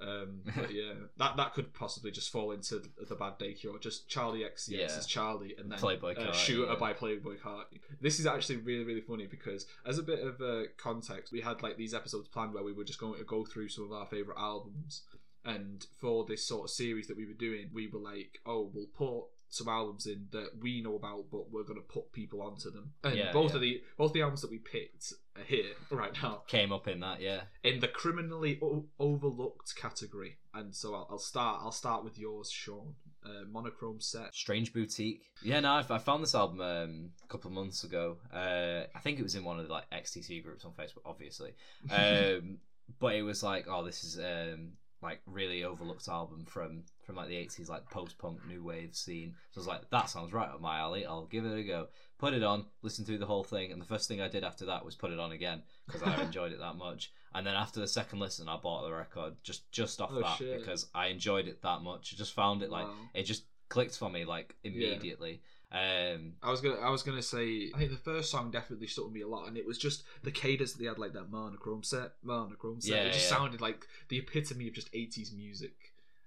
Um, 0.01 0.41
but 0.55 0.73
yeah, 0.73 0.93
that 1.17 1.37
that 1.37 1.53
could 1.53 1.73
possibly 1.73 2.11
just 2.11 2.31
fall 2.31 2.51
into 2.51 2.81
the 3.07 3.15
bad 3.15 3.37
day 3.37 3.53
cure. 3.53 3.77
Just 3.79 4.09
Charli 4.09 4.41
XCX 4.45 4.69
Yeah. 4.69 4.85
is 4.85 5.07
Charli, 5.07 5.59
and 5.59 5.71
then 5.71 5.79
Playboi 5.79 6.17
uh, 6.17 6.31
Carti, 6.31 6.33
Shooter 6.33 6.71
yeah. 6.71 6.79
by 6.79 6.93
Playboi 6.93 7.39
Carti. 7.39 7.79
This 7.99 8.19
is 8.19 8.25
actually 8.25 8.57
really 8.57 8.83
really 8.83 9.01
funny 9.01 9.27
because 9.27 9.65
as 9.85 9.97
a 9.99 10.03
bit 10.03 10.19
of 10.19 10.41
uh, 10.41 10.63
context, 10.77 11.31
we 11.31 11.41
had 11.41 11.61
like 11.61 11.77
these 11.77 11.93
episodes 11.93 12.27
planned 12.29 12.53
where 12.53 12.63
we 12.63 12.73
were 12.73 12.83
just 12.83 12.99
going 12.99 13.17
to 13.19 13.25
go 13.25 13.45
through 13.45 13.69
some 13.69 13.85
of 13.85 13.91
our 13.91 14.05
favorite 14.07 14.37
albums, 14.39 15.03
and 15.45 15.85
for 15.99 16.25
this 16.25 16.45
sort 16.45 16.65
of 16.65 16.69
series 16.69 17.07
that 17.07 17.17
we 17.17 17.25
were 17.25 17.33
doing, 17.33 17.69
we 17.73 17.87
were 17.87 17.99
like, 17.99 18.39
oh, 18.45 18.69
we'll 18.73 18.87
put 18.87 19.25
some 19.51 19.67
albums 19.67 20.07
in 20.07 20.27
that 20.31 20.51
we 20.59 20.81
know 20.81 20.95
about, 20.95 21.25
but 21.31 21.51
we're 21.51 21.63
gonna 21.63 21.81
put 21.81 22.11
people 22.11 22.41
onto 22.41 22.71
them. 22.71 22.93
And 23.03 23.15
Yeah, 23.15 23.31
both 23.31 23.51
yeah. 23.51 23.55
of 23.55 23.61
the 23.61 23.83
both 23.97 24.13
the 24.13 24.21
albums 24.21 24.41
that 24.41 24.49
we 24.49 24.57
picked 24.57 25.13
are 25.37 25.43
here 25.43 25.73
right 25.91 26.11
now 26.23 26.43
Came 26.47 26.71
up 26.71 26.87
in 26.87 27.01
that, 27.01 27.21
yeah. 27.21 27.41
in 27.63 27.79
the 27.81 27.87
criminally 27.87 28.57
o- 28.61 28.85
overlooked 28.99 29.75
category. 29.75 30.37
And 30.53 30.73
so 30.75 30.95
I'll, 30.95 31.07
I'll 31.11 31.19
start. 31.19 31.61
I'll 31.63 31.71
start 31.71 32.03
with 32.03 32.17
yours, 32.17 32.49
Shaun. 32.51 32.95
Uh, 33.23 33.45
monochrome 33.51 34.01
set. 34.01 34.33
Strange 34.33 34.73
Boutique. 34.73 35.21
Yeah, 35.43 35.59
no, 35.59 35.73
I, 35.73 35.85
I 35.87 35.97
found 35.99 36.23
this 36.23 36.33
album 36.33 36.59
um, 36.59 37.09
a 37.23 37.27
couple 37.27 37.49
of 37.49 37.53
months 37.55 37.83
ago. 37.83 38.17
Uh, 38.33 38.87
I 38.95 38.99
think 39.01 39.19
it 39.19 39.23
was 39.23 39.35
in 39.35 39.43
one 39.43 39.59
of 39.59 39.67
the 39.67 39.71
like 39.71 39.87
XTC 39.91 40.43
groups 40.43 40.65
on 40.65 40.71
Facebook, 40.71 41.03
obviously. 41.05 41.53
Um, 41.91 42.57
but 42.99 43.15
it 43.15 43.21
was 43.21 43.43
like, 43.43 43.67
oh, 43.69 43.83
this 43.85 44.03
is 44.03 44.19
um, 44.19 44.71
like 45.01 45.21
really 45.25 45.63
overlooked 45.63 46.07
album 46.09 46.45
from 46.45 46.83
from 47.11 47.17
like 47.17 47.29
the 47.29 47.35
eighties, 47.35 47.69
like 47.69 47.89
post 47.89 48.17
punk 48.17 48.39
new 48.47 48.63
wave 48.63 48.95
scene. 48.95 49.35
So 49.51 49.59
I 49.59 49.61
was 49.61 49.67
like, 49.67 49.89
that 49.89 50.09
sounds 50.09 50.33
right 50.33 50.49
up 50.49 50.61
my 50.61 50.79
alley. 50.79 51.05
I'll 51.05 51.25
give 51.25 51.45
it 51.45 51.57
a 51.57 51.63
go. 51.63 51.87
Put 52.17 52.33
it 52.33 52.43
on, 52.43 52.65
listen 52.83 53.03
through 53.03 53.17
the 53.17 53.25
whole 53.25 53.43
thing, 53.43 53.71
and 53.71 53.81
the 53.81 53.85
first 53.85 54.07
thing 54.07 54.21
I 54.21 54.27
did 54.27 54.43
after 54.43 54.65
that 54.67 54.85
was 54.85 54.95
put 54.95 55.11
it 55.11 55.19
on 55.19 55.31
again 55.31 55.63
because 55.87 56.03
I 56.03 56.21
enjoyed 56.23 56.51
it 56.51 56.59
that 56.59 56.75
much. 56.75 57.11
And 57.33 57.45
then 57.45 57.55
after 57.55 57.79
the 57.79 57.87
second 57.87 58.19
listen, 58.19 58.47
I 58.47 58.57
bought 58.57 58.83
the 58.83 58.93
record 58.93 59.33
just 59.43 59.71
just 59.71 59.99
off 60.01 60.11
Oh, 60.13 60.21
that 60.21 60.37
shit. 60.37 60.59
because 60.59 60.87
I 60.95 61.07
enjoyed 61.07 61.47
it 61.47 61.61
that 61.63 61.81
much. 61.81 62.13
I 62.13 62.17
just 62.17 62.33
found 62.33 62.61
it 62.63 62.69
like 62.69 62.85
Wow. 62.87 62.93
it 63.13 63.23
just 63.23 63.43
clicked 63.69 63.97
for 63.97 64.09
me 64.09 64.25
like 64.25 64.55
immediately. 64.63 65.41
Um, 65.73 66.33
I 66.43 66.51
was 66.51 66.59
gonna. 66.59 66.75
I 66.81 66.89
was 66.89 67.01
gonna 67.01 67.21
say. 67.21 67.71
I 67.73 67.77
think 67.77 67.91
the 67.91 67.97
first 67.97 68.29
song 68.29 68.51
definitely 68.51 68.87
stuck 68.87 69.09
me 69.09 69.21
a 69.21 69.27
lot, 69.27 69.47
and 69.47 69.55
it 69.57 69.65
was 69.65 69.77
just 69.77 70.03
the 70.21 70.29
cadence 70.31 70.73
that 70.73 70.79
they 70.79 70.85
had, 70.87 70.99
like 70.99 71.13
that 71.13 71.31
monochrome 71.31 71.83
set, 71.83 72.11
monochrome 72.23 72.81
set. 72.81 72.91
Yeah, 72.93 73.03
it 73.03 73.13
just 73.13 73.31
yeah. 73.31 73.37
sounded 73.37 73.61
like 73.61 73.87
the 74.09 74.17
epitome 74.17 74.67
of 74.67 74.73
just 74.73 74.91
'80s 74.91 75.33
music. 75.33 75.71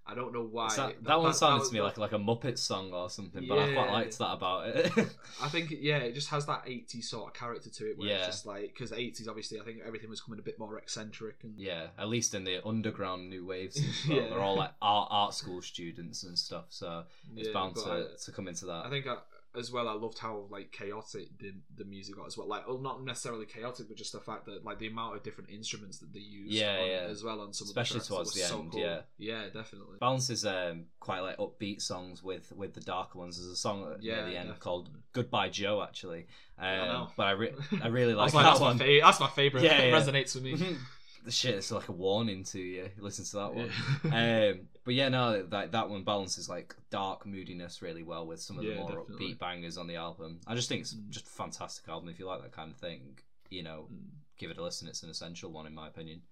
I 0.06 0.14
don't 0.14 0.34
know 0.34 0.42
why. 0.44 0.66
it's 0.66 0.76
that, 0.76 1.02
that, 1.04 1.20
one 1.20 1.32
sounded 1.32 1.60
was- 1.60 1.68
to 1.70 1.74
me 1.74 1.80
like 1.80 1.96
like 1.96 2.12
a 2.12 2.18
Muppet 2.18 2.58
song 2.58 2.92
or 2.92 3.08
something, 3.08 3.46
but 3.48 3.58
I 3.58 3.72
quite 3.72 3.90
liked 3.90 4.18
that 4.18 4.32
about 4.34 4.68
it. 4.68 4.92
I 5.42 5.48
think 5.48 5.72
yeah, 5.80 5.96
it 5.98 6.14
just 6.14 6.28
has 6.28 6.44
that 6.44 6.66
80s 6.66 7.04
sort 7.04 7.28
of 7.28 7.32
character 7.34 7.70
to 7.70 7.90
it 7.90 7.96
where 7.98 8.08
Yeah. 8.08 8.16
it's 8.18 8.26
just 8.26 8.46
like 8.46 8.74
because 8.74 8.90
80s 8.90 9.28
obviously 9.28 9.58
I 9.60 9.64
think 9.64 9.78
everything 9.86 10.10
was 10.10 10.20
coming 10.20 10.38
a 10.38 10.42
bit 10.42 10.58
more 10.58 10.76
eccentric 10.78 11.36
and 11.42 11.58
yeah, 11.58 11.86
at 11.98 12.08
least 12.08 12.34
in 12.34 12.44
the 12.44 12.60
underground 12.66 13.30
new 13.30 13.46
waves, 13.46 13.78
as 13.78 13.84
well. 14.08 14.18
Yeah. 14.18 14.28
they're 14.28 14.40
all 14.40 14.56
like 14.56 14.72
art 14.82 15.08
art 15.10 15.32
school 15.34 15.62
students 15.62 16.22
and 16.24 16.38
stuff, 16.38 16.66
so 16.68 17.04
it's 17.36 17.48
bound 17.48 17.76
to, 17.76 17.82
I- 17.90 18.24
to 18.24 18.32
come 18.32 18.46
into 18.48 18.66
that. 18.66 18.84
I 18.84 18.90
think 18.90 19.06
I, 19.06 19.16
as 19.56 19.70
well, 19.70 19.88
I 19.88 19.92
loved 19.92 20.18
how 20.18 20.46
like 20.50 20.72
chaotic 20.72 21.28
the 21.38 21.52
the 21.76 21.84
music 21.84 22.16
got 22.16 22.26
as 22.26 22.36
well. 22.36 22.48
Like, 22.48 22.66
well, 22.66 22.78
not 22.78 23.04
necessarily 23.04 23.46
chaotic, 23.46 23.88
but 23.88 23.96
just 23.96 24.12
the 24.12 24.20
fact 24.20 24.46
that 24.46 24.64
like 24.64 24.78
the 24.78 24.88
amount 24.88 25.16
of 25.16 25.22
different 25.22 25.50
instruments 25.50 25.98
that 25.98 26.12
they 26.12 26.20
used, 26.20 26.52
Yeah, 26.52 26.78
on, 26.80 26.86
yeah. 26.88 27.06
as 27.10 27.22
well 27.22 27.40
on 27.40 27.52
some, 27.52 27.66
Especially 27.68 27.98
of 27.98 28.02
the 28.04 28.08
towards 28.08 28.34
the 28.34 28.40
so 28.40 28.60
end, 28.60 28.72
cool. 28.72 28.80
yeah. 28.80 29.00
yeah, 29.18 29.44
definitely. 29.52 29.98
balances 30.00 30.44
um 30.44 30.86
quite 31.00 31.20
like 31.20 31.36
upbeat 31.38 31.80
songs 31.82 32.22
with 32.22 32.52
with 32.56 32.74
the 32.74 32.80
darker 32.80 33.18
ones. 33.18 33.36
There's 33.38 33.50
a 33.50 33.56
song 33.56 33.90
at 33.92 34.02
Yeah, 34.02 34.16
near 34.16 34.22
the 34.24 34.28
end 34.30 34.34
definitely. 34.48 34.60
called 34.60 34.90
"Goodbye 35.12 35.48
Joe," 35.50 35.82
actually. 35.82 36.26
Um, 36.58 36.66
I 36.66 36.86
know. 36.86 37.08
But 37.16 37.26
I 37.26 37.30
re- 37.32 37.54
I 37.82 37.88
really 37.88 38.14
like 38.14 38.32
that 38.32 38.42
that's 38.42 38.60
one. 38.60 38.76
my 38.76 38.84
favorite. 38.84 39.02
That's 39.04 39.20
my 39.20 39.28
favorite. 39.30 39.62
Yeah, 39.64 39.78
it 39.82 39.90
yeah. 39.90 39.98
resonates 40.00 40.34
with 40.34 40.44
me. 40.44 40.76
the 41.24 41.30
shit, 41.30 41.54
it's 41.54 41.70
like 41.70 41.88
a 41.88 41.92
warning 41.92 42.44
to 42.44 42.60
you. 42.60 42.90
Listen 42.98 43.24
to 43.24 43.36
that 43.36 43.54
one. 43.54 43.70
Um, 44.12 44.68
but 44.84 44.94
yeah, 44.94 45.08
no, 45.08 45.42
that 45.42 45.72
that 45.72 45.88
one 45.90 46.04
balances 46.04 46.48
like 46.48 46.74
dark 46.90 47.26
moodiness 47.26 47.82
really 47.82 48.02
well 48.02 48.26
with 48.26 48.40
some 48.40 48.58
of 48.58 48.64
the 48.64 48.70
Yeah, 48.70 48.76
more 48.80 48.88
definitely. 49.04 49.34
upbeat 49.34 49.38
bangers 49.38 49.76
on 49.78 49.86
the 49.86 49.96
album. 49.96 50.40
I 50.46 50.54
just 50.54 50.68
think 50.68 50.82
it's 50.82 50.94
Mm. 50.94 51.08
just 51.10 51.26
a 51.26 51.30
fantastic 51.30 51.88
album. 51.88 52.08
If 52.08 52.18
you 52.18 52.26
like 52.26 52.42
that 52.42 52.52
kind 52.52 52.70
of 52.70 52.76
thing, 52.76 53.18
you 53.50 53.62
know, 53.62 53.88
Mm, 53.92 54.10
give 54.38 54.50
it 54.50 54.58
a 54.58 54.62
listen. 54.62 54.88
It's 54.88 55.02
an 55.02 55.10
essential 55.10 55.50
one 55.50 55.66
in 55.66 55.74
my 55.74 55.88
opinion. 55.88 56.22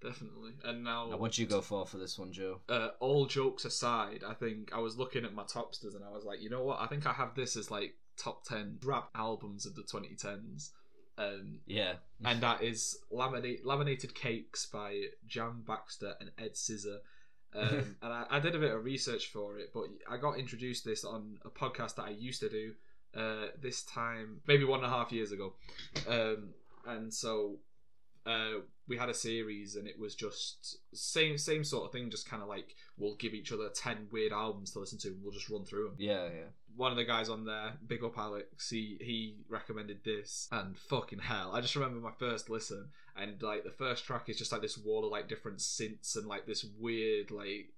definitely. 0.00 0.52
And 0.64 0.84
now, 0.84 1.08
Now, 1.10 1.16
what'd 1.16 1.38
you 1.38 1.46
go 1.46 1.60
for 1.60 1.84
for 1.86 1.98
this 1.98 2.18
one, 2.18 2.32
Joe? 2.32 2.60
uh, 2.68 2.90
all 3.00 3.26
jokes 3.26 3.64
aside, 3.64 4.22
I 4.24 4.34
think 4.34 4.72
I 4.72 4.78
was 4.78 4.96
looking 4.96 5.24
at 5.24 5.34
my 5.34 5.42
topsters 5.44 5.94
and 5.96 6.04
I 6.04 6.10
was 6.10 6.24
like, 6.24 6.40
you 6.40 6.48
know 6.50 6.62
what? 6.62 6.78
I 6.80 6.86
think 6.86 7.04
I 7.06 7.12
have 7.12 7.34
this 7.34 7.56
as 7.56 7.70
like 7.70 7.96
top 8.16 8.44
ten 8.44 8.78
rap 8.84 9.10
albums 9.14 9.66
of 9.66 9.74
the 9.74 9.82
2010s. 9.82 10.70
Um, 11.16 11.60
Yeah, 11.66 11.94
and 12.24 12.40
that 12.42 12.62
is 12.62 12.96
Laminate, 13.10 13.64
Laminated 13.64 14.14
Cakes 14.14 14.66
by 14.66 15.06
Jam 15.26 15.64
Baxter 15.66 16.14
and 16.20 16.30
Ed 16.38 16.56
Scissor. 16.56 17.00
Um, 17.54 17.96
and 18.02 18.12
I, 18.12 18.24
I 18.30 18.40
did 18.40 18.54
a 18.54 18.58
bit 18.58 18.72
of 18.72 18.84
research 18.84 19.26
for 19.26 19.58
it, 19.58 19.70
but 19.72 19.84
I 20.10 20.16
got 20.16 20.38
introduced 20.38 20.84
this 20.84 21.04
on 21.04 21.38
a 21.44 21.50
podcast 21.50 21.96
that 21.96 22.04
I 22.04 22.10
used 22.10 22.40
to 22.40 22.48
do 22.48 22.72
uh, 23.16 23.46
this 23.60 23.82
time, 23.82 24.40
maybe 24.46 24.64
one 24.64 24.80
and 24.80 24.86
a 24.86 24.94
half 24.94 25.12
years 25.12 25.32
ago. 25.32 25.54
Um, 26.06 26.50
and 26.86 27.12
so 27.12 27.58
uh, 28.26 28.60
we 28.86 28.96
had 28.96 29.08
a 29.08 29.14
series, 29.14 29.76
and 29.76 29.88
it 29.88 29.98
was 29.98 30.14
just 30.14 30.78
same 30.92 31.38
same 31.38 31.64
sort 31.64 31.86
of 31.86 31.92
thing. 31.92 32.10
Just 32.10 32.28
kind 32.28 32.42
of 32.42 32.48
like 32.48 32.74
we'll 32.96 33.16
give 33.16 33.34
each 33.34 33.52
other 33.52 33.68
ten 33.74 34.08
weird 34.10 34.32
albums 34.32 34.72
to 34.72 34.78
listen 34.78 34.98
to, 34.98 35.08
and 35.08 35.22
we'll 35.22 35.32
just 35.32 35.48
run 35.48 35.64
through 35.64 35.84
them 35.84 35.94
yeah, 35.98 36.24
yeah. 36.24 36.50
One 36.76 36.92
of 36.92 36.96
the 36.96 37.04
guys 37.04 37.28
on 37.28 37.44
there, 37.44 37.72
big 37.86 38.04
up 38.04 38.18
Alex, 38.18 38.70
he 38.70 38.98
he 39.00 39.36
recommended 39.48 40.04
this 40.04 40.48
and 40.52 40.78
fucking 40.78 41.20
hell. 41.20 41.52
I 41.54 41.60
just 41.60 41.76
remember 41.76 42.00
my 42.00 42.12
first 42.18 42.50
listen 42.50 42.88
and 43.16 43.40
like 43.42 43.64
the 43.64 43.70
first 43.70 44.04
track 44.04 44.28
is 44.28 44.38
just 44.38 44.52
like 44.52 44.62
this 44.62 44.78
wall 44.78 45.04
of 45.04 45.10
like 45.10 45.28
different 45.28 45.58
synths 45.58 46.16
and 46.16 46.26
like 46.26 46.46
this 46.46 46.64
weird 46.78 47.30
like 47.30 47.72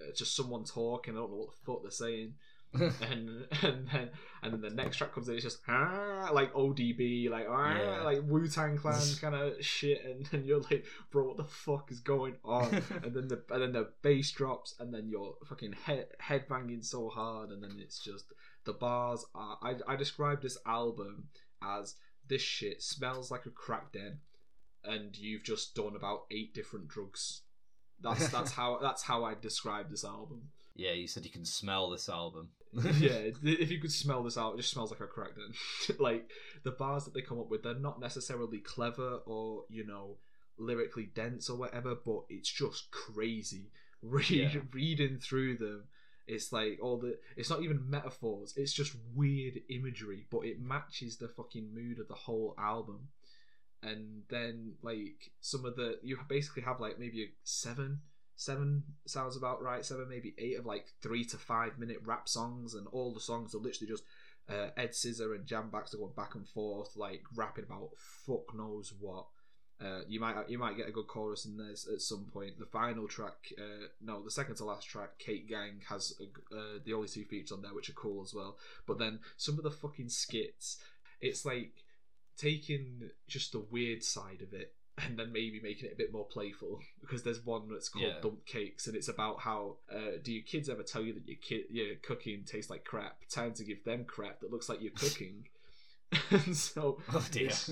uh, 0.00 0.12
just 0.14 0.34
someone 0.34 0.64
talking. 0.64 1.14
I 1.14 1.18
don't 1.18 1.30
know 1.30 1.36
what 1.36 1.50
the 1.50 1.64
fuck 1.64 1.82
they're 1.82 1.90
saying. 1.90 2.34
and 2.74 3.46
and 3.62 3.88
then 3.88 4.10
and 4.42 4.52
then 4.52 4.60
the 4.60 4.70
next 4.70 4.96
track 4.98 5.12
comes 5.12 5.28
in. 5.28 5.34
It's 5.34 5.42
just 5.42 5.58
ah, 5.66 6.30
like 6.32 6.52
ODB, 6.54 7.28
like 7.28 7.46
ah, 7.48 7.74
Yeah. 7.76 8.02
like 8.02 8.20
Wu 8.24 8.46
Tang 8.48 8.76
Clan 8.76 9.00
kind 9.20 9.34
of 9.34 9.64
shit, 9.64 10.04
and 10.04 10.24
then 10.26 10.44
you're 10.44 10.60
like, 10.60 10.84
bro, 11.10 11.26
what 11.28 11.36
the 11.36 11.44
fuck 11.44 11.90
is 11.90 12.00
going 12.00 12.36
on? 12.44 12.74
and 13.02 13.12
then 13.14 13.28
the 13.28 13.42
and 13.50 13.62
then 13.62 13.72
the 13.72 13.88
bass 14.02 14.30
drops, 14.30 14.74
and 14.78 14.94
then 14.94 15.08
you're 15.08 15.34
fucking 15.46 15.72
head 15.84 16.06
head 16.20 16.46
banging 16.48 16.82
so 16.82 17.08
hard, 17.08 17.50
and 17.50 17.62
then 17.62 17.76
it's 17.80 17.98
just 17.98 18.26
the 18.64 18.72
bars 18.72 19.24
are. 19.34 19.58
I 19.62 19.74
I 19.88 19.96
described 19.96 20.42
this 20.42 20.58
album 20.64 21.24
as 21.62 21.96
this 22.28 22.42
shit 22.42 22.82
smells 22.82 23.30
like 23.32 23.46
a 23.46 23.50
crack 23.50 23.92
den, 23.92 24.18
and 24.84 25.16
you've 25.18 25.42
just 25.42 25.74
done 25.74 25.96
about 25.96 26.26
eight 26.30 26.54
different 26.54 26.86
drugs. 26.86 27.42
That's 28.00 28.28
that's 28.28 28.52
how 28.52 28.78
that's 28.80 29.02
how 29.02 29.24
I 29.24 29.34
describe 29.34 29.90
this 29.90 30.04
album. 30.04 30.50
yeah, 30.76 30.92
you 30.92 31.08
said 31.08 31.24
you 31.24 31.30
can 31.32 31.44
smell 31.44 31.90
this 31.90 32.08
album. 32.08 32.50
yeah, 32.98 33.30
if 33.42 33.70
you 33.70 33.80
could 33.80 33.92
smell 33.92 34.22
this 34.22 34.38
out, 34.38 34.54
it 34.54 34.58
just 34.58 34.70
smells 34.70 34.90
like 34.90 35.00
a 35.00 35.06
crack 35.06 35.34
den. 35.34 35.96
like 35.98 36.30
the 36.62 36.70
bars 36.70 37.04
that 37.04 37.14
they 37.14 37.22
come 37.22 37.40
up 37.40 37.50
with, 37.50 37.62
they're 37.62 37.74
not 37.74 38.00
necessarily 38.00 38.58
clever 38.58 39.20
or 39.26 39.64
you 39.68 39.84
know 39.84 40.16
lyrically 40.58 41.10
dense 41.14 41.48
or 41.50 41.56
whatever, 41.56 41.94
but 41.94 42.22
it's 42.28 42.50
just 42.50 42.90
crazy. 42.90 43.70
Read, 44.02 44.30
Yeah. 44.30 44.60
Reading 44.72 45.18
through 45.18 45.56
them, 45.58 45.84
It's 46.26 46.52
like 46.52 46.78
all 46.80 46.96
the. 46.98 47.18
It's 47.36 47.50
not 47.50 47.62
even 47.62 47.90
metaphors. 47.90 48.54
It's 48.56 48.72
just 48.72 48.94
weird 49.14 49.60
imagery, 49.68 50.26
but 50.30 50.46
it 50.46 50.60
matches 50.60 51.16
the 51.16 51.28
fucking 51.28 51.74
mood 51.74 51.98
of 51.98 52.08
the 52.08 52.14
whole 52.14 52.54
album. 52.58 53.08
And 53.82 54.22
then 54.28 54.74
like 54.82 55.32
some 55.40 55.64
of 55.64 55.74
the 55.76 55.98
you 56.02 56.18
basically 56.28 56.62
have 56.62 56.80
like 56.80 56.98
maybe 56.98 57.22
a 57.24 57.28
seven, 57.44 58.00
seven 58.40 58.82
sounds 59.04 59.36
about 59.36 59.62
right. 59.62 59.84
Seven 59.84 60.08
maybe 60.08 60.34
eight 60.38 60.58
of 60.58 60.64
like 60.64 60.86
three 61.02 61.24
to 61.26 61.36
five 61.36 61.78
minute 61.78 61.98
rap 62.04 62.26
songs, 62.26 62.72
and 62.72 62.86
all 62.90 63.12
the 63.12 63.20
songs 63.20 63.54
are 63.54 63.58
literally 63.58 63.90
just 63.90 64.04
uh, 64.48 64.68
Ed 64.78 64.94
Scissor 64.94 65.34
and 65.34 65.46
Jam 65.46 65.68
Baxter 65.70 65.98
going 65.98 66.14
back 66.16 66.34
and 66.34 66.48
forth, 66.48 66.96
like 66.96 67.22
rapping 67.36 67.64
about 67.64 67.90
fuck 67.96 68.56
knows 68.56 68.94
what. 68.98 69.26
Uh, 69.78 70.00
you 70.08 70.20
might 70.20 70.48
you 70.48 70.58
might 70.58 70.76
get 70.76 70.88
a 70.88 70.92
good 70.92 71.06
chorus 71.06 71.44
in 71.44 71.58
there 71.58 71.70
at 71.70 72.00
some 72.00 72.24
point. 72.32 72.58
The 72.58 72.66
final 72.66 73.06
track, 73.06 73.52
uh, 73.58 73.88
no, 74.00 74.22
the 74.22 74.30
second 74.30 74.54
to 74.56 74.64
last 74.64 74.88
track, 74.88 75.18
Kate 75.18 75.46
Gang 75.46 75.82
has 75.88 76.14
a 76.18 76.56
uh, 76.56 76.78
the 76.84 76.94
only 76.94 77.08
two 77.08 77.24
features 77.24 77.52
on 77.52 77.60
there, 77.60 77.74
which 77.74 77.90
are 77.90 77.94
cool 77.94 78.22
as 78.22 78.32
well. 78.32 78.56
But 78.86 78.98
then 78.98 79.20
some 79.36 79.58
of 79.58 79.64
the 79.64 79.70
fucking 79.70 80.08
skits, 80.08 80.78
it's 81.20 81.44
like 81.44 81.72
taking 82.38 83.10
just 83.28 83.52
the 83.52 83.64
weird 83.70 84.02
side 84.02 84.40
of 84.40 84.54
it 84.54 84.72
and 85.06 85.18
then 85.18 85.32
maybe 85.32 85.60
making 85.62 85.86
it 85.86 85.92
a 85.92 85.96
bit 85.96 86.12
more 86.12 86.24
playful 86.26 86.80
because 87.00 87.22
there's 87.22 87.44
one 87.44 87.68
that's 87.70 87.88
called 87.88 88.04
Yeah. 88.04 88.20
Dump 88.22 88.44
Cakes 88.46 88.86
and 88.86 88.96
it's 88.96 89.08
about 89.08 89.40
how 89.40 89.76
uh, 89.92 90.18
do 90.22 90.32
your 90.32 90.42
kids 90.44 90.68
ever 90.68 90.82
tell 90.82 91.02
you 91.02 91.12
that 91.14 91.26
your 91.26 91.38
kid 91.40 91.64
your 91.70 91.94
cooking 92.02 92.44
tastes 92.44 92.70
like 92.70 92.84
crap? 92.84 93.16
Time 93.28 93.52
to 93.54 93.64
give 93.64 93.84
them 93.84 94.04
crap 94.04 94.40
that 94.40 94.50
looks 94.50 94.68
like 94.68 94.80
you're 94.82 94.90
cooking. 94.96 95.46
and 96.30 96.56
so 96.56 96.98
Oh 97.14 97.24
dear. 97.30 97.46
it's- 97.46 97.70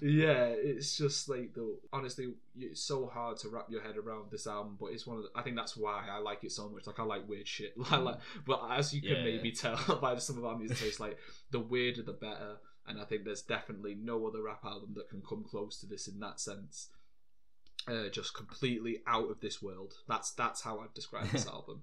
yeah, 0.00 0.46
it's 0.56 0.96
just 0.96 1.28
like 1.28 1.52
the 1.52 1.76
honestly, 1.92 2.28
it's 2.58 2.80
so 2.80 3.06
hard 3.06 3.36
to 3.40 3.50
wrap 3.50 3.66
your 3.68 3.82
head 3.82 3.98
around 3.98 4.30
this 4.30 4.46
album, 4.46 4.78
but 4.80 4.86
it's 4.86 5.06
one 5.06 5.18
of 5.18 5.24
the, 5.24 5.28
I 5.34 5.42
think 5.42 5.54
that's 5.56 5.76
why 5.76 6.06
I 6.10 6.18
like 6.18 6.44
it 6.44 6.52
so 6.52 6.68
much. 6.70 6.86
Like 6.86 6.98
I 6.98 7.02
like 7.02 7.28
weird 7.28 7.46
shit. 7.46 7.74
I 7.90 7.98
like, 7.98 8.16
but 8.46 8.62
as 8.70 8.94
you 8.94 9.02
can 9.02 9.16
Yeah, 9.18 9.24
maybe 9.24 9.52
tell 9.52 9.76
by 10.00 10.16
some 10.16 10.38
of 10.38 10.46
our 10.46 10.56
music 10.56 10.78
tastes, 10.78 10.98
like 10.98 11.18
the 11.50 11.60
weirder 11.60 12.02
the 12.02 12.14
better. 12.14 12.56
And 12.86 13.00
I 13.00 13.04
think 13.04 13.24
there's 13.24 13.42
definitely 13.42 13.94
no 13.94 14.26
other 14.26 14.42
rap 14.42 14.64
album 14.64 14.90
that 14.96 15.08
can 15.08 15.22
come 15.22 15.42
close 15.42 15.78
to 15.80 15.86
this 15.86 16.06
in 16.06 16.20
that 16.20 16.38
sense. 16.40 16.88
Uh, 17.86 18.08
just 18.08 18.34
completely 18.34 19.00
out 19.06 19.30
of 19.30 19.40
this 19.40 19.60
world. 19.62 19.94
That's 20.08 20.30
that's 20.32 20.62
how 20.62 20.80
I'd 20.80 20.94
describe 20.94 21.28
this 21.30 21.46
album. 21.56 21.82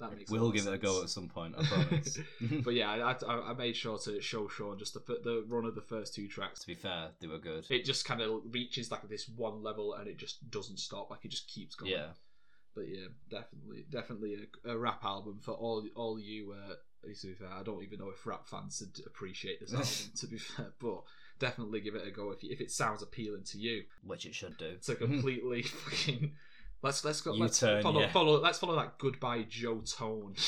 That 0.00 0.16
makes 0.16 0.28
we'll 0.30 0.50
give 0.50 0.66
it 0.66 0.72
a 0.74 0.78
go 0.78 1.02
at 1.02 1.08
some 1.08 1.28
point. 1.28 1.54
I 1.56 1.64
promise. 1.64 2.18
But 2.64 2.74
yeah, 2.74 2.90
I, 2.90 3.16
I, 3.32 3.50
I 3.50 3.54
made 3.54 3.76
sure 3.76 3.96
to 3.98 4.20
show 4.20 4.48
Shaun 4.48 4.78
just 4.78 4.94
the 4.94 5.00
the 5.22 5.44
run 5.48 5.64
of 5.64 5.74
the 5.76 5.82
first 5.82 6.14
two 6.14 6.26
tracks 6.28 6.60
to 6.60 6.66
be 6.66 6.74
fair, 6.74 7.10
they 7.20 7.28
were 7.28 7.38
good. 7.38 7.64
it 7.70 7.84
just 7.84 8.04
kind 8.04 8.20
of 8.20 8.42
reaches 8.50 8.90
like 8.90 9.08
this 9.08 9.28
one 9.28 9.62
level 9.62 9.94
and 9.94 10.08
it 10.08 10.16
just 10.18 10.50
doesn't 10.50 10.78
stop 10.80 11.10
like 11.10 11.24
it 11.24 11.30
just 11.30 11.48
keeps 11.48 11.74
going 11.76 11.92
Yeah. 11.92 12.08
but 12.74 12.88
yeah 12.88 13.06
definitely 13.30 13.86
definitely 13.90 14.48
a, 14.64 14.70
a 14.72 14.76
rap 14.78 15.04
album 15.04 15.38
for 15.42 15.52
all 15.52 15.86
all 15.94 16.18
you 16.18 16.52
uh 16.52 16.74
to 17.12 17.26
be 17.28 17.34
fair 17.34 17.48
i 17.58 17.62
don't 17.62 17.82
even 17.82 17.98
know 17.98 18.10
if 18.10 18.26
rap 18.26 18.46
fans 18.46 18.80
would 18.80 19.06
appreciate 19.06 19.60
this 19.60 19.72
album 19.72 19.88
to 20.16 20.26
be 20.26 20.38
fair 20.38 20.72
but 20.80 21.02
definitely 21.38 21.80
give 21.80 21.94
it 21.94 22.06
a 22.06 22.10
go 22.10 22.30
if, 22.30 22.42
you, 22.42 22.50
if 22.52 22.60
it 22.60 22.70
sounds 22.70 23.02
appealing 23.02 23.42
to 23.42 23.58
you 23.58 23.82
Which 24.04 24.24
it 24.24 24.34
should 24.34 24.56
do. 24.56 24.66
it's 24.66 24.88
a 24.88 24.94
completely 24.94 25.62
fucking 25.62 26.32
let's 26.82 27.04
let's 27.04 27.20
go 27.20 27.32
let's 27.32 27.58
follow, 27.60 28.00
yeah. 28.00 28.10
follow 28.10 28.40
let's 28.40 28.58
follow 28.58 28.76
that 28.76 28.98
goodbye 28.98 29.44
joe 29.48 29.82
tone 29.84 30.34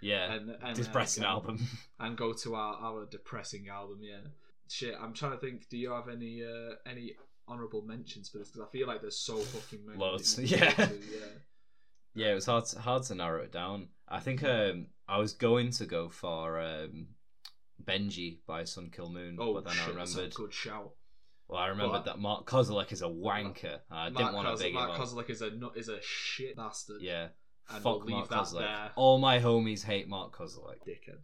Yeah. 0.00 0.32
and, 0.32 0.56
and 0.62 0.76
Depressing 0.76 1.24
uh, 1.24 1.28
album. 1.28 1.66
and 1.98 2.16
go 2.16 2.32
to 2.32 2.54
our, 2.54 2.74
our 2.74 3.06
depressing 3.06 3.68
album. 3.68 3.98
Yeah, 4.02 4.20
shit. 4.68 4.94
I'm 5.00 5.12
trying 5.12 5.32
to 5.32 5.38
think. 5.38 5.68
Do 5.68 5.76
you 5.76 5.90
have 5.92 6.08
any 6.08 6.42
uh, 6.42 6.76
any 6.86 7.16
honorable 7.46 7.82
mentions 7.82 8.28
for 8.28 8.38
this? 8.38 8.48
Because 8.48 8.66
I 8.66 8.70
feel 8.70 8.86
like 8.86 9.00
there's 9.02 9.18
so 9.18 9.36
fucking 9.36 9.84
many. 9.84 9.98
Loads, 9.98 10.38
yeah. 10.38 10.70
to, 10.70 10.82
yeah. 10.82 11.26
Yeah, 12.14 12.32
it 12.32 12.34
was 12.34 12.46
hard 12.46 12.64
to, 12.66 12.78
hard 12.80 13.02
to 13.04 13.14
narrow 13.14 13.42
it 13.42 13.52
down. 13.52 13.88
I 14.08 14.20
think 14.20 14.42
um, 14.42 14.86
I 15.10 15.18
was 15.18 15.32
going 15.32 15.70
to 15.72 15.86
go 15.86 16.08
for 16.08 16.60
um, 16.60 17.08
Benji 17.84 18.38
by 18.46 18.64
Sun 18.64 18.90
Kil 18.94 19.08
Moon, 19.10 19.36
Oh 19.40 19.54
but 19.54 19.64
then 19.64 19.74
shit, 19.74 19.94
I 19.94 19.98
that's 19.98 20.14
a 20.14 20.18
remembered. 20.18 20.34
good 20.36 20.52
shout. 20.52 20.92
Well, 21.48 21.58
I 21.58 21.66
remembered 21.68 22.04
But- 22.04 22.04
that 22.04 22.18
Mark 22.20 22.46
Kozelek 22.46 22.92
is 22.92 23.02
a 23.02 23.06
wanker. 23.06 23.80
I 23.90 24.08
didn't 24.10 24.20
Mark 24.22 24.34
want 24.34 24.56
to 24.58 24.62
big 24.64 24.74
Mark. 24.74 24.92
Kozelek 25.00 25.30
is 25.30 25.42
a 25.42 25.50
is 25.74 25.88
a 25.88 26.00
shit 26.00 26.56
bastard. 26.56 27.02
Yeah, 27.02 27.28
and 27.68 27.82
fuck 27.82 28.04
we'll 28.04 28.06
Mark 28.16 28.28
that 28.28 28.92
All 28.96 29.18
my 29.18 29.40
homies 29.40 29.84
hate 29.84 30.06
Mark 30.08 30.36
Kozelek. 30.36 30.78
Dickhead. 30.86 31.18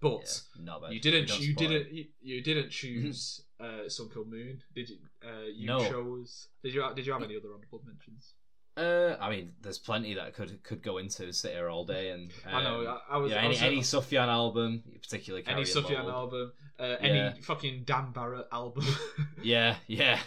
But 0.00 0.42
Yeah, 0.64 0.90
you 0.90 1.00
didn't. 1.00 1.40
You 1.40 1.54
didn't. 1.54 1.92
You, 1.92 2.04
you 2.20 2.42
didn't 2.42 2.70
choose 2.80 3.42
uh, 3.60 3.88
Sun 3.88 4.10
Kil 4.12 4.24
Moon, 4.26 4.60
did 4.74 4.88
you? 4.88 4.96
Uh, 5.24 5.46
you 5.52 5.66
No. 5.66 5.88
chose. 5.88 6.48
Did 6.62 6.74
you? 6.74 6.84
Did 6.94 7.06
you 7.06 7.12
have 7.12 7.22
any 7.22 7.36
other 7.36 7.48
honorable 7.54 7.82
mentions? 7.86 8.34
Uh, 8.76 9.16
I 9.20 9.28
mean, 9.28 9.52
there's 9.60 9.78
plenty 9.78 10.14
that 10.14 10.32
could 10.34 10.62
could 10.62 10.82
go 10.82 10.96
into 10.98 11.30
sit 11.32 11.52
here 11.52 11.68
all 11.68 11.84
day, 11.84 12.10
and 12.10 12.30
um, 12.46 12.54
I 12.54 12.62
know. 12.62 12.98
I, 13.10 13.14
I 13.14 13.18
was. 13.18 13.30
yeah, 13.30 13.36
I 13.36 13.40
any 13.40 13.48
was, 13.50 13.62
any 13.62 13.78
Sufjan 13.80 14.28
album, 14.28 14.82
particularly 15.02 15.44
any 15.46 15.62
Sufjan 15.64 16.10
album, 16.10 16.52
uh, 16.80 16.84
Yeah. 16.84 16.96
any 17.00 17.40
fucking 17.42 17.82
Dan 17.84 18.12
Barrett 18.12 18.46
album. 18.50 18.84
Yeah, 19.42 19.76
yeah. 19.86 20.18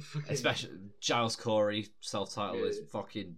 Fucking- 0.00 0.32
Especially 0.32 0.70
Giles 1.00 1.34
Corey 1.34 1.88
self-titled 2.00 2.62
is 2.62 2.78
fucking 2.92 3.34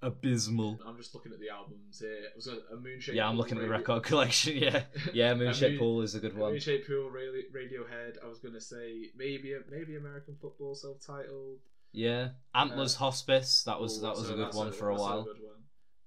abysmal. 0.00 0.78
I'm 0.86 0.96
just 0.96 1.14
looking 1.14 1.32
at 1.32 1.40
the 1.40 1.48
albums 1.50 1.98
here. 1.98 2.12
It 2.12 2.32
was 2.36 2.46
a, 2.46 2.58
a 2.72 2.76
Moonshaped. 2.76 3.16
Yeah, 3.16 3.28
I'm 3.28 3.36
looking 3.36 3.58
at 3.58 3.62
the 3.62 3.68
Radio- 3.68 3.78
record 3.94 4.02
collection. 4.04 4.56
Yeah, 4.56 4.82
yeah. 5.12 5.34
Moonshaped 5.34 5.72
Moon- 5.72 5.78
Pool 5.78 6.02
is 6.02 6.14
a 6.14 6.20
good 6.20 6.36
a 6.36 6.38
one. 6.38 6.52
Moonshaped 6.52 6.86
Pool, 6.86 7.10
Radiohead. 7.10 8.16
I 8.24 8.28
was 8.28 8.38
gonna 8.38 8.60
say 8.60 9.10
maybe 9.16 9.54
maybe 9.70 9.96
American 9.96 10.36
Football 10.40 10.74
self-titled. 10.74 11.58
Yeah, 11.92 12.30
Antlers 12.54 12.96
Uh, 12.96 12.98
Hospice. 13.00 13.62
That 13.64 13.80
was 13.80 13.98
Oh, 13.98 14.02
that 14.02 14.10
was 14.10 14.18
that's 14.20 14.30
a 14.30 14.34
good 14.34 14.54
one 14.54 14.72
for 14.72 14.90
a 14.90 14.94
while. 14.94 15.24
good 15.24 15.36
one. 15.42 15.42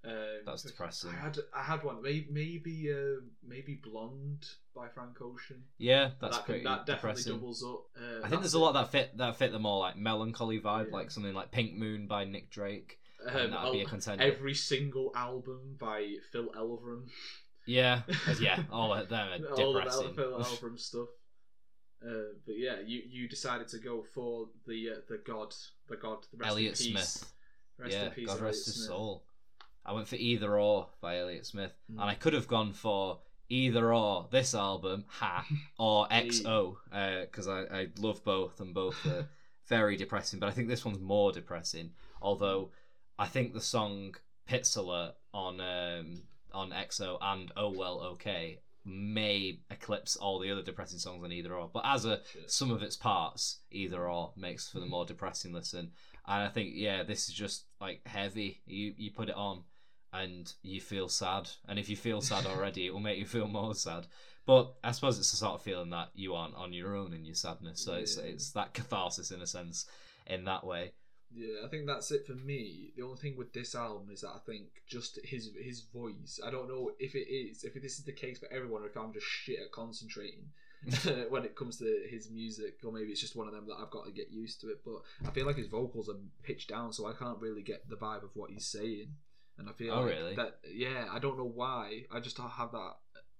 Um, 0.01 0.15
That's 0.45 0.63
depressing. 0.63 1.09
I 1.09 1.15
had 1.15 1.37
I 1.53 1.61
had 1.61 1.83
one. 1.83 2.01
Maybe 2.01 2.27
maybe 2.31 2.89
uh, 2.91 3.19
maybe 3.45 3.75
Blonde 3.83 4.45
by 4.73 4.87
Frank 4.87 5.21
Ocean. 5.21 5.63
Yeah, 5.77 6.11
that's 6.21 6.37
that, 6.37 6.45
pretty 6.45 6.63
that 6.63 6.85
definitely 6.85 7.21
depressing. 7.23 7.33
doubles 7.33 7.63
up. 7.63 7.83
Uh, 8.01 8.23
I 8.25 8.29
think 8.29 8.41
there's 8.41 8.53
a 8.53 8.59
lot 8.59 8.71
that 8.73 8.91
fit 8.91 9.17
that 9.17 9.35
fit 9.35 9.51
the 9.51 9.59
more 9.59 9.79
like 9.79 9.97
melancholy 9.97 10.59
vibe, 10.61 10.87
Yeah. 10.89 10.93
like 10.95 11.11
something 11.11 11.33
like 11.33 11.51
Pink 11.51 11.73
Moon 11.75 12.07
by 12.07 12.23
Nick 12.23 12.49
Drake. 12.49 12.97
Um, 13.27 13.51
that'd 13.51 13.73
be 13.73 13.79
a 13.79 13.83
I'll- 13.83 13.89
contender. 13.89 14.23
every 14.23 14.53
single 14.53 15.11
album 15.13 15.75
by 15.77 16.15
Phil 16.31 16.47
Elverum. 16.57 17.09
Yeah, 17.67 18.03
yeah. 18.39 18.63
All 18.71 18.93
of 18.93 19.09
them 19.09 19.43
are 19.43 19.51
all 19.61 19.73
the 19.73 19.79
depressing. 19.81 20.13
Phil 20.13 20.31
Elverum 20.39 20.79
stuff. 20.79 21.09
Uh, 22.05 22.33
but 22.45 22.57
yeah, 22.57 22.75
you, 22.85 23.01
you 23.09 23.27
decided 23.27 23.67
to 23.67 23.77
go 23.77 24.01
for 24.01 24.47
the 24.67 24.89
uh, 24.91 24.95
the 25.09 25.17
god, 25.17 25.53
the 25.87 25.97
god, 25.97 26.19
the 26.31 26.37
rest 26.37 26.49
Elliott 26.51 26.79
in 26.79 26.93
peace. 26.93 27.09
Smith. 27.09 27.33
Rest 27.77 27.91
yeah, 27.93 28.05
in 28.05 28.11
peace, 28.11 28.27
God 28.27 28.31
Elliott 28.33 28.45
rest 28.45 28.65
his 28.65 28.75
Smith. 28.75 28.87
soul. 28.87 29.23
I 29.85 29.93
went 29.93 30.07
for 30.07 30.15
Either 30.15 30.59
Or 30.59 30.87
by 31.01 31.17
Elliott 31.19 31.45
Smith, 31.45 31.73
Mm. 31.91 32.01
and 32.01 32.09
I 32.09 32.15
could 32.15 32.33
have 32.33 32.47
gone 32.47 32.73
for 32.73 33.19
Either 33.49 33.93
Or 33.93 34.27
this 34.31 34.53
album, 34.53 35.05
ha, 35.07 35.45
or 35.79 36.07
XO, 36.09 36.75
because 37.25 37.47
I, 37.47 37.61
I 37.63 37.87
love 37.97 38.23
both, 38.23 38.59
and 38.59 38.73
both 38.73 39.03
are 39.05 39.27
very 39.67 39.97
depressing. 39.97 40.39
But 40.39 40.47
I 40.49 40.51
think 40.51 40.67
this 40.67 40.85
one's 40.85 40.99
more 40.99 41.31
depressing. 41.31 41.91
Although 42.21 42.69
I 43.17 43.25
think 43.27 43.53
the 43.53 43.61
song 43.61 44.15
Alert 44.51 45.15
on 45.33 45.59
um, 45.61 46.23
on 46.53 46.71
XO 46.71 47.17
and 47.21 47.51
Oh 47.55 47.69
Well 47.71 47.99
Okay 48.13 48.59
may 48.85 49.59
eclipse 49.69 50.15
all 50.15 50.39
the 50.39 50.51
other 50.51 50.61
depressing 50.61 50.99
songs 50.99 51.23
on 51.23 51.31
Either 51.31 51.53
Or. 51.53 51.69
But 51.71 51.83
as 51.85 52.05
a 52.05 52.21
some 52.47 52.71
of 52.71 52.83
its 52.83 52.95
parts, 52.95 53.59
Either 53.71 54.07
Or 54.07 54.31
makes 54.35 54.69
for 54.69 54.79
the 54.79 54.85
mm-hmm. 54.85 54.91
more 54.91 55.05
depressing 55.05 55.53
listen. 55.53 55.91
And 56.27 56.43
I 56.43 56.49
think 56.49 56.71
yeah, 56.73 57.03
this 57.03 57.27
is 57.27 57.33
just 57.33 57.65
like 57.79 58.01
heavy. 58.05 58.61
You 58.65 58.93
you 58.97 59.11
put 59.11 59.29
it 59.29 59.35
on 59.35 59.63
and 60.13 60.51
you 60.63 60.81
feel 60.81 61.09
sad. 61.09 61.49
And 61.67 61.77
if 61.77 61.89
you 61.89 61.95
feel 61.95 62.21
sad 62.21 62.45
already, 62.47 62.85
it 62.85 62.93
will 62.93 62.99
make 62.99 63.19
you 63.19 63.25
feel 63.25 63.47
more 63.47 63.75
sad. 63.75 64.07
But 64.45 64.73
I 64.83 64.91
suppose 64.91 65.19
it's 65.19 65.31
the 65.31 65.37
sort 65.37 65.55
of 65.55 65.61
feeling 65.61 65.91
that 65.91 66.09
you 66.15 66.33
aren't 66.33 66.55
on 66.55 66.73
your 66.73 66.95
own 66.95 67.13
in 67.13 67.25
your 67.25 67.35
sadness. 67.35 67.81
So 67.81 67.93
it's 67.93 68.17
it's 68.17 68.51
that 68.51 68.73
catharsis 68.73 69.31
in 69.31 69.41
a 69.41 69.47
sense 69.47 69.85
in 70.25 70.45
that 70.45 70.65
way. 70.65 70.93
Yeah, 71.31 71.63
I 71.63 71.67
think 71.67 71.85
that's 71.85 72.11
it 72.11 72.25
for 72.25 72.33
me. 72.33 72.91
The 72.97 73.03
only 73.03 73.17
thing 73.17 73.37
with 73.37 73.53
this 73.53 73.75
album 73.75 74.09
is 74.11 74.21
that 74.21 74.29
I 74.29 74.39
think 74.45 74.65
just 74.87 75.19
his 75.23 75.51
his 75.61 75.81
voice. 75.81 76.39
I 76.43 76.49
don't 76.49 76.67
know 76.67 76.91
if 76.99 77.13
it 77.15 77.29
is 77.31 77.63
if 77.63 77.73
this 77.75 77.99
is 77.99 78.05
the 78.05 78.11
case 78.11 78.39
for 78.39 78.51
everyone, 78.51 78.81
or 78.83 78.87
if 78.87 78.97
I'm 78.97 79.13
just 79.13 79.27
shit 79.27 79.59
at 79.59 79.71
concentrating 79.71 80.49
when 81.29 81.43
it 81.45 81.55
comes 81.55 81.77
to 81.77 82.05
his 82.09 82.31
music, 82.31 82.79
or 82.83 82.91
maybe 82.91 83.11
it's 83.11 83.21
just 83.21 83.35
one 83.35 83.47
of 83.47 83.53
them 83.53 83.67
that 83.67 83.75
I've 83.79 83.91
got 83.91 84.05
to 84.05 84.11
get 84.11 84.31
used 84.31 84.61
to 84.61 84.69
it. 84.69 84.81
But 84.83 85.01
I 85.27 85.31
feel 85.31 85.45
like 85.45 85.57
his 85.57 85.67
vocals 85.67 86.09
are 86.09 86.15
pitched 86.41 86.69
down, 86.69 86.93
so 86.93 87.05
I 87.05 87.13
can't 87.13 87.39
really 87.39 87.61
get 87.61 87.87
the 87.89 87.95
vibe 87.97 88.23
of 88.23 88.31
what 88.35 88.49
he's 88.49 88.65
saying. 88.65 89.09
And 89.57 89.69
I 89.69 89.73
feel 89.73 89.93
Oh, 89.93 90.01
like 90.01 90.11
really? 90.15 90.35
that. 90.35 90.59
Yeah, 90.73 91.07
I 91.11 91.19
don't 91.19 91.37
know 91.37 91.51
why. 91.53 92.05
I 92.11 92.21
just 92.21 92.37
don't 92.37 92.49
have 92.49 92.71
that 92.71 92.93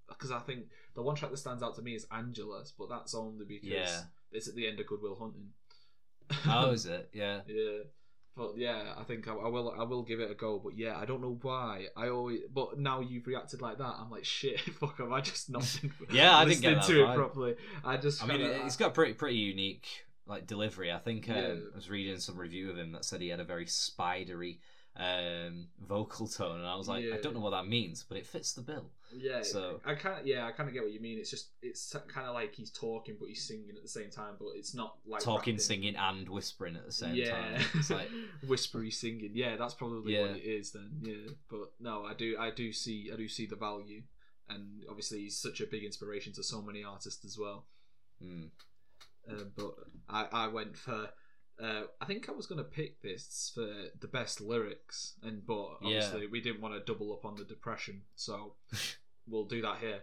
because 0.10 0.32
I 0.32 0.40
think 0.40 0.66
the 0.96 1.02
one 1.02 1.16
track 1.16 1.32
that 1.32 1.38
stands 1.38 1.64
out 1.64 1.76
to 1.78 1.82
me 1.82 1.96
is 1.96 2.06
Angeles, 2.12 2.74
but 2.78 2.90
that's 2.90 3.16
only 3.16 3.46
because 3.46 3.70
Yeah. 3.70 4.02
it's 4.32 4.48
at 4.48 4.56
the 4.56 4.68
end 4.68 4.80
of 4.80 4.88
Goodwill 4.88 5.16
Hunting. 5.16 5.54
Oh, 6.48 6.70
is 6.72 6.86
it? 6.86 7.10
Yeah. 7.14 7.42
Yeah, 7.48 7.80
but 8.36 8.58
yeah, 8.58 8.94
I 8.98 9.04
think 9.04 9.28
I, 9.28 9.34
I 9.34 9.48
will. 9.50 9.74
I 9.78 9.84
will 9.84 10.04
give 10.04 10.20
it 10.20 10.32
a 10.32 10.36
go. 10.36 10.60
But 10.64 10.78
yeah, 10.78 10.98
I 10.98 11.06
don't 11.06 11.22
know 11.22 11.38
why. 11.42 11.88
I 11.96 12.10
always. 12.10 12.42
But 12.54 12.80
now 12.80 13.02
you've 13.02 13.28
reacted 13.28 13.62
like 13.62 13.78
that, 13.80 13.96
I'm 14.00 14.10
like, 14.10 14.26
shit. 14.26 14.60
Fuck, 14.80 15.00
have 15.00 15.12
I 15.12 15.22
just 15.22 15.50
not 15.50 15.80
been 15.82 15.92
Yeah, 16.12 16.38
I 16.38 16.46
didn't 16.46 16.62
get 16.62 16.84
to 16.84 17.04
it 17.04 17.16
properly? 17.16 17.56
I 17.84 17.98
just. 17.98 18.24
I 18.24 18.28
mean, 18.28 18.38
kinda- 18.40 18.66
it's 18.66 18.78
got 18.78 18.94
pretty 18.94 19.14
pretty 19.14 19.38
unique 19.38 19.88
like 20.26 20.46
delivery. 20.48 20.92
I 20.92 21.00
think 21.00 21.28
um, 21.30 21.36
Yeah. 21.36 21.54
I 21.74 21.76
was 21.76 21.90
reading 21.90 22.20
some 22.20 22.38
review 22.38 22.70
of 22.70 22.78
him 22.78 22.92
that 22.92 23.04
said 23.04 23.20
he 23.22 23.30
had 23.30 23.40
a 23.40 23.44
very 23.44 23.66
spidery 23.66 24.60
um, 24.96 25.68
vocal 25.88 26.28
tone, 26.28 26.60
and 26.60 26.68
I 26.68 26.76
was 26.76 26.88
like, 26.88 27.06
I 27.14 27.18
don't 27.22 27.34
know 27.34 27.40
what 27.40 27.52
that 27.52 27.68
means, 27.68 28.04
but 28.08 28.18
it 28.18 28.26
fits 28.28 28.54
the 28.54 28.62
bill. 28.62 28.92
Yeah, 29.16 29.42
So- 29.42 29.82
I 29.86 29.96
kind 29.96 30.20
of 30.20 30.28
yeah, 30.28 30.46
I 30.46 30.52
kind 30.52 30.70
of 30.70 30.74
get 30.74 30.84
what 30.84 30.92
you 30.92 31.00
mean. 31.00 31.18
It's 31.18 31.32
just 31.32 31.50
it's 31.62 31.96
kind 32.08 32.28
of 32.28 32.34
like 32.36 32.54
he's 32.54 32.70
talking 32.70 33.16
but 33.20 33.28
he's 33.30 33.48
singing 33.48 33.72
at 33.76 33.82
the 33.82 33.88
same 33.90 34.10
time, 34.12 34.36
but 34.38 34.50
it's 34.56 34.76
not 34.76 34.98
like 35.08 35.22
Talking, 35.22 35.54
rapping. 35.56 35.60
singing, 35.60 35.96
and 35.96 36.30
whispering 36.30 36.76
at 36.76 36.86
the 36.86 36.92
same 36.92 37.16
yeah. 37.16 37.32
time. 37.32 37.62
It's 37.76 37.90
like, 37.90 38.10
whispery 38.48 38.92
singing. 38.92 39.32
Yeah, 39.34 39.56
that's 39.56 39.74
probably 39.74 40.14
Yeah. 40.16 40.22
what 40.22 40.32
it 40.38 40.44
is 40.44 40.72
then. 40.74 40.92
Yeah, 41.02 41.32
but 41.50 41.72
no, 41.80 42.04
I 42.04 42.14
do 42.14 42.36
I 42.40 42.52
do 42.52 42.72
see 42.72 43.10
I 43.12 43.16
do 43.16 43.28
see 43.28 43.48
the 43.48 43.56
value, 43.56 44.04
and 44.50 44.84
obviously 44.90 45.20
he's 45.22 45.38
such 45.40 45.60
a 45.62 45.66
big 45.66 45.84
inspiration 45.84 46.34
to 46.34 46.44
so 46.44 46.62
many 46.62 46.84
artists 46.84 47.26
as 47.26 47.38
well. 47.38 47.66
mm, 48.24 48.50
Uh, 49.28 49.44
but 49.56 49.74
I, 50.10 50.28
I 50.32 50.48
went 50.50 50.76
for. 50.78 51.10
Uh, 51.62 51.84
I 52.00 52.06
think 52.06 52.30
I 52.30 52.32
was 52.32 52.46
going 52.48 52.60
to 52.60 52.64
pick 52.64 53.02
this 53.02 53.52
for 53.54 53.68
the 54.00 54.08
best 54.08 54.40
lyrics, 54.42 55.16
and 55.24 55.46
but 55.46 55.78
Yeah. 55.82 55.88
obviously 56.04 56.28
we 56.28 56.42
didn't 56.42 56.62
want 56.62 56.74
to 56.74 56.92
double 56.92 57.12
up 57.14 57.26
on 57.26 57.36
the 57.36 57.44
depression, 57.44 58.04
so 58.16 58.56
we'll 59.28 59.46
do 59.46 59.62
that 59.62 59.78
here. 59.80 60.02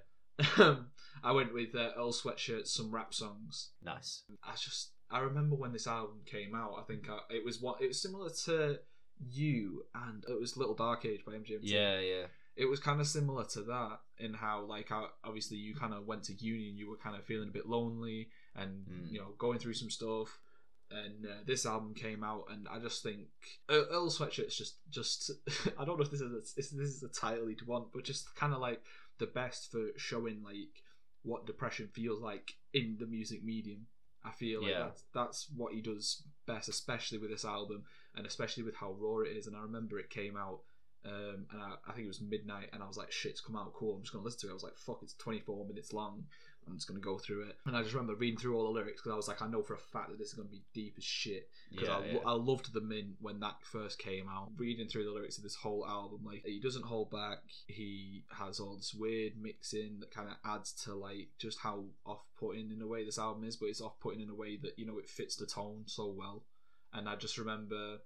Um, 0.58 0.88
I 1.24 1.32
went 1.32 1.54
with 1.54 1.74
uh, 1.74 1.92
Earl 1.96 2.12
Sweatshirt, 2.12 2.66
some 2.66 2.90
rap 2.94 3.14
songs. 3.14 3.70
nice. 3.82 4.22
I 4.44 4.52
just 4.56 4.90
I 5.10 5.20
remember 5.20 5.56
when 5.56 5.72
this 5.72 5.86
album 5.86 6.20
came 6.26 6.54
out. 6.54 6.74
I 6.78 6.82
think 6.82 7.08
I, 7.08 7.20
it 7.34 7.44
was 7.44 7.60
what 7.60 7.80
it 7.80 7.86
was 7.88 8.02
similar 8.02 8.28
to 8.44 8.80
you, 9.26 9.84
and 9.94 10.24
it 10.28 10.38
was 10.38 10.56
Little 10.56 10.74
Dark 10.74 11.04
Age 11.06 11.24
by 11.24 11.32
MGMT 11.32 11.60
Yeah, 11.62 12.00
yeah. 12.00 12.26
it 12.54 12.66
was 12.66 12.80
kind 12.80 13.00
of 13.00 13.06
similar 13.06 13.44
to 13.46 13.62
that 13.62 14.00
in 14.18 14.34
how 14.34 14.62
like 14.62 14.90
how, 14.90 15.08
obviously 15.24 15.56
you 15.56 15.74
kind 15.74 15.94
of 15.94 16.06
went 16.06 16.24
to 16.24 16.34
uni 16.34 16.68
and 16.68 16.78
you 16.78 16.90
were 16.90 16.96
kind 16.98 17.16
of 17.16 17.24
feeling 17.24 17.48
a 17.48 17.52
bit 17.52 17.66
lonely 17.66 18.28
and 18.54 18.84
Mm. 18.86 19.10
you 19.12 19.18
know 19.18 19.34
going 19.38 19.58
through 19.58 19.74
some 19.74 19.90
stuff 19.90 20.38
and 20.90 21.26
uh, 21.26 21.34
this 21.46 21.66
album 21.66 21.92
came 21.94 22.22
out 22.22 22.44
and 22.50 22.66
i 22.68 22.78
just 22.78 23.02
think 23.02 23.20
earl 23.68 24.08
sweatshirt's 24.08 24.56
just 24.56 24.76
just 24.90 25.30
i 25.78 25.84
don't 25.84 25.98
know 25.98 26.04
if 26.04 26.10
this 26.10 26.20
is 26.20 26.32
a, 26.32 26.40
this, 26.56 26.70
this 26.70 26.70
is 26.72 27.02
a 27.02 27.08
title 27.08 27.46
he'd 27.48 27.62
want 27.66 27.88
but 27.92 28.04
just 28.04 28.34
kind 28.36 28.52
of 28.52 28.60
like 28.60 28.80
the 29.18 29.26
best 29.26 29.70
for 29.70 29.86
showing 29.96 30.42
like 30.44 30.82
what 31.22 31.46
depression 31.46 31.88
feels 31.92 32.20
like 32.20 32.52
in 32.72 32.96
the 33.00 33.06
music 33.06 33.42
medium 33.42 33.86
i 34.24 34.30
feel 34.30 34.62
like 34.62 34.70
Yeah. 34.70 34.78
that's, 34.84 35.04
that's 35.12 35.46
what 35.56 35.72
he 35.72 35.80
does 35.80 36.22
best 36.46 36.68
especially 36.68 37.18
with 37.18 37.30
this 37.30 37.44
album 37.44 37.82
and 38.14 38.24
especially 38.26 38.62
with 38.62 38.76
how 38.76 38.92
raw 38.92 39.20
it 39.20 39.36
is 39.36 39.46
and 39.48 39.56
i 39.56 39.60
remember 39.60 39.98
it 39.98 40.10
came 40.10 40.36
out 40.36 40.60
um, 41.04 41.46
and 41.52 41.62
I, 41.62 41.74
I 41.86 41.92
think 41.92 42.06
it 42.06 42.08
was 42.08 42.20
midnight, 42.20 42.70
and 42.72 42.82
I 42.82 42.88
was 42.88 42.96
like, 42.96 43.12
"Shit, 43.12 43.30
it's 43.30 43.40
come 43.40 43.54
out 43.54 43.72
cool." 43.74 43.94
I'm 43.94 44.02
just 44.02 44.12
gonna 44.12 44.24
listen 44.24 44.40
to 44.40 44.46
it. 44.48 44.50
I 44.50 44.54
was 44.54 44.64
like, 44.64 44.76
"Fuck, 44.76 45.00
it's 45.04 45.14
24 45.14 45.64
minutes 45.68 45.92
long. 45.92 46.24
I'm 46.66 46.76
just 46.76 46.88
gonna 46.88 47.00
go 47.00 47.18
through 47.18 47.42
it." 47.48 47.56
And 47.64 47.76
I 47.76 47.82
just 47.82 47.94
remember 47.94 48.14
reading 48.14 48.38
through 48.38 48.56
all 48.56 48.64
the 48.64 48.70
lyrics 48.70 49.00
because 49.00 49.12
I 49.12 49.16
was 49.16 49.28
like, 49.28 49.42
"I 49.42 49.48
know 49.48 49.62
for 49.62 49.74
a 49.74 49.78
fact 49.78 50.10
that 50.10 50.18
this 50.18 50.28
is 50.28 50.34
gonna 50.34 50.48
be 50.48 50.64
deep 50.72 50.94
as 50.96 51.04
shit." 51.04 51.48
Because 51.70 51.88
Yeah, 51.88 51.96
I, 51.96 52.06
yeah. 52.06 52.18
I 52.26 52.32
loved 52.32 52.72
the 52.72 52.80
Mint 52.80 53.16
when 53.20 53.40
that 53.40 53.62
first 53.62 53.98
came 53.98 54.28
out. 54.28 54.52
Reading 54.56 54.88
through 54.88 55.04
the 55.04 55.12
lyrics 55.12 55.36
of 55.36 55.42
this 55.42 55.56
whole 55.56 55.86
album, 55.86 56.24
like 56.24 56.44
he 56.44 56.60
doesn't 56.60 56.84
hold 56.84 57.10
back. 57.10 57.38
He 57.66 58.24
has 58.30 58.60
all 58.60 58.76
this 58.76 58.94
weird 58.94 59.36
mixing 59.40 60.00
that 60.00 60.10
kind 60.10 60.28
of 60.28 60.36
adds 60.44 60.72
to 60.84 60.94
like 60.94 61.30
just 61.38 61.58
how 61.60 61.86
off-putting 62.04 62.70
in 62.70 62.82
a 62.82 62.86
way 62.86 63.04
this 63.04 63.18
album 63.18 63.44
is, 63.44 63.56
but 63.56 63.66
it's 63.66 63.80
off-putting 63.80 64.20
in 64.20 64.30
a 64.30 64.34
way 64.34 64.56
that 64.56 64.78
you 64.78 64.86
know 64.86 64.98
it 64.98 65.08
fits 65.08 65.36
the 65.36 65.46
tone 65.46 65.84
so 65.86 66.06
well. 66.06 66.44
And 66.92 67.08
I 67.08 67.16
just 67.16 67.38
remember 67.38 67.98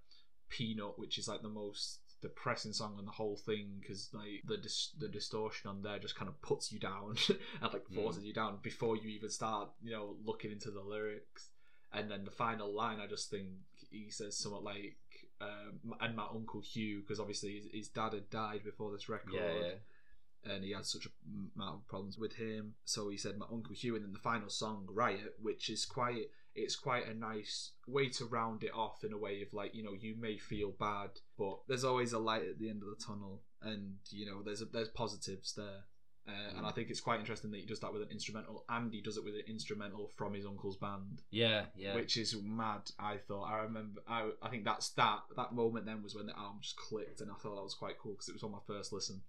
Peanut, 0.48 0.98
which 0.98 1.18
is 1.18 1.28
like 1.28 1.42
the 1.42 1.48
most 1.48 2.00
depressing 2.22 2.72
song 2.72 2.94
on 2.98 3.04
the 3.06 3.10
whole 3.10 3.36
thing 3.36 3.68
because 3.80 4.10
like 4.12 4.42
the 4.46 4.56
dis- 4.56 4.92
the 4.98 5.08
distortion 5.08 5.70
on 5.70 5.82
there 5.82 5.98
just 5.98 6.16
kind 6.16 6.28
of 6.28 6.40
puts 6.42 6.70
you 6.72 6.78
down 6.78 7.16
and 7.28 7.72
like 7.72 7.84
Mm. 7.90 7.94
forces 7.94 8.24
you 8.24 8.32
down 8.34 8.58
before 8.62 8.96
you 8.96 9.08
even 9.10 9.30
start 9.30 9.70
you 9.82 9.90
know 9.92 10.16
looking 10.24 10.52
into 10.52 10.70
the 10.70 10.80
lyrics 10.82 11.48
and 11.92 12.10
then 12.10 12.24
the 12.24 12.30
final 12.30 12.72
line 12.72 13.00
i 13.00 13.06
just 13.06 13.30
think 13.30 13.48
he 13.90 14.10
says 14.10 14.36
somewhat 14.36 14.62
like 14.62 14.96
um, 15.40 15.94
and 16.00 16.14
my 16.14 16.26
uncle 16.34 16.60
hugh 16.60 17.00
because 17.00 17.18
obviously 17.18 17.54
his, 17.56 17.66
his 17.72 17.88
dad 17.88 18.12
had 18.12 18.28
died 18.30 18.62
before 18.64 18.92
this 18.92 19.08
record 19.08 19.32
Yeah, 19.34 19.52
yeah. 19.62 20.52
and 20.54 20.62
he 20.64 20.72
had 20.72 20.84
such 20.84 21.06
a 21.06 21.10
amount 21.56 21.76
of 21.76 21.88
problems 21.88 22.18
with 22.18 22.34
him. 22.34 22.74
So 22.84 23.08
he 23.08 23.16
said, 23.16 23.38
"My 23.38 23.46
Uncle 23.50 23.74
Hugh," 23.74 23.94
and 23.96 24.04
then 24.04 24.12
the 24.12 24.18
final 24.18 24.48
song, 24.50 24.86
"Riot," 24.90 25.34
which 25.40 25.68
is 25.70 25.84
quite. 25.86 26.30
It's 26.54 26.76
quite 26.76 27.06
a 27.06 27.14
nice 27.14 27.72
way 27.86 28.08
to 28.10 28.24
round 28.24 28.64
it 28.64 28.72
off 28.74 29.04
in 29.04 29.12
a 29.12 29.18
way 29.18 29.42
of 29.42 29.52
like 29.52 29.74
you 29.74 29.82
know 29.84 29.92
you 29.98 30.14
may 30.18 30.36
feel 30.36 30.72
bad, 30.72 31.10
but 31.38 31.60
there's 31.68 31.84
always 31.84 32.12
a 32.12 32.18
light 32.18 32.42
at 32.48 32.58
the 32.58 32.68
end 32.68 32.82
of 32.82 32.88
the 32.88 33.04
tunnel, 33.04 33.42
and 33.62 33.96
you 34.10 34.26
know 34.26 34.42
there's 34.42 34.62
a, 34.62 34.66
there's 34.66 34.88
positives 34.88 35.54
there. 35.54 35.84
Uh, 36.28 36.56
And 36.58 36.66
I 36.66 36.70
think 36.70 36.90
it's 36.90 37.00
quite 37.00 37.18
interesting 37.18 37.50
that 37.50 37.60
he 37.60 37.66
does 37.66 37.80
that 37.80 37.92
with 37.92 38.02
an 38.02 38.08
instrumental, 38.10 38.64
and 38.68 38.92
he 38.92 39.00
does 39.00 39.16
it 39.16 39.24
with 39.24 39.34
an 39.34 39.44
instrumental 39.48 40.10
from 40.16 40.34
his 40.34 40.44
uncle's 40.44 40.76
band 40.76 41.22
Yeah, 41.30 41.64
yeah. 41.74 41.94
which 41.94 42.16
is 42.18 42.36
mad. 42.42 42.82
I 42.98 43.16
thought 43.16 43.44
I 43.44 43.62
remember. 43.62 44.02
I 44.06 44.30
I 44.42 44.48
think 44.50 44.64
that's 44.64 44.90
that 44.90 45.20
that 45.36 45.54
moment. 45.54 45.86
Then 45.86 46.02
was 46.02 46.14
when 46.14 46.26
the 46.26 46.36
album 46.36 46.58
just 46.60 46.76
clicked, 46.76 47.20
and 47.20 47.30
I 47.30 47.34
thought 47.34 47.56
that 47.56 47.62
was 47.62 47.74
quite 47.74 47.98
cool 47.98 48.12
because 48.12 48.28
it 48.28 48.34
was 48.34 48.42
on 48.42 48.52
my 48.52 48.58
first 48.66 48.92
listen, 48.92 49.22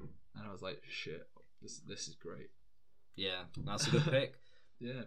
and 0.00 0.46
I 0.48 0.50
was 0.52 0.62
like, 0.62 0.82
"Shit, 0.88 1.28
this 1.60 1.80
this 1.80 2.08
is 2.08 2.14
great." 2.14 2.50
yeah, 3.16 3.42
that's 3.64 3.86
a 3.88 3.90
good 3.90 4.04
pick. 4.04 4.34
Yeah, 4.80 5.02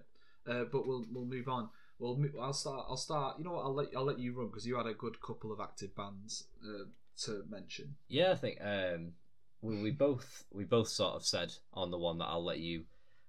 uh, 0.48 0.64
but 0.72 0.88
we'll 0.88 1.06
we'll 1.12 1.26
move 1.26 1.48
on. 1.48 1.70
Well, 2.00 2.20
I'll 2.42 2.54
start. 2.54 2.86
I'll 2.90 2.98
start. 2.98 3.38
You 3.38 3.44
know 3.44 3.52
what? 3.52 3.64
I'll 3.64 3.76
let 3.76 3.88
I'll 3.96 4.06
let 4.06 4.20
you 4.20 4.34
run 4.34 4.48
because 4.48 4.66
you 4.66 4.76
had 4.76 4.88
a 4.88 4.94
good 4.94 5.22
couple 5.22 5.52
of 5.52 5.60
active 5.60 5.96
bands 5.96 6.46
uh, 6.64 6.86
to 7.26 7.44
mention. 7.50 7.96
Yeah, 8.08 8.32
I 8.32 8.36
think 8.36 8.58
um, 8.62 9.14
we, 9.62 9.82
we 9.82 9.92
both 9.92 10.44
we 10.52 10.64
both 10.64 10.88
sort 10.88 11.16
of 11.16 11.26
said 11.26 11.54
on 11.74 11.92
the 11.92 11.98
one 11.98 12.18
that 12.18 12.26
I'll 12.26 12.44
let 12.44 12.60
you 12.60 12.84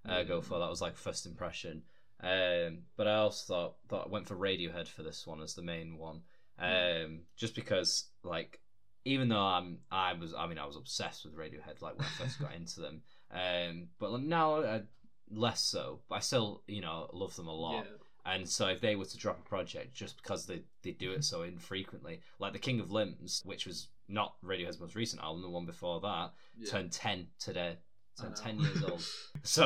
uh, 0.08 0.22
go 0.22 0.40
for. 0.40 0.58
That 0.58 0.70
was 0.70 0.80
like 0.80 0.96
first 0.96 1.26
impression. 1.26 1.82
Um, 2.22 2.82
but 2.96 3.08
I 3.08 3.16
also 3.16 3.52
thought 3.52 3.74
thought 3.88 4.06
I 4.06 4.10
went 4.10 4.28
for 4.28 4.36
Radiohead 4.36 4.88
for 4.88 5.02
this 5.02 5.26
one 5.26 5.42
as 5.42 5.54
the 5.54 5.62
main 5.62 5.98
one. 5.98 6.22
Um, 6.58 7.20
just 7.36 7.54
because 7.54 8.06
like 8.22 8.60
even 9.04 9.28
though 9.28 9.40
I'm 9.40 9.78
I 9.90 10.12
was 10.14 10.32
I 10.32 10.46
mean 10.46 10.58
I 10.58 10.66
was 10.66 10.76
obsessed 10.76 11.24
with 11.24 11.36
Radiohead 11.36 11.80
like 11.80 11.98
when 11.98 12.06
I 12.06 12.22
first 12.22 12.40
got 12.40 12.54
into 12.54 12.80
them. 12.80 13.02
Um, 13.34 13.88
but 13.98 14.20
now 14.20 14.56
uh, 14.56 14.80
less 15.32 15.62
so. 15.62 16.00
But 16.08 16.16
I 16.16 16.20
still 16.20 16.62
you 16.66 16.80
know 16.80 17.08
love 17.12 17.34
them 17.36 17.48
a 17.48 17.54
lot. 17.54 17.84
Yeah, 17.84 18.32
And 18.32 18.48
so 18.48 18.68
if 18.68 18.80
they 18.80 18.96
were 18.96 19.04
to 19.04 19.16
drop 19.16 19.40
a 19.40 19.48
project 19.48 19.94
just 19.94 20.16
because 20.22 20.46
they, 20.46 20.62
they 20.82 20.92
do 20.92 21.12
it 21.12 21.24
so 21.24 21.42
infrequently, 21.42 22.20
like 22.38 22.52
the 22.52 22.58
King 22.58 22.80
of 22.80 22.90
Limbs, 22.90 23.42
which 23.44 23.66
was 23.66 23.88
not 24.08 24.34
Radiohead's 24.44 24.80
most 24.80 24.94
recent 24.94 25.22
album, 25.22 25.42
the 25.42 25.48
one 25.48 25.66
before 25.66 26.00
that, 26.00 26.32
yeah. 26.58 26.70
turned 26.70 26.92
ten 26.92 27.26
today, 27.38 27.76
turned 28.20 28.36
ten 28.36 28.58
years 28.58 28.82
old. 28.84 29.04
So 29.44 29.64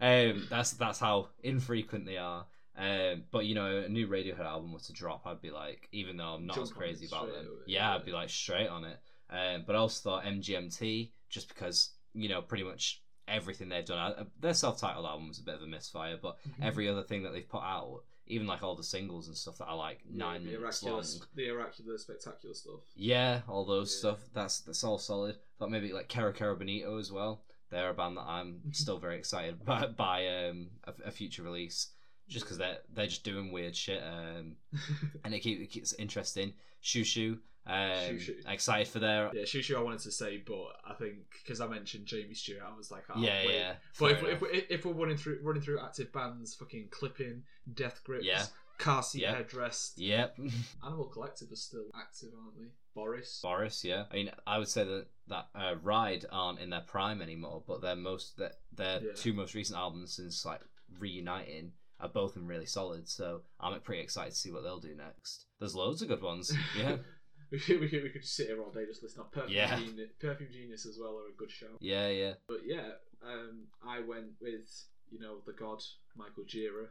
um, 0.00 0.46
that's 0.48 0.70
that's 0.72 0.98
how 0.98 1.28
infrequent 1.42 2.06
they 2.06 2.16
are. 2.16 2.46
Um, 2.78 3.24
but 3.32 3.44
you 3.44 3.54
know, 3.54 3.82
a 3.84 3.88
new 3.88 4.06
Radiohead 4.06 4.46
album 4.46 4.72
was 4.72 4.86
to 4.86 4.92
drop, 4.92 5.26
I'd 5.26 5.42
be 5.42 5.50
like, 5.50 5.88
even 5.92 6.16
though 6.16 6.34
I'm 6.34 6.46
not 6.46 6.54
Jump 6.54 6.68
as 6.68 6.72
crazy 6.72 7.06
about 7.06 7.26
them, 7.26 7.46
yeah, 7.66 7.90
yeah. 7.90 7.94
I'd 7.96 8.06
be 8.06 8.12
like 8.12 8.30
straight 8.30 8.68
on 8.68 8.84
it. 8.84 8.98
Um, 9.28 9.64
but 9.66 9.74
I 9.76 9.80
also 9.80 10.08
thought 10.08 10.24
MGMT, 10.24 11.10
just 11.28 11.48
because 11.48 11.90
you 12.14 12.28
know, 12.28 12.40
pretty 12.40 12.64
much 12.64 13.02
everything 13.28 13.68
they've 13.68 13.84
done, 13.84 13.98
uh, 14.12 14.24
their 14.40 14.54
self-titled 14.54 15.06
album 15.06 15.28
was 15.28 15.38
a 15.38 15.42
bit 15.42 15.54
of 15.54 15.62
a 15.62 15.66
misfire, 15.66 16.16
but 16.20 16.36
Mhm. 16.46 16.62
every 16.64 16.88
other 16.88 17.02
thing 17.02 17.22
that 17.22 17.32
they've 17.32 17.48
put 17.48 17.62
out, 17.62 18.02
even 18.26 18.46
like 18.46 18.62
all 18.62 18.74
the 18.76 18.82
singles 18.82 19.28
and 19.28 19.36
stuff 19.36 19.58
that 19.58 19.66
are 19.66 19.76
like 19.76 20.00
Yeah, 20.04 20.16
nine 20.16 20.44
the 20.44 20.52
minutes 20.52 20.82
oracular, 20.82 21.02
long. 21.02 21.28
the 21.34 21.50
oracular, 21.50 21.98
spectacular 21.98 22.54
stuff. 22.54 22.80
Yeah, 22.94 23.42
all 23.48 23.64
those 23.64 23.92
Yeah. 23.94 23.98
stuff. 23.98 24.20
That's 24.32 24.60
that's 24.60 24.84
all 24.84 24.98
solid. 24.98 25.38
Thought 25.58 25.70
maybe 25.70 25.92
like 25.92 26.08
Kero 26.08 26.34
Kero 26.36 26.58
Bonito 26.58 26.98
as 26.98 27.10
well. 27.10 27.44
They're 27.70 27.90
a 27.90 27.94
band 27.94 28.16
that 28.16 28.22
I'm 28.26 28.72
still 28.72 28.98
very 28.98 29.18
excited 29.18 29.64
by, 29.64 29.86
by 29.86 30.26
um, 30.46 30.70
a, 30.84 30.94
a 31.06 31.10
future 31.10 31.42
release, 31.42 31.88
just 32.28 32.44
because 32.44 32.58
they're 32.58 32.80
they're 32.90 33.06
just 33.06 33.24
doing 33.24 33.52
weird 33.52 33.74
shit, 33.76 34.02
um, 34.02 34.56
and 35.24 35.34
it, 35.34 35.40
keep, 35.40 35.60
it 35.60 35.66
keeps 35.70 35.92
interesting. 35.94 36.54
Xiu 36.82 37.02
Xiu, 37.02 37.40
um, 37.68 38.18
excited 38.48 38.88
for 38.88 38.98
their 38.98 39.30
Yeah, 39.34 39.42
Xiu 39.42 39.60
Xiu 39.60 39.76
I 39.76 39.82
wanted 39.82 40.00
to 40.00 40.10
say, 40.12 40.42
but 40.46 40.68
I 40.86 40.94
think 40.94 41.16
because 41.42 41.60
I 41.60 41.66
mentioned 41.68 42.06
Jamie 42.06 42.34
Stewart, 42.34 42.62
I 42.66 42.76
was 42.76 42.90
like, 42.90 43.04
oh, 43.14 43.20
yeah 43.20 43.46
wait. 43.46 43.54
yeah. 43.54 43.72
But 43.98 44.12
if, 44.12 44.22
if, 44.24 44.42
if, 44.42 44.64
if 44.70 44.84
we're 44.86 44.92
running 44.92 45.16
through 45.16 45.40
running 45.42 45.62
through 45.62 45.80
active 45.80 46.12
bands, 46.12 46.54
fucking 46.54 46.88
Clipping, 46.90 47.42
Death 47.74 48.00
Grips, 48.04 48.24
Yeah. 48.24 48.44
Car 48.78 49.02
Seat 49.02 49.22
Yeah. 49.22 49.34
Headrest, 49.34 49.94
Yep. 49.96 50.38
Animal 50.84 51.06
Collective 51.06 51.50
are 51.52 51.56
still 51.56 51.86
active, 51.96 52.30
aren't 52.40 52.56
they? 52.58 52.68
Boris. 52.94 53.40
Boris, 53.42 53.84
yeah. 53.84 54.04
I 54.10 54.14
mean, 54.14 54.30
I 54.46 54.58
would 54.58 54.68
say 54.68 54.84
that 54.84 55.06
that 55.28 55.46
uh, 55.54 55.74
Ride 55.82 56.24
aren't 56.32 56.58
in 56.60 56.70
their 56.70 56.80
prime 56.80 57.20
anymore, 57.20 57.62
but 57.66 57.80
their 57.82 57.96
most 57.96 58.36
their, 58.38 58.52
their 58.74 59.00
Yeah. 59.02 59.12
two 59.14 59.32
most 59.32 59.54
recent 59.54 59.78
albums 59.78 60.14
since 60.16 60.44
like 60.44 60.60
reuniting 60.98 61.72
are 62.00 62.08
both 62.08 62.34
been 62.34 62.46
really 62.46 62.66
solid. 62.66 63.08
So 63.08 63.42
I'm 63.60 63.78
pretty 63.80 64.02
excited 64.02 64.30
to 64.30 64.36
see 64.36 64.52
what 64.52 64.62
they'll 64.62 64.78
do 64.80 64.94
next. 64.94 65.46
There's 65.58 65.74
loads 65.74 66.00
of 66.02 66.08
good 66.08 66.22
ones. 66.22 66.52
Yeah, 66.76 66.96
we 67.52 67.58
could, 67.58 67.80
we 67.80 67.88
could 67.88 68.02
we 68.02 68.10
could 68.10 68.22
just 68.22 68.36
sit 68.36 68.48
here 68.48 68.60
all 68.62 68.70
day 68.70 68.84
just 68.86 69.02
listening. 69.02 69.26
to 69.32 69.40
Perfume 69.40 69.56
Yeah. 69.56 69.76
Genius, 69.78 70.10
Perfume 70.20 70.50
Genius 70.52 70.86
as 70.86 70.98
well 71.00 71.16
are 71.18 71.28
a 71.32 71.36
good 71.36 71.50
show. 71.50 71.76
yeah, 71.80 72.08
yeah. 72.08 72.34
But 72.48 72.60
yeah, 72.64 72.88
um, 73.22 73.66
I 73.86 74.00
went 74.00 74.32
with 74.40 74.68
you 75.10 75.18
know 75.18 75.38
the 75.46 75.52
god 75.52 75.80
Michael 76.16 76.44
Gira 76.44 76.88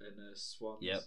and 0.00 0.18
uh, 0.18 0.34
Swans. 0.34 0.82
Yep. 0.82 1.00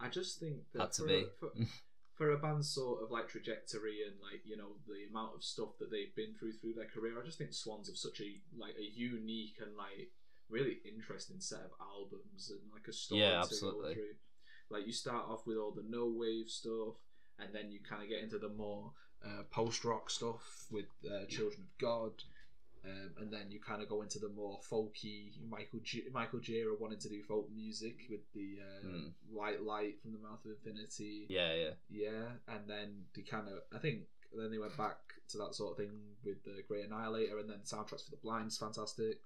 I 0.00 0.08
just 0.08 0.40
think 0.40 0.56
that 0.72 0.80
Had 0.82 0.92
to 0.92 1.02
for, 1.02 1.08
be. 1.08 1.24
for, 1.38 1.50
for 2.14 2.30
a 2.32 2.38
band's 2.38 2.68
sort 2.68 3.02
of 3.02 3.10
like 3.10 3.28
trajectory 3.28 3.98
and 4.06 4.16
like 4.20 4.42
you 4.44 4.56
know 4.56 4.76
the 4.86 5.06
amount 5.10 5.34
of 5.36 5.44
stuff 5.44 5.78
that 5.78 5.90
they've 5.90 6.14
been 6.16 6.34
through 6.38 6.52
through 6.54 6.74
their 6.74 6.88
career, 6.92 7.20
I 7.20 7.24
just 7.24 7.38
think 7.38 7.52
Swans 7.52 7.88
have 7.88 7.96
such 7.96 8.20
a 8.20 8.40
like 8.58 8.74
a 8.78 8.82
unique 8.94 9.56
and 9.60 9.76
like 9.76 10.10
really 10.50 10.78
interesting 10.84 11.36
set 11.40 11.60
of 11.60 11.70
albums 11.80 12.50
and 12.50 12.60
like 12.72 12.86
a 12.88 12.92
story 12.92 13.20
Yeah, 13.22 13.30
to 13.32 13.38
absolutely. 13.38 13.88
go 13.90 13.94
through. 13.94 14.14
Like 14.70 14.86
you 14.86 14.92
start 14.92 15.24
off 15.28 15.46
with 15.46 15.56
all 15.58 15.70
the 15.70 15.84
no 15.88 16.12
wave 16.14 16.48
stuff, 16.48 16.96
and 17.38 17.54
then 17.54 17.70
you 17.70 17.80
kind 17.88 18.02
of 18.02 18.08
get 18.08 18.22
into 18.22 18.38
the 18.38 18.48
more 18.48 18.92
uh, 19.24 19.42
post 19.50 19.84
rock 19.84 20.10
stuff 20.10 20.66
with 20.70 20.86
uh, 21.06 21.24
Children 21.28 21.62
of 21.62 21.78
God. 21.78 22.12
Um, 22.84 23.10
and 23.20 23.32
then 23.32 23.48
you 23.52 23.60
kind 23.60 23.80
of 23.80 23.88
go 23.88 24.02
into 24.02 24.18
the 24.18 24.28
more 24.28 24.58
folky 24.68 25.30
Michael 25.48 25.78
G- 25.84 26.02
Michael 26.12 26.40
Gira 26.40 26.76
wanting 26.80 26.98
to 26.98 27.08
do 27.08 27.22
folk 27.22 27.48
music 27.54 27.94
with 28.10 28.20
the 28.34 28.56
uh, 28.60 28.86
Hmm. 28.88 29.06
White 29.30 29.62
Light 29.62 30.00
from 30.02 30.12
the 30.12 30.18
Mouth 30.18 30.44
of 30.44 30.50
Infinity. 30.50 31.26
Yeah, 31.28 31.54
yeah. 31.54 31.70
Yeah, 31.88 32.24
and 32.48 32.68
then 32.68 33.04
they 33.14 33.22
kind 33.22 33.46
of, 33.46 33.60
I 33.72 33.78
think, 33.78 34.00
then 34.36 34.50
they 34.50 34.58
went 34.58 34.76
back 34.76 34.96
to 35.28 35.38
that 35.38 35.54
sort 35.54 35.70
of 35.72 35.76
thing 35.76 35.92
with 36.24 36.42
the 36.42 36.64
Great 36.66 36.86
Annihilator, 36.86 37.38
and 37.38 37.48
then 37.48 37.58
soundtracks 37.64 38.04
for 38.04 38.10
the 38.10 38.16
Blind's 38.20 38.58
fantastic, 38.58 39.20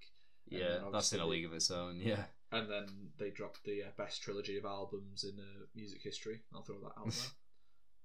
Yeah, 0.47 0.77
that's 0.91 1.11
in 1.13 1.19
a 1.19 1.25
league 1.25 1.45
of 1.45 1.53
its 1.53 1.71
own. 1.71 1.99
Yeah, 1.99 2.25
and 2.51 2.69
then 2.69 2.85
they 3.17 3.31
dropped 3.31 3.63
the 3.63 3.81
uh, 3.81 3.87
best 3.97 4.21
trilogy 4.21 4.59
of 4.59 4.65
albums 4.65 5.23
in 5.23 5.39
uh, 5.39 5.65
music 5.75 6.03
history. 6.03 6.41
I'll 6.53 6.61
throw 6.61 6.79
that 6.81 6.93
out 6.99 7.05
there. 7.05 7.13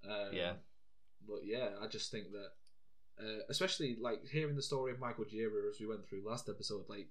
Um, 0.09 0.33
Yeah. 0.33 0.53
but 1.27 1.45
yeah, 1.45 1.71
I 1.81 1.87
just 1.87 2.11
think 2.11 2.27
that, 2.33 2.51
uh, 3.25 3.41
especially 3.49 3.97
like 4.01 4.27
hearing 4.27 4.57
the 4.57 4.63
story 4.63 4.93
of 4.93 4.99
Michael 4.99 5.25
Gira 5.25 5.69
as 5.71 5.79
we 5.81 5.87
went 5.87 6.07
through 6.07 6.27
last 6.27 6.49
episode, 6.49 6.89
like 6.89 7.11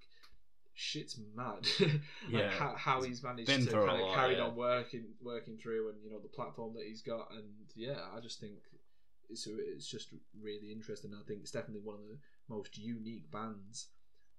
shit's 0.74 1.18
mad. 1.36 1.68
like 1.80 2.02
Yeah. 2.30 2.50
how, 2.50 2.76
how 2.76 3.02
he's 3.02 3.24
managed 3.24 3.48
to 3.50 3.66
kind 3.72 3.90
of 4.02 4.08
lot, 4.08 4.16
carried 4.16 4.38
yeah. 4.38 4.46
on 4.46 4.56
working 4.56 5.06
working 5.22 5.58
through, 5.58 5.90
and 5.90 6.04
you 6.04 6.10
know 6.10 6.20
the 6.20 6.28
platform 6.30 6.74
that 6.76 6.86
he's 6.86 7.02
got, 7.02 7.32
and 7.32 7.46
yeah, 7.76 8.00
I 8.16 8.20
just 8.20 8.40
think 8.40 8.60
it's 9.30 9.48
it's 9.48 9.88
just 9.88 10.10
really 10.42 10.72
interesting. 10.72 11.12
I 11.14 11.24
think 11.28 11.42
it's 11.42 11.52
definitely 11.52 11.82
one 11.84 11.96
of 11.96 12.08
the 12.08 12.18
most 12.50 12.78
unique 12.78 13.32
bands 13.32 13.88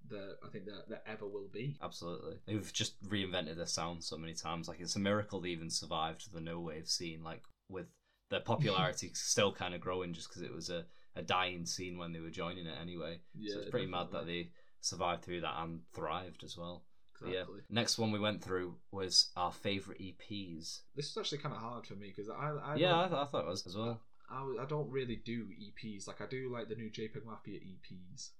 that 0.08 0.36
I 0.44 0.48
think 0.48 0.64
that 0.66 0.88
that 0.88 1.04
ever 1.06 1.26
will 1.26 1.48
be. 1.52 1.76
absolutely. 1.80 2.36
They've 2.46 2.72
just 2.72 3.02
reinvented 3.04 3.56
their 3.56 3.66
sound 3.66 4.02
so 4.02 4.18
many 4.18 4.34
times. 4.34 4.68
Like 4.68 4.80
it's 4.80 4.96
a 4.96 5.00
miracle 5.00 5.40
they 5.40 5.50
even 5.50 5.70
survived 5.70 6.32
the 6.32 6.40
no 6.40 6.58
wave 6.60 6.88
scene. 6.88 7.22
Like 7.22 7.42
with 7.68 7.86
their 8.32 8.40
popularity 8.40 9.10
still 9.14 9.52
kind 9.52 9.74
of 9.74 9.80
growing, 9.80 10.12
just 10.12 10.28
because 10.28 10.42
it 10.42 10.52
was 10.52 10.70
a, 10.70 10.84
a 11.14 11.22
dying 11.22 11.66
scene 11.66 11.98
when 11.98 12.12
they 12.12 12.20
were 12.20 12.30
joining 12.30 12.66
it 12.66 12.74
anyway. 12.80 13.20
Yeah, 13.38 13.54
so 13.54 13.60
it's 13.60 13.70
pretty 13.70 13.86
mad 13.86 14.08
that 14.12 14.26
they 14.26 14.50
survived 14.80 15.22
through 15.22 15.42
that 15.42 15.54
and 15.58 15.80
thrived 15.94 16.42
as 16.42 16.56
well. 16.58 16.82
But 17.20 17.28
Yeah. 17.28 17.34
Exactly. 17.42 17.60
Next 17.70 17.98
one 17.98 18.10
we 18.10 18.18
went 18.18 18.42
through 18.42 18.74
was 18.90 19.30
our 19.36 19.52
favorite 19.52 20.00
EPs. 20.00 20.80
This 20.96 21.10
is 21.10 21.16
actually 21.16 21.38
kind 21.38 21.54
of 21.54 21.60
hard 21.60 21.86
for 21.86 21.94
me 21.94 22.08
because 22.08 22.28
I, 22.28 22.50
I 22.64 22.74
yeah, 22.76 22.98
I, 22.98 23.08
th- 23.08 23.20
I 23.20 23.24
thought 23.26 23.44
it 23.44 23.48
was 23.48 23.64
as 23.66 23.76
well. 23.76 24.00
I, 24.30 24.62
I 24.62 24.64
don't 24.64 24.90
really 24.90 25.16
do 25.24 25.46
EPs. 25.46 26.08
Like 26.08 26.20
I 26.20 26.26
do 26.26 26.50
like 26.52 26.68
the 26.68 26.74
new 26.74 26.90
JPEG 26.90 27.24
Mafia 27.24 27.60
EPs, 27.60 28.30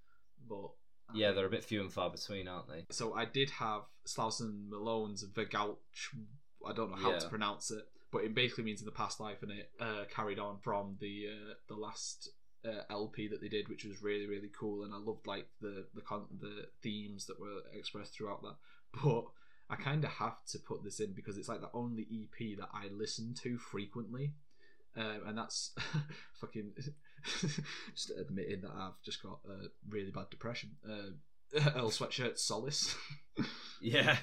but 0.49 0.70
I 1.11 1.12
Yeah, 1.14 1.32
they're 1.32 1.47
a 1.47 1.51
bit 1.51 1.64
few 1.64 1.80
and 1.82 1.93
far 1.93 2.11
between, 2.11 2.49
aren't 2.49 2.68
they? 2.68 2.86
So 2.90 3.14
I 3.14 3.26
did 3.26 3.51
have 3.51 3.82
Slauson 4.09 4.68
Malone's 4.70 5.22
Vergouch. 5.24 5.76
I 6.66 6.72
don't 6.72 6.90
know 6.90 6.97
how 6.97 7.12
Yeah. 7.12 7.18
to 7.18 7.28
pronounce 7.28 7.70
it, 7.70 7.84
but 8.13 8.25
it 8.25 8.35
basically 8.35 8.65
means 8.65 8.81
in 8.81 8.87
the 8.87 8.93
past 8.93 9.19
life, 9.19 9.43
and 9.43 9.51
it 9.51 9.71
uh, 9.81 10.05
carried 10.15 10.39
on 10.39 10.59
from 10.59 10.97
the 11.01 11.29
uh, 11.31 11.55
the 11.69 11.75
last 11.75 12.29
uh, 12.65 12.83
LP 12.91 13.29
that 13.29 13.41
they 13.41 13.49
did, 13.49 13.69
which 13.69 13.85
was 13.85 14.03
really 14.03 14.27
really 14.27 14.51
cool, 14.59 14.85
and 14.85 14.93
I 14.95 14.99
loved 14.99 15.27
like 15.27 15.47
the 15.61 15.87
the 15.95 16.03
con- 16.03 16.27
the 16.41 16.67
themes 16.83 17.27
that 17.27 17.41
were 17.41 17.63
expressed 17.77 18.15
throughout 18.15 18.43
that. 18.43 18.57
But 19.03 19.25
I 19.71 19.77
kind 19.77 20.05
of 20.05 20.11
have 20.11 20.45
to 20.49 20.59
put 20.59 20.85
this 20.85 21.01
in 21.01 21.15
because 21.15 21.39
it's 21.39 21.49
like 21.49 21.63
the 21.63 21.71
only 21.73 22.03
EP 22.13 22.59
that 22.59 22.69
I 22.75 22.89
listen 22.93 23.35
to 23.43 23.57
frequently. 23.57 24.35
Um, 24.95 25.23
and 25.29 25.39
that's 25.39 25.71
fucking 26.43 26.73
just 27.95 28.11
admitting 28.11 28.61
that 28.61 28.73
I've 28.77 29.01
just 29.03 29.23
got 29.23 29.39
a 29.49 29.69
really 29.89 30.11
bad 30.11 30.29
depression. 30.29 30.73
Uh, 30.87 31.13
Earl 31.75 31.91
Sweatshirt 31.91 32.39
Solace. 32.39 32.95
Yeah. 33.81 34.17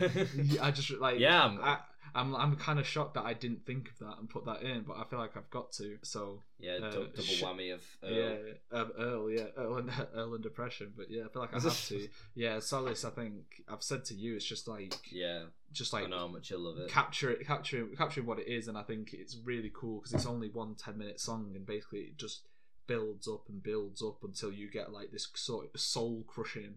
I 0.61 0.69
just 0.69 0.91
like 0.91 1.19
Yeah, 1.19 1.57
I, 1.61 1.79
I'm 2.15 2.35
I'm 2.35 2.55
kind 2.55 2.79
of 2.79 2.87
shocked 2.87 3.13
that 3.15 3.25
I 3.25 3.33
didn't 3.33 3.65
think 3.65 3.89
of 3.89 3.99
that 3.99 4.17
and 4.19 4.29
put 4.29 4.45
that 4.45 4.61
in, 4.63 4.81
but 4.83 4.97
I 4.97 5.03
feel 5.05 5.19
like 5.19 5.35
I've 5.37 5.49
got 5.49 5.71
to. 5.73 5.97
So 6.03 6.43
yeah, 6.59 6.73
Uh, 6.83 6.89
double 6.91 7.11
whammy 7.41 7.73
of 7.73 7.83
Earl. 8.03 8.11
yeah, 8.13 8.35
um, 8.79 8.91
Earl, 8.97 9.29
yeah, 9.31 9.45
Earl 9.57 9.77
and 9.77 9.91
Earl 10.15 10.33
and 10.35 10.43
depression, 10.43 10.93
but 10.97 11.09
yeah, 11.09 11.23
I 11.25 11.29
feel 11.29 11.41
like 11.41 11.55
I 11.55 11.59
have 11.59 11.87
to. 11.87 12.07
Yeah, 12.35 12.59
Solace. 12.59 13.05
I 13.05 13.09
think 13.09 13.63
I've 13.67 13.83
said 13.83 14.05
to 14.05 14.13
you, 14.15 14.35
it's 14.35 14.45
just 14.45 14.67
like 14.67 14.93
Yeah, 15.11 15.43
just 15.71 15.93
I 15.93 16.01
like 16.01 16.09
know 16.09 16.19
how 16.19 16.27
much 16.27 16.49
you 16.51 16.57
love 16.57 16.77
it. 16.77 16.89
capture 16.89 17.29
it, 17.31 17.45
capturing 17.45 17.95
capturing 17.95 18.25
what 18.25 18.39
it 18.39 18.47
is, 18.47 18.67
and 18.67 18.77
I 18.77 18.83
think 18.83 19.13
it's 19.13 19.37
really 19.43 19.71
cool 19.73 19.99
because 19.99 20.13
it's 20.13 20.25
only 20.25 20.49
one 20.49 20.75
10 20.75 20.97
minute 20.97 21.19
song, 21.19 21.51
and 21.55 21.65
basically 21.65 21.99
it 22.01 22.17
just 22.17 22.41
builds 22.87 23.27
up 23.27 23.43
and 23.49 23.61
builds 23.61 24.01
up 24.01 24.23
until 24.23 24.51
you 24.51 24.67
get 24.69 24.91
like 24.91 25.11
this 25.11 25.27
sort 25.35 25.69
of 25.73 25.79
soul 25.79 26.23
crushing 26.27 26.75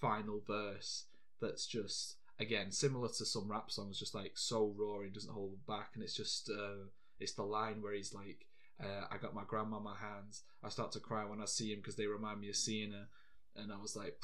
final 0.00 0.40
verse 0.46 1.04
that's 1.40 1.66
just 1.66 2.16
again 2.38 2.70
similar 2.70 3.08
to 3.08 3.24
some 3.24 3.50
rap 3.50 3.70
songs, 3.70 3.98
just 3.98 4.14
like 4.14 4.32
so 4.34 4.74
raw 4.76 5.00
and 5.00 5.12
doesn't 5.12 5.32
hold 5.32 5.64
back, 5.66 5.90
and 5.94 6.02
it's 6.02 6.16
just 6.16 6.50
uh, 6.50 6.86
it's 7.20 7.32
the 7.32 7.42
line 7.42 7.82
where 7.82 7.92
he's 7.94 8.14
like. 8.14 8.46
Uh, 8.82 9.06
I 9.08 9.18
got 9.18 9.36
my 9.36 9.44
grandma 9.46 9.76
in 9.76 9.84
my 9.84 9.94
hands. 9.94 10.42
I 10.64 10.68
start 10.68 10.90
to 10.92 10.98
cry 10.98 11.24
when 11.24 11.40
I 11.40 11.44
see 11.44 11.70
him 11.72 11.78
because 11.78 11.94
they 11.94 12.08
remind 12.08 12.40
me 12.40 12.48
of 12.48 12.56
seeing 12.56 12.90
her. 12.90 13.06
And 13.54 13.72
I 13.72 13.76
was 13.80 13.94
like, 13.94 14.20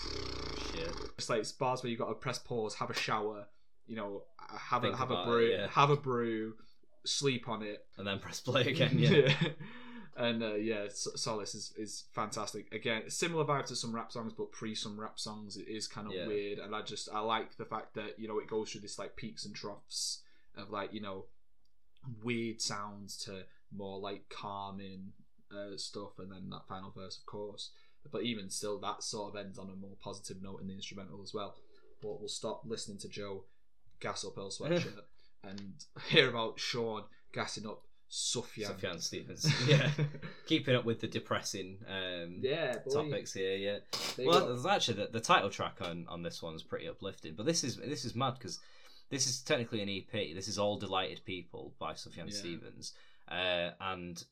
Shit. 0.73 0.93
it's 1.17 1.31
like 1.31 1.45
bars 1.57 1.85
where 1.85 1.91
you 1.91 1.97
got 1.97 2.09
to 2.09 2.15
press 2.15 2.41
pause, 2.41 2.75
have 2.75 2.91
a 2.91 2.95
shower, 2.95 3.47
you 3.87 3.95
know, 3.95 4.25
have 4.59 4.83
a 4.83 4.97
have 4.97 5.11
a 5.11 5.15
about 5.15 5.23
it, 5.23 5.31
brew, 5.31 5.51
yeah. 5.53 5.69
have 5.69 5.91
a 5.91 5.97
brew, 5.97 6.55
sleep 7.05 7.49
on 7.49 7.63
it 7.63 7.85
And 7.97 8.07
then 8.07 8.19
press 8.19 8.41
play 8.41 8.63
again. 8.63 8.91
Yeah. 8.99 9.33
And 10.21 10.43
uh, 10.43 10.55
yeah, 10.55 10.85
Solace 10.91 11.55
is, 11.55 11.73
is 11.79 12.05
fantastic. 12.13 12.73
Again, 12.75 13.09
similar 13.09 13.45
vibe 13.45 13.65
to 13.67 13.77
some 13.77 13.95
rap 13.95 14.13
songs, 14.13 14.35
but 14.37 14.53
pre 14.53 14.75
some 14.75 15.01
rap 15.01 15.19
songs, 15.19 15.57
it 15.57 15.67
is 15.67 15.89
kind 15.89 16.07
of 16.07 16.13
Yeah. 16.13 16.27
weird. 16.27 16.59
And 16.59 16.75
I 16.77 16.83
just 16.83 17.09
I 17.13 17.21
like 17.21 17.57
the 17.57 17.65
fact 17.65 17.95
that 17.95 18.19
you 18.19 18.29
know 18.29 18.39
it 18.39 18.47
goes 18.47 18.71
through 18.71 18.83
this 18.83 18.99
like 18.99 19.17
peaks 19.17 19.47
and 19.47 19.55
troughs 19.55 20.23
of 20.57 20.71
like 20.71 20.93
you 20.93 21.01
know 21.01 21.25
weird 22.23 22.61
sounds 22.61 23.17
to 23.25 23.45
more 23.75 23.99
like 23.99 24.29
calming 24.29 25.13
uh, 25.51 25.77
stuff, 25.77 26.19
and 26.19 26.31
then 26.31 26.51
that 26.51 26.69
final 26.69 26.91
verse, 26.91 27.17
of 27.19 27.27
course. 27.27 27.71
But 28.11 28.23
even 28.23 28.51
still, 28.51 28.79
that 28.81 29.03
sort 29.03 29.35
of 29.35 29.41
ends 29.41 29.59
on 29.59 29.71
a 29.71 29.77
more 29.77 29.97
positive 30.03 30.43
note 30.43 30.61
in 30.61 30.69
the 30.69 30.75
instrumental 30.75 31.23
as 31.23 31.33
well. 31.35 31.57
But 32.03 32.19
we'll 32.19 32.29
stop 32.29 32.63
listening 32.67 32.99
to 32.99 33.09
Joe 33.09 33.45
gas 34.01 34.25
up 34.25 34.39
Earl 34.39 34.51
Sweatshirt 34.51 35.03
and 35.45 35.73
hear 36.09 36.29
about 36.31 36.59
Shaun 36.59 37.05
gassing 37.33 37.67
up 37.67 37.83
Sufjan. 38.11 38.67
Sufjan 38.67 39.01
Stevens. 39.01 39.47
Yeah. 39.69 39.89
Keeping 40.47 40.75
up 40.75 40.85
with 40.85 41.01
the 41.01 41.07
depressing 41.07 41.79
um, 41.89 42.39
yeah, 42.41 42.79
boy. 42.85 42.93
topics 42.93 43.33
here. 43.33 43.57
Yeah. 43.57 43.79
There 44.17 44.27
well, 44.27 44.57
go. 44.57 44.69
actually 44.69 45.05
the, 45.05 45.09
the 45.13 45.21
title 45.21 45.49
track 45.49 45.79
on, 45.81 46.07
on 46.09 46.23
this 46.23 46.43
one 46.43 46.55
is 46.55 46.63
pretty 46.63 46.89
uplifting, 46.89 47.35
but 47.37 47.47
this 47.47 47.63
is 47.63 47.77
this 47.77 48.05
is 48.05 48.17
mad 48.17 48.35
because 48.35 48.59
this 49.11 49.29
is 49.29 49.41
technically 49.41 49.81
an 49.81 49.89
EP. 49.89 50.35
This 50.35 50.49
is 50.49 50.59
All 50.59 50.77
Delighted 50.77 51.25
People 51.25 51.73
by 51.79 51.93
Sufjan 51.93 52.27
Yeah. 52.27 52.37
Stevens, 52.37 52.95
uh, 53.31 53.71
and 53.81 54.23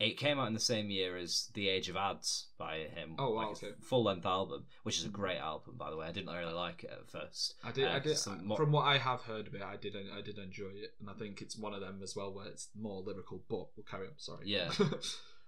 it 0.00 0.18
came 0.18 0.38
out 0.40 0.48
in 0.48 0.54
the 0.54 0.60
same 0.60 0.90
year 0.90 1.16
as 1.16 1.48
The 1.54 1.68
Age 1.68 1.88
of 1.88 1.96
Adz 1.96 2.46
by 2.58 2.78
him. 2.78 3.14
Oh, 3.18 3.30
wow, 3.30 3.48
like 3.48 3.62
a 3.62 3.66
okay. 3.66 3.74
full 3.80 4.04
length 4.04 4.26
album, 4.26 4.64
which 4.82 4.98
is 4.98 5.04
a 5.04 5.08
great 5.08 5.38
album 5.38 5.74
by 5.76 5.90
the 5.90 5.96
way. 5.96 6.06
I 6.06 6.12
didn't 6.12 6.34
really 6.34 6.52
like 6.52 6.82
it 6.84 6.90
at 6.92 7.08
first. 7.08 7.54
I 7.62 7.70
did. 7.70 7.86
I 7.86 7.96
Uh, 7.96 7.98
did. 8.00 8.16
some 8.18 8.46
mo- 8.46 8.56
From 8.56 8.72
what 8.72 8.82
I 8.86 8.98
have 8.98 9.22
heard 9.22 9.46
of 9.46 9.54
it, 9.54 9.62
I 9.62 9.76
did. 9.76 9.94
I 9.96 10.20
did 10.20 10.38
enjoy 10.38 10.70
it, 10.74 10.94
and 11.00 11.08
I 11.08 11.12
think 11.14 11.40
it's 11.40 11.56
one 11.56 11.74
of 11.74 11.80
them 11.80 12.00
as 12.02 12.16
well 12.16 12.32
where 12.34 12.46
it's 12.46 12.68
more 12.78 13.02
lyrical. 13.02 13.42
But 13.48 13.68
we'll 13.76 13.84
carry 13.88 14.06
on. 14.08 14.14
Sorry. 14.16 14.46
Yeah. 14.46 14.70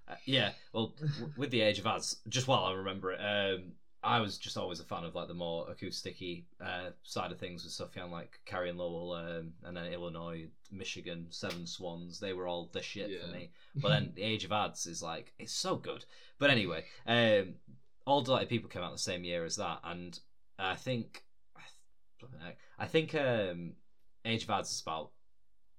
Uh, 0.08 0.14
yeah, 0.24 0.52
well, 0.72 0.94
w- 1.00 1.32
with 1.36 1.50
the 1.50 1.60
Age 1.60 1.80
of 1.80 1.84
Adz, 1.84 2.18
just 2.28 2.46
while 2.46 2.62
I 2.62 2.72
remember 2.74 3.10
it, 3.10 3.18
um, 3.18 3.72
I 4.02 4.20
was 4.20 4.38
just 4.38 4.56
always 4.56 4.80
a 4.80 4.84
fan 4.84 5.04
of 5.04 5.14
like 5.14 5.28
the 5.28 5.34
more 5.34 5.66
acousticy 5.66 6.44
uh, 6.64 6.90
side 7.02 7.32
of 7.32 7.38
things 7.38 7.64
with 7.64 7.72
Sufjan, 7.72 8.10
like 8.10 8.38
Carrie 8.44 8.72
Lowell, 8.72 9.12
um, 9.12 9.52
and 9.64 9.76
then 9.76 9.92
Illinois, 9.92 10.46
Michigan, 10.70 11.26
Seven 11.30 11.66
Swans. 11.66 12.20
They 12.20 12.32
were 12.32 12.46
all 12.46 12.68
the 12.72 12.82
shit 12.82 13.20
for 13.20 13.28
me. 13.28 13.50
But 13.74 13.88
then 13.88 14.12
the 14.14 14.22
Age 14.22 14.44
of 14.44 14.52
Adz 14.52 14.86
is 14.86 15.02
like 15.02 15.32
it's 15.38 15.52
so 15.52 15.76
good. 15.76 16.04
But 16.38 16.50
anyway, 16.50 16.84
um, 17.06 17.54
All 18.06 18.22
Delighted 18.22 18.48
People 18.48 18.68
came 18.68 18.82
out 18.82 18.92
the 18.92 18.98
same 18.98 19.24
year 19.24 19.44
as 19.44 19.56
that, 19.56 19.80
and 19.84 20.18
I 20.58 20.76
think, 20.76 21.24
I 22.78 22.86
think 22.86 23.14
um, 23.14 23.72
Age 24.24 24.44
of 24.44 24.50
Adz 24.50 24.70
is 24.70 24.80
about 24.80 25.10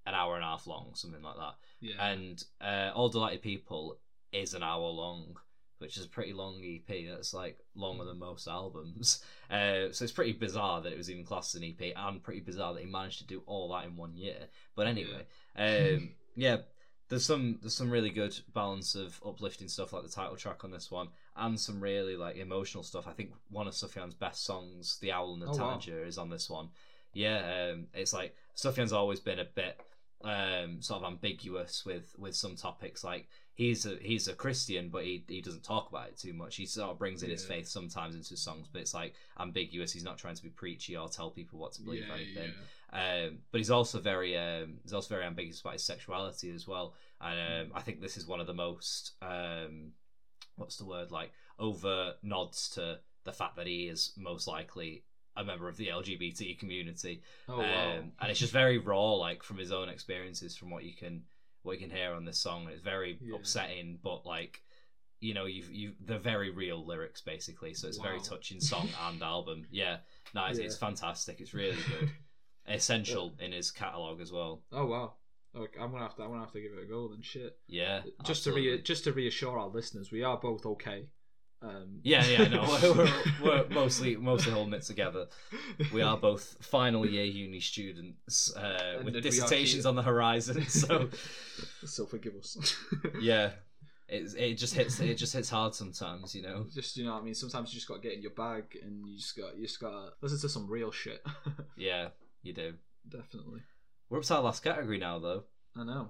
an 0.06 0.14
hour 0.14 0.36
and 0.36 0.44
a 0.44 0.48
half 0.48 0.68
long, 0.68 0.92
something 0.96 1.22
like 1.22 1.36
that 1.38 1.56
yeah. 1.80 2.12
and 2.12 2.44
uh, 2.62 2.92
All 2.94 3.10
Delighted 3.10 3.42
People 3.42 3.98
is 4.32 4.54
an 4.54 4.64
hour 4.64 4.88
long, 4.88 5.38
which 5.80 5.98
is 5.98 6.06
a 6.06 6.10
pretty 6.10 6.34
long 6.34 6.62
EP. 6.64 7.06
That's 7.10 7.34
like 7.34 7.58
longer 7.76 8.06
than 8.06 8.20
most 8.20 8.48
albums. 8.48 9.24
Uh, 9.50 9.92
so 9.92 10.04
it's 10.04 10.12
pretty 10.12 10.34
bizarre 10.34 10.82
that 10.82 10.92
it 10.92 10.98
was 10.98 11.10
even 11.10 11.24
classed 11.24 11.56
as 11.56 11.62
an 11.62 11.74
EP, 11.80 11.94
and 11.96 12.22
pretty 12.22 12.42
bizarre 12.42 12.74
that 12.74 12.84
he 12.84 12.90
managed 12.90 13.20
to 13.20 13.28
do 13.28 13.44
all 13.46 13.70
that 13.70 13.86
in 13.86 13.96
one 13.96 14.16
year. 14.16 14.48
But 14.76 14.88
anyway, 14.88 15.26
um, 15.58 16.10
yeah, 16.36 16.58
there's 17.10 17.26
some 17.26 17.60
there's 17.62 17.76
some 17.76 17.90
really 17.90 18.10
good 18.10 18.38
balance 18.54 18.96
of 18.96 19.20
uplifting 19.26 19.68
stuff 19.68 19.94
like 19.94 20.04
the 20.04 20.10
title 20.10 20.36
track 20.36 20.64
on 20.64 20.72
this 20.72 20.92
one, 20.92 21.08
and 21.36 21.60
some 21.60 21.80
really 21.80 22.18
like 22.18 22.36
emotional 22.36 22.84
stuff. 22.84 23.08
I 23.08 23.12
think 23.12 23.32
one 23.50 23.68
of 23.68 23.74
Sufjan's 23.74 24.14
best 24.14 24.44
songs, 24.44 24.98
"The 25.00 25.12
Owl 25.12 25.34
and 25.34 25.42
the 25.42 25.48
Oh, 25.48 25.58
wow. 25.58 25.80
Is 26.06 26.18
on 26.18 26.30
this 26.30 26.50
one. 26.50 26.70
Yeah, 27.14 27.70
um, 27.72 27.88
it's 27.94 28.14
like 28.14 28.36
Sufjan's 28.56 28.94
always 28.94 29.20
been 29.20 29.40
a 29.40 29.46
bit 29.46 29.80
um, 30.24 30.82
sort 30.82 31.04
of 31.04 31.12
ambiguous 31.12 31.86
with 31.86 32.16
with 32.18 32.36
some 32.36 32.56
topics. 32.56 33.04
Like 33.04 33.28
he's 33.54 33.86
a 33.86 33.98
he's 34.02 34.28
a 34.28 34.34
Christian, 34.34 34.90
but 34.90 35.04
he 35.04 35.24
he 35.28 35.42
doesn't 35.42 35.64
talk 35.64 35.90
about 35.90 36.10
it 36.10 36.18
too 36.18 36.34
much. 36.34 36.56
He 36.56 36.66
sort 36.66 36.92
of 36.92 37.00
brings 37.00 37.24
in 37.24 37.30
his 37.30 37.46
faith 37.46 37.68
sometimes 37.68 38.16
into 38.16 38.30
his 38.30 38.42
songs, 38.42 38.68
but 38.72 38.82
it's 38.82 38.94
like 38.94 39.14
ambiguous. 39.40 39.92
He's 39.92 40.04
not 40.04 40.18
trying 40.18 40.36
to 40.36 40.44
be 40.44 40.50
preachy 40.50 40.96
or 40.98 41.08
tell 41.10 41.30
people 41.30 41.60
what 41.60 41.74
to 41.74 41.82
believe 41.82 42.04
or 42.10 42.14
anything. 42.16 42.52
Um, 42.94 43.40
but 43.52 43.58
he's 43.58 43.72
also 43.72 44.00
very 44.00 44.38
um, 44.38 44.76
he's 44.84 44.94
also 44.94 45.14
very 45.14 45.26
ambiguous 45.26 45.62
about 45.62 45.74
his 45.74 45.84
sexuality 45.84 46.52
as 46.54 46.68
well. 46.68 46.94
And 47.20 47.68
um, 47.72 47.72
I 47.76 47.82
think 47.82 48.00
this 48.02 48.18
is 48.18 48.28
one 48.28 48.40
of 48.40 48.48
the 48.48 48.54
most 48.54 49.14
um, 49.22 49.92
what's 50.56 50.78
the 50.78 50.86
word 50.86 51.12
like 51.12 51.32
over 51.60 52.14
nods 52.24 52.70
to 52.70 53.00
the 53.24 53.34
fact 53.34 53.58
that 53.58 53.68
he 53.68 53.88
is 53.88 54.14
most 54.18 54.48
likely 54.48 55.04
a 55.38 55.44
member 55.44 55.70
of 55.70 55.78
the 55.78 55.88
LGBT 55.88 56.58
community. 56.60 57.22
Oh 57.48 57.60
wow. 57.60 57.92
Um, 57.98 58.12
and 58.20 58.32
it's 58.32 58.40
just 58.40 58.52
very 58.54 58.78
raw, 58.80 59.14
like 59.14 59.44
from 59.44 59.58
his 59.58 59.72
own 59.72 59.88
experiences, 59.90 60.58
from 60.58 60.70
what 60.72 60.84
you 60.84 60.94
can 60.96 61.24
what 61.64 61.74
you 61.80 61.88
can 61.88 61.96
hear 61.96 62.14
on 62.14 62.26
this 62.26 62.40
song. 62.40 62.68
It's 62.72 62.82
very 62.82 63.18
Yeah. 63.22 63.36
upsetting, 63.36 64.00
but 64.04 64.26
like 64.26 64.62
you 65.20 65.34
know, 65.34 65.46
you've 65.46 65.72
you 65.72 65.94
they're 66.06 66.20
very 66.20 66.50
real 66.52 66.86
lyrics 66.86 67.22
basically. 67.22 67.74
So 67.74 67.88
it's 67.88 67.98
a 68.00 68.02
very 68.02 68.20
touching 68.20 68.60
song 68.62 68.88
and 69.08 69.22
album. 69.24 69.66
Yeah, 69.72 69.98
no, 70.36 70.46
it's, 70.46 70.60
it's 70.60 70.78
fantastic. 70.78 71.40
It's 71.40 71.54
really 71.54 71.78
good. 72.00 72.10
Essential 72.70 73.34
in 73.40 73.54
his 73.54 73.72
catalog 73.72 74.20
as 74.20 74.32
well. 74.32 74.62
oh 74.74 74.86
wow. 74.86 75.14
Okay, 75.56 75.80
I'm 75.80 75.90
gonna 75.92 76.04
have 76.04 76.16
to. 76.18 76.24
I'm 76.24 76.30
gonna 76.30 76.42
have 76.42 76.52
to 76.52 76.62
give 76.62 76.74
it 76.74 76.84
a 76.84 76.86
go 76.86 77.08
then. 77.08 77.22
Shit. 77.22 77.58
Yeah, 77.68 78.02
Just 78.26 78.44
to 78.44 78.52
re- 78.54 78.82
just 78.82 79.06
to 79.06 79.14
reassure 79.14 79.58
our 79.58 79.70
listeners, 79.70 80.12
we 80.12 80.22
are 80.24 80.38
both 80.38 80.66
okay. 80.66 81.06
Um, 81.62 82.00
Yeah, 82.04 82.26
yeah, 82.26 82.48
no, 82.48 82.62
we're, 83.42 83.44
we're, 83.44 83.70
mostly 83.70 84.16
mostly 84.16 84.52
holding 84.52 84.74
it 84.74 84.84
together. 84.84 85.28
We 85.92 86.02
are 86.02 86.18
both 86.18 86.58
final 86.62 87.06
year 87.06 87.26
uni 87.26 87.60
students 87.60 88.56
uh, 88.56 89.02
with 89.04 89.06
then 89.06 89.14
we 89.14 89.20
are 89.20 89.22
dissertations 89.22 89.86
on 89.86 89.96
the 89.96 90.04
horizon. 90.04 90.66
So 90.70 91.10
so 91.86 92.06
forgive 92.06 92.36
us. 92.36 92.76
yeah, 93.20 93.52
it 94.08 94.34
it 94.38 94.54
just 94.56 94.76
hits 94.76 95.00
it 95.00 95.16
just 95.16 95.34
hits 95.34 95.50
hard 95.50 95.74
sometimes, 95.74 96.36
you 96.36 96.44
know. 96.44 96.68
just 96.72 96.96
you 96.98 97.06
know, 97.06 97.14
what 97.14 97.22
I 97.22 97.26
mean, 97.26 97.34
sometimes 97.34 97.74
you 97.74 97.78
just 97.78 97.88
got 97.88 97.96
to 97.96 98.02
get 98.02 98.14
in 98.14 98.22
your 98.22 98.32
bag, 98.32 98.78
and 98.84 99.08
you 99.08 99.18
just 99.18 99.36
got 99.36 99.58
you 99.58 99.66
just 99.66 99.80
got 99.80 99.90
to 99.90 100.14
listen 100.22 100.40
to 100.40 100.50
some 100.50 100.70
real 100.70 100.92
shit. 100.92 101.26
Yeah, 101.76 102.10
you 102.44 102.54
do. 102.54 102.76
Definitely. 103.10 103.62
We're 104.10 104.20
up 104.20 104.24
to 104.26 104.36
our 104.36 104.42
last 104.42 104.64
category 104.64 105.00
now, 105.00 105.20
though. 105.20 105.44
I 105.76 105.84
know. 105.84 106.10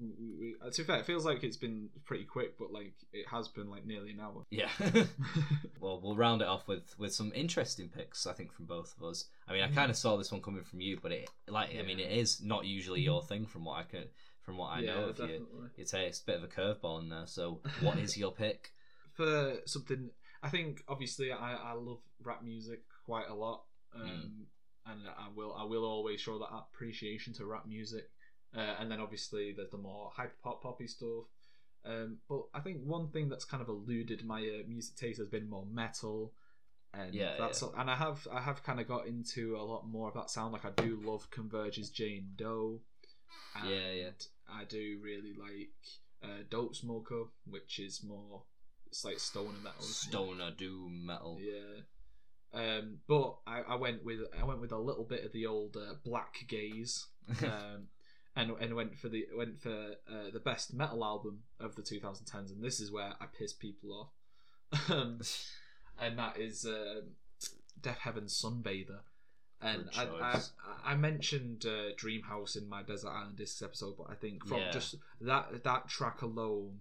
We, 0.00 0.08
we, 0.18 0.54
we- 0.64 0.70
to 0.70 0.82
be 0.82 0.86
fair, 0.86 0.98
it 0.98 1.06
feels 1.06 1.24
like 1.24 1.42
it's 1.44 1.56
been 1.56 1.88
pretty 2.04 2.24
quick, 2.24 2.58
but 2.58 2.72
like 2.72 2.94
it 3.12 3.26
has 3.28 3.48
been 3.48 3.70
like 3.70 3.84
nearly 3.86 4.10
an 4.12 4.20
hour. 4.20 4.44
Yeah. 4.50 4.68
well, 5.80 6.00
we'll 6.02 6.16
round 6.16 6.42
it 6.42 6.48
off 6.48 6.66
with 6.68 6.94
with 6.98 7.12
some 7.14 7.32
interesting 7.34 7.88
picks. 7.88 8.26
I 8.26 8.32
think 8.32 8.52
from 8.52 8.66
both 8.66 8.94
of 8.96 9.04
us. 9.08 9.26
I 9.48 9.52
mean, 9.52 9.62
I 9.62 9.68
kind 9.68 9.90
of 9.90 9.96
saw 9.96 10.16
this 10.16 10.32
one 10.32 10.42
coming 10.42 10.64
from 10.64 10.80
you, 10.80 10.98
but 11.02 11.12
it 11.12 11.28
like 11.48 11.70
I 11.78 11.82
mean, 11.82 11.98
it 12.00 12.10
is 12.12 12.42
not 12.42 12.64
usually 12.64 13.00
your 13.00 13.22
thing 13.28 13.46
from 13.46 13.64
what 13.64 13.78
I 13.78 13.82
can 13.84 14.04
from 14.42 14.56
what 14.56 14.68
I 14.72 14.80
yeah, 14.80 14.94
know 14.94 15.04
of 15.08 15.18
you. 15.18 15.46
It's 15.76 15.94
a, 15.94 16.04
it's 16.04 16.20
a 16.20 16.24
bit 16.24 16.36
of 16.36 16.44
a 16.44 16.48
curveball 16.48 17.00
in 17.02 17.08
there. 17.10 17.26
So, 17.26 17.60
what 17.80 17.98
is 17.98 18.16
your 18.16 18.32
pick? 18.32 18.72
For 19.14 19.56
something, 19.66 20.08
I 20.42 20.48
think 20.48 20.82
obviously 20.88 21.30
I, 21.32 21.54
I 21.54 21.72
love 21.74 21.98
rap 22.24 22.42
music 22.42 22.80
quite 23.04 23.28
a 23.28 23.34
lot, 23.34 23.64
um, 23.94 24.02
Mm. 24.08 24.90
and 24.92 25.00
I 25.06 25.28
will 25.34 25.54
I 25.54 25.64
will 25.64 25.84
always 25.84 26.20
show 26.20 26.38
that 26.38 26.48
appreciation 26.50 27.34
to 27.34 27.44
rap 27.46 27.66
music. 27.66 28.08
Uh, 28.56 28.74
and 28.80 28.90
then 28.90 29.00
obviously 29.00 29.52
there's 29.52 29.70
the 29.70 29.78
more 29.78 30.10
hyper 30.14 30.34
pop 30.42 30.62
poppy 30.62 30.86
stuff. 30.86 31.24
Um, 31.84 32.18
but 32.28 32.42
I 32.54 32.60
think 32.60 32.82
one 32.84 33.08
thing 33.08 33.28
that's 33.28 33.44
kind 33.44 33.62
of 33.62 33.68
eluded 33.68 34.24
my 34.24 34.40
uh, 34.40 34.68
music 34.68 34.94
taste 34.96 35.18
has 35.18 35.28
been 35.28 35.48
more 35.48 35.66
metal, 35.72 36.32
and 36.94 37.14
Yeah, 37.14 37.34
that's 37.38 37.62
yeah. 37.62 37.80
and 37.80 37.90
I 37.90 37.96
have 37.96 38.26
I 38.30 38.40
have 38.40 38.62
kind 38.62 38.78
of 38.78 38.86
got 38.86 39.06
into 39.06 39.56
a 39.56 39.62
lot 39.62 39.88
more 39.88 40.08
of 40.08 40.14
that 40.14 40.30
sound. 40.30 40.52
Like 40.52 40.64
I 40.64 40.70
do 40.70 41.00
love 41.02 41.30
Converge's 41.30 41.90
Jane 41.90 42.32
Doe, 42.36 42.80
and 43.56 43.70
Yeah, 43.70 43.90
yeah. 43.92 44.10
I 44.48 44.64
do 44.64 44.98
really 45.02 45.34
like 45.34 45.70
uh, 46.22 46.42
Dope 46.50 46.76
Smoker, 46.76 47.24
which 47.46 47.78
is 47.78 48.02
more 48.04 48.42
it's 48.86 49.04
like 49.04 49.18
stoner 49.18 49.58
metal. 49.64 49.80
Stoner 49.80 50.50
doom 50.50 51.06
metal. 51.06 51.38
Yeah. 51.40 51.80
Um, 52.54 52.98
but 53.08 53.38
I, 53.46 53.62
I 53.62 53.74
went 53.76 54.04
with 54.04 54.20
I 54.38 54.44
went 54.44 54.60
with 54.60 54.72
a 54.72 54.78
little 54.78 55.04
bit 55.04 55.24
of 55.24 55.32
the 55.32 55.46
old 55.46 55.76
uh, 55.76 55.94
black 56.04 56.44
gaze, 56.46 57.06
um, 57.42 57.88
and 58.34 58.52
and 58.60 58.74
went 58.74 58.98
for 58.98 59.08
the 59.08 59.26
went 59.36 59.60
for 59.60 59.96
uh, 60.10 60.30
the 60.32 60.40
best 60.40 60.72
metal 60.72 61.04
album 61.04 61.40
of 61.60 61.74
the 61.76 61.82
2010s, 61.82 62.50
and 62.50 62.62
this 62.62 62.80
is 62.80 62.90
where 62.90 63.14
I 63.20 63.26
piss 63.26 63.52
people 63.52 64.10
off, 64.72 64.90
um, 64.90 65.20
and 66.00 66.18
that 66.18 66.38
is 66.38 66.64
uh, 66.64 67.02
Deafheaven's 67.80 68.40
Sunbather. 68.40 69.00
And 69.64 69.88
I, 69.96 70.06
I. 70.06 70.40
I 70.84 70.94
mentioned 70.96 71.64
uh, 71.64 71.94
Dreamhouse 71.94 72.56
in 72.56 72.68
my 72.68 72.82
Desert 72.82 73.10
Island 73.10 73.36
Discs 73.36 73.62
episode, 73.62 73.94
but 73.96 74.08
I 74.10 74.14
think 74.14 74.44
from 74.44 74.58
Yeah. 74.58 74.72
just 74.72 74.96
that 75.20 75.62
that 75.62 75.88
track 75.88 76.22
alone, 76.22 76.80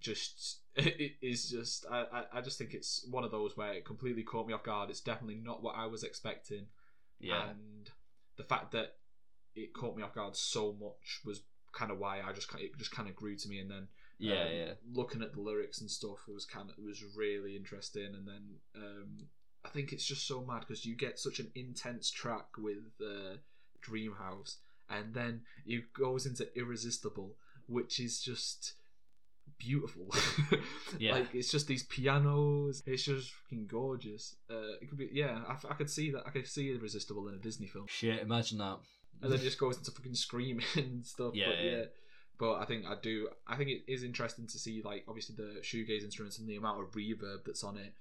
just 0.00 0.58
it 0.74 1.12
is 1.22 1.48
just 1.48 1.86
I, 1.88 2.04
I 2.12 2.38
I 2.38 2.40
just 2.40 2.58
think 2.58 2.74
it's 2.74 3.06
one 3.08 3.22
of 3.22 3.30
those 3.30 3.56
where 3.56 3.74
it 3.74 3.84
completely 3.84 4.24
caught 4.24 4.48
me 4.48 4.54
off 4.54 4.64
guard. 4.64 4.90
It's 4.90 5.00
definitely 5.00 5.40
not 5.40 5.62
what 5.62 5.76
I 5.76 5.86
was 5.86 6.02
expecting, 6.02 6.66
yeah. 7.20 7.50
and 7.50 7.90
the 8.36 8.42
fact 8.42 8.72
that 8.72 8.96
it 9.54 9.72
caught 9.72 9.96
me 9.96 10.02
off 10.02 10.14
guard 10.14 10.36
so 10.36 10.72
much 10.80 11.20
was 11.24 11.42
kind 11.72 11.90
of 11.90 11.98
why 11.98 12.20
I 12.20 12.32
just 12.32 12.52
it 12.58 12.76
just 12.78 12.92
kind 12.92 13.08
of 13.08 13.16
grew 13.16 13.36
to 13.36 13.48
me, 13.48 13.58
and 13.58 13.70
then 13.70 13.88
Yeah, 14.18 14.42
um, 14.44 14.48
yeah. 14.52 14.72
looking 14.92 15.22
at 15.22 15.32
the 15.34 15.40
lyrics 15.40 15.80
and 15.80 15.90
stuff 15.90 16.26
was 16.28 16.44
kind 16.46 16.70
of 16.70 16.76
was 16.84 17.02
really 17.16 17.56
interesting, 17.56 18.14
and 18.14 18.26
then 18.26 18.42
um, 18.76 19.26
I 19.64 19.68
think 19.70 19.92
it's 19.92 20.04
just 20.06 20.26
so 20.26 20.44
mad 20.44 20.60
because 20.60 20.84
you 20.86 20.94
get 20.96 21.18
such 21.18 21.38
an 21.40 21.50
intense 21.54 22.10
track 22.10 22.46
with 22.58 22.84
uh, 23.00 23.36
Dreamhouse, 23.82 24.56
and 24.88 25.12
then 25.14 25.42
it 25.66 25.92
goes 25.92 26.26
into 26.26 26.46
Irresistible, 26.56 27.36
which 27.66 27.98
is 28.00 28.20
just 28.20 28.74
beautiful. 29.58 30.08
Yeah. 30.98 31.12
like 31.12 31.34
it's 31.34 31.50
just 31.50 31.66
these 31.66 31.82
pianos. 31.82 32.82
It's 32.86 33.02
just 33.04 33.32
fucking 33.32 33.66
gorgeous. 33.66 34.36
Uh, 34.48 34.74
it 34.80 34.88
could 34.88 34.98
be 34.98 35.08
yeah. 35.12 35.40
I, 35.48 35.54
I 35.72 35.74
could 35.74 35.90
see 35.90 36.12
that. 36.12 36.22
I 36.24 36.30
could 36.30 36.46
see 36.46 36.70
Irresistible 36.70 37.26
in 37.28 37.34
a 37.34 37.38
Disney 37.38 37.66
film 37.66 37.86
Shit, 37.88 38.20
imagine 38.22 38.58
that. 38.58 38.78
And 39.24 39.32
then 39.32 39.40
it 39.40 39.42
just 39.42 39.58
goes 39.58 39.76
into 39.76 39.90
fucking 39.90 40.14
screaming 40.14 40.64
and 40.76 41.04
stuff. 41.06 41.34
Yeah, 41.34 41.46
but 41.48 41.64
yeah. 41.64 41.70
yeah. 41.70 41.84
But 42.38 42.54
I 42.54 42.64
think 42.64 42.84
I 42.86 42.94
do. 43.00 43.28
I 43.46 43.56
think 43.56 43.70
it 43.70 43.82
is 43.86 44.02
interesting 44.02 44.46
to 44.48 44.58
see 44.58 44.82
like 44.84 45.04
obviously 45.08 45.36
the 45.36 45.60
shoegaze 45.60 46.02
instruments 46.02 46.38
and 46.38 46.48
the 46.48 46.56
amount 46.56 46.80
of 46.80 46.92
reverb 46.92 47.44
that's 47.46 47.64
on 47.64 47.76
it. 47.76 47.92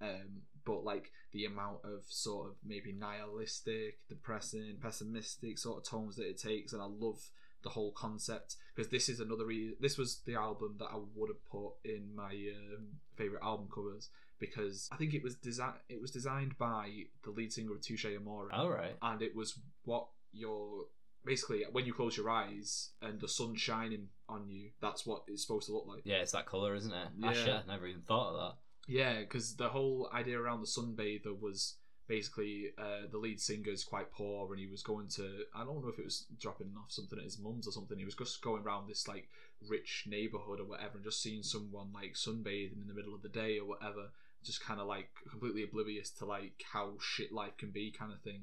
Um, 0.00 0.42
but 0.64 0.84
like 0.84 1.10
the 1.32 1.46
amount 1.46 1.78
of 1.84 2.04
sort 2.08 2.48
of 2.48 2.56
maybe 2.64 2.92
nihilistic, 2.92 3.98
depressing, 4.08 4.76
pessimistic 4.80 5.58
sort 5.58 5.78
of 5.78 5.84
tones 5.84 6.16
that 6.16 6.28
it 6.28 6.38
takes, 6.38 6.72
and 6.72 6.82
I 6.82 6.86
love 6.86 7.18
the 7.62 7.70
whole 7.70 7.92
concept 7.92 8.56
because 8.74 8.90
this 8.90 9.08
is 9.08 9.20
another. 9.20 9.46
Re- 9.46 9.74
this 9.80 9.96
was 9.98 10.20
the 10.26 10.34
album 10.34 10.76
that 10.78 10.88
I 10.92 10.98
would 11.14 11.30
have 11.30 11.44
put 11.50 11.72
in 11.84 12.14
my 12.14 12.32
um, 12.32 12.88
favorite 13.16 13.42
album 13.42 13.68
covers 13.74 14.10
because 14.38 14.88
I 14.92 14.96
think 14.96 15.14
it 15.14 15.22
was 15.22 15.34
designed. 15.34 15.78
It 15.88 16.00
was 16.00 16.10
designed 16.10 16.56
by 16.58 16.90
the 17.24 17.30
lead 17.30 17.52
singer 17.52 17.72
of 17.72 17.80
Touche 17.80 18.06
Amore 18.06 18.50
All 18.52 18.70
right. 18.70 18.96
and 19.02 19.22
it 19.22 19.34
was 19.34 19.58
what 19.84 20.06
your 20.38 20.86
basically 21.24 21.64
when 21.72 21.84
you 21.84 21.92
close 21.92 22.16
your 22.16 22.30
eyes 22.30 22.90
and 23.02 23.20
the 23.20 23.28
sun's 23.28 23.60
shining 23.60 24.08
on 24.28 24.48
you 24.48 24.70
that's 24.80 25.04
what 25.04 25.22
it's 25.26 25.42
supposed 25.42 25.66
to 25.66 25.72
look 25.74 25.86
like 25.86 26.00
Yeah, 26.04 26.16
it's 26.16 26.32
that 26.32 26.46
color, 26.46 26.74
isn't 26.74 26.92
it? 26.92 27.08
Ah, 27.22 27.32
Yeah. 27.32 27.60
never 27.66 27.86
even 27.86 28.02
thought 28.02 28.30
of 28.34 28.36
that. 28.40 28.92
yeah 28.92 29.18
because 29.20 29.56
the 29.56 29.68
whole 29.68 30.08
idea 30.14 30.38
around 30.40 30.60
the 30.60 30.66
sunbather 30.66 31.38
was 31.38 31.76
basically 32.06 32.68
uh, 32.78 33.06
the 33.10 33.18
lead 33.18 33.38
singer 33.38 33.70
is 33.70 33.84
quite 33.84 34.10
poor 34.10 34.50
and 34.50 34.58
he 34.58 34.66
was 34.66 34.82
going 34.82 35.08
to 35.08 35.42
i 35.54 35.62
don't 35.62 35.82
know 35.82 35.88
if 35.92 35.98
it 35.98 36.04
was 36.06 36.24
dropping 36.40 36.72
off 36.78 36.90
something 36.90 37.18
at 37.18 37.24
his 37.24 37.38
mum's 37.38 37.68
or 37.68 37.72
something 37.72 37.98
he 37.98 38.04
was 38.06 38.14
just 38.14 38.40
going 38.40 38.62
around 38.62 38.88
this 38.88 39.06
like 39.06 39.28
rich 39.68 40.04
neighborhood 40.08 40.58
or 40.60 40.64
whatever 40.64 40.92
and 40.94 41.04
just 41.04 41.22
seeing 41.22 41.42
someone 41.42 41.88
like 41.92 42.14
sunbathing 42.14 42.80
in 42.80 42.86
the 42.88 42.94
middle 42.94 43.14
of 43.14 43.20
the 43.20 43.28
day 43.28 43.58
or 43.58 43.66
whatever 43.66 44.04
just 44.42 44.64
kind 44.64 44.80
of 44.80 44.86
like 44.86 45.10
completely 45.30 45.62
oblivious 45.62 46.08
to 46.10 46.24
like 46.24 46.62
how 46.72 46.92
shit 46.98 47.30
life 47.30 47.56
can 47.58 47.70
be 47.70 47.90
kind 47.90 48.12
of 48.12 48.20
thing 48.22 48.40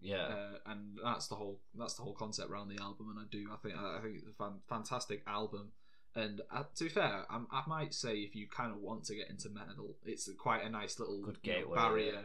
Yeah. 0.00 0.16
uh, 0.16 0.58
and 0.66 0.98
that's 1.02 1.28
the 1.28 1.34
whole 1.34 1.60
that's 1.74 1.94
the 1.94 2.02
whole 2.02 2.14
concept 2.14 2.50
around 2.50 2.68
the 2.68 2.82
album 2.82 3.08
and 3.10 3.18
i 3.18 3.24
do 3.30 3.48
i 3.52 3.56
think 3.56 3.74
i 3.78 4.00
think 4.02 4.16
it's 4.16 4.26
a 4.26 4.32
fan, 4.32 4.60
fantastic 4.68 5.22
album 5.26 5.70
and 6.14 6.42
uh, 6.50 6.64
to 6.76 6.84
be 6.84 6.90
fair 6.90 7.24
I'm, 7.30 7.46
i 7.50 7.62
might 7.66 7.94
say 7.94 8.16
if 8.18 8.34
you 8.34 8.46
kind 8.46 8.70
of 8.70 8.78
want 8.78 9.04
to 9.04 9.14
get 9.14 9.30
into 9.30 9.48
metal 9.48 9.96
it's 10.04 10.28
quite 10.38 10.64
a 10.64 10.68
nice 10.68 10.98
little 10.98 11.22
Good 11.22 11.38
you 11.42 11.52
know, 11.52 11.58
gateway, 11.58 11.76
barrier 11.76 12.24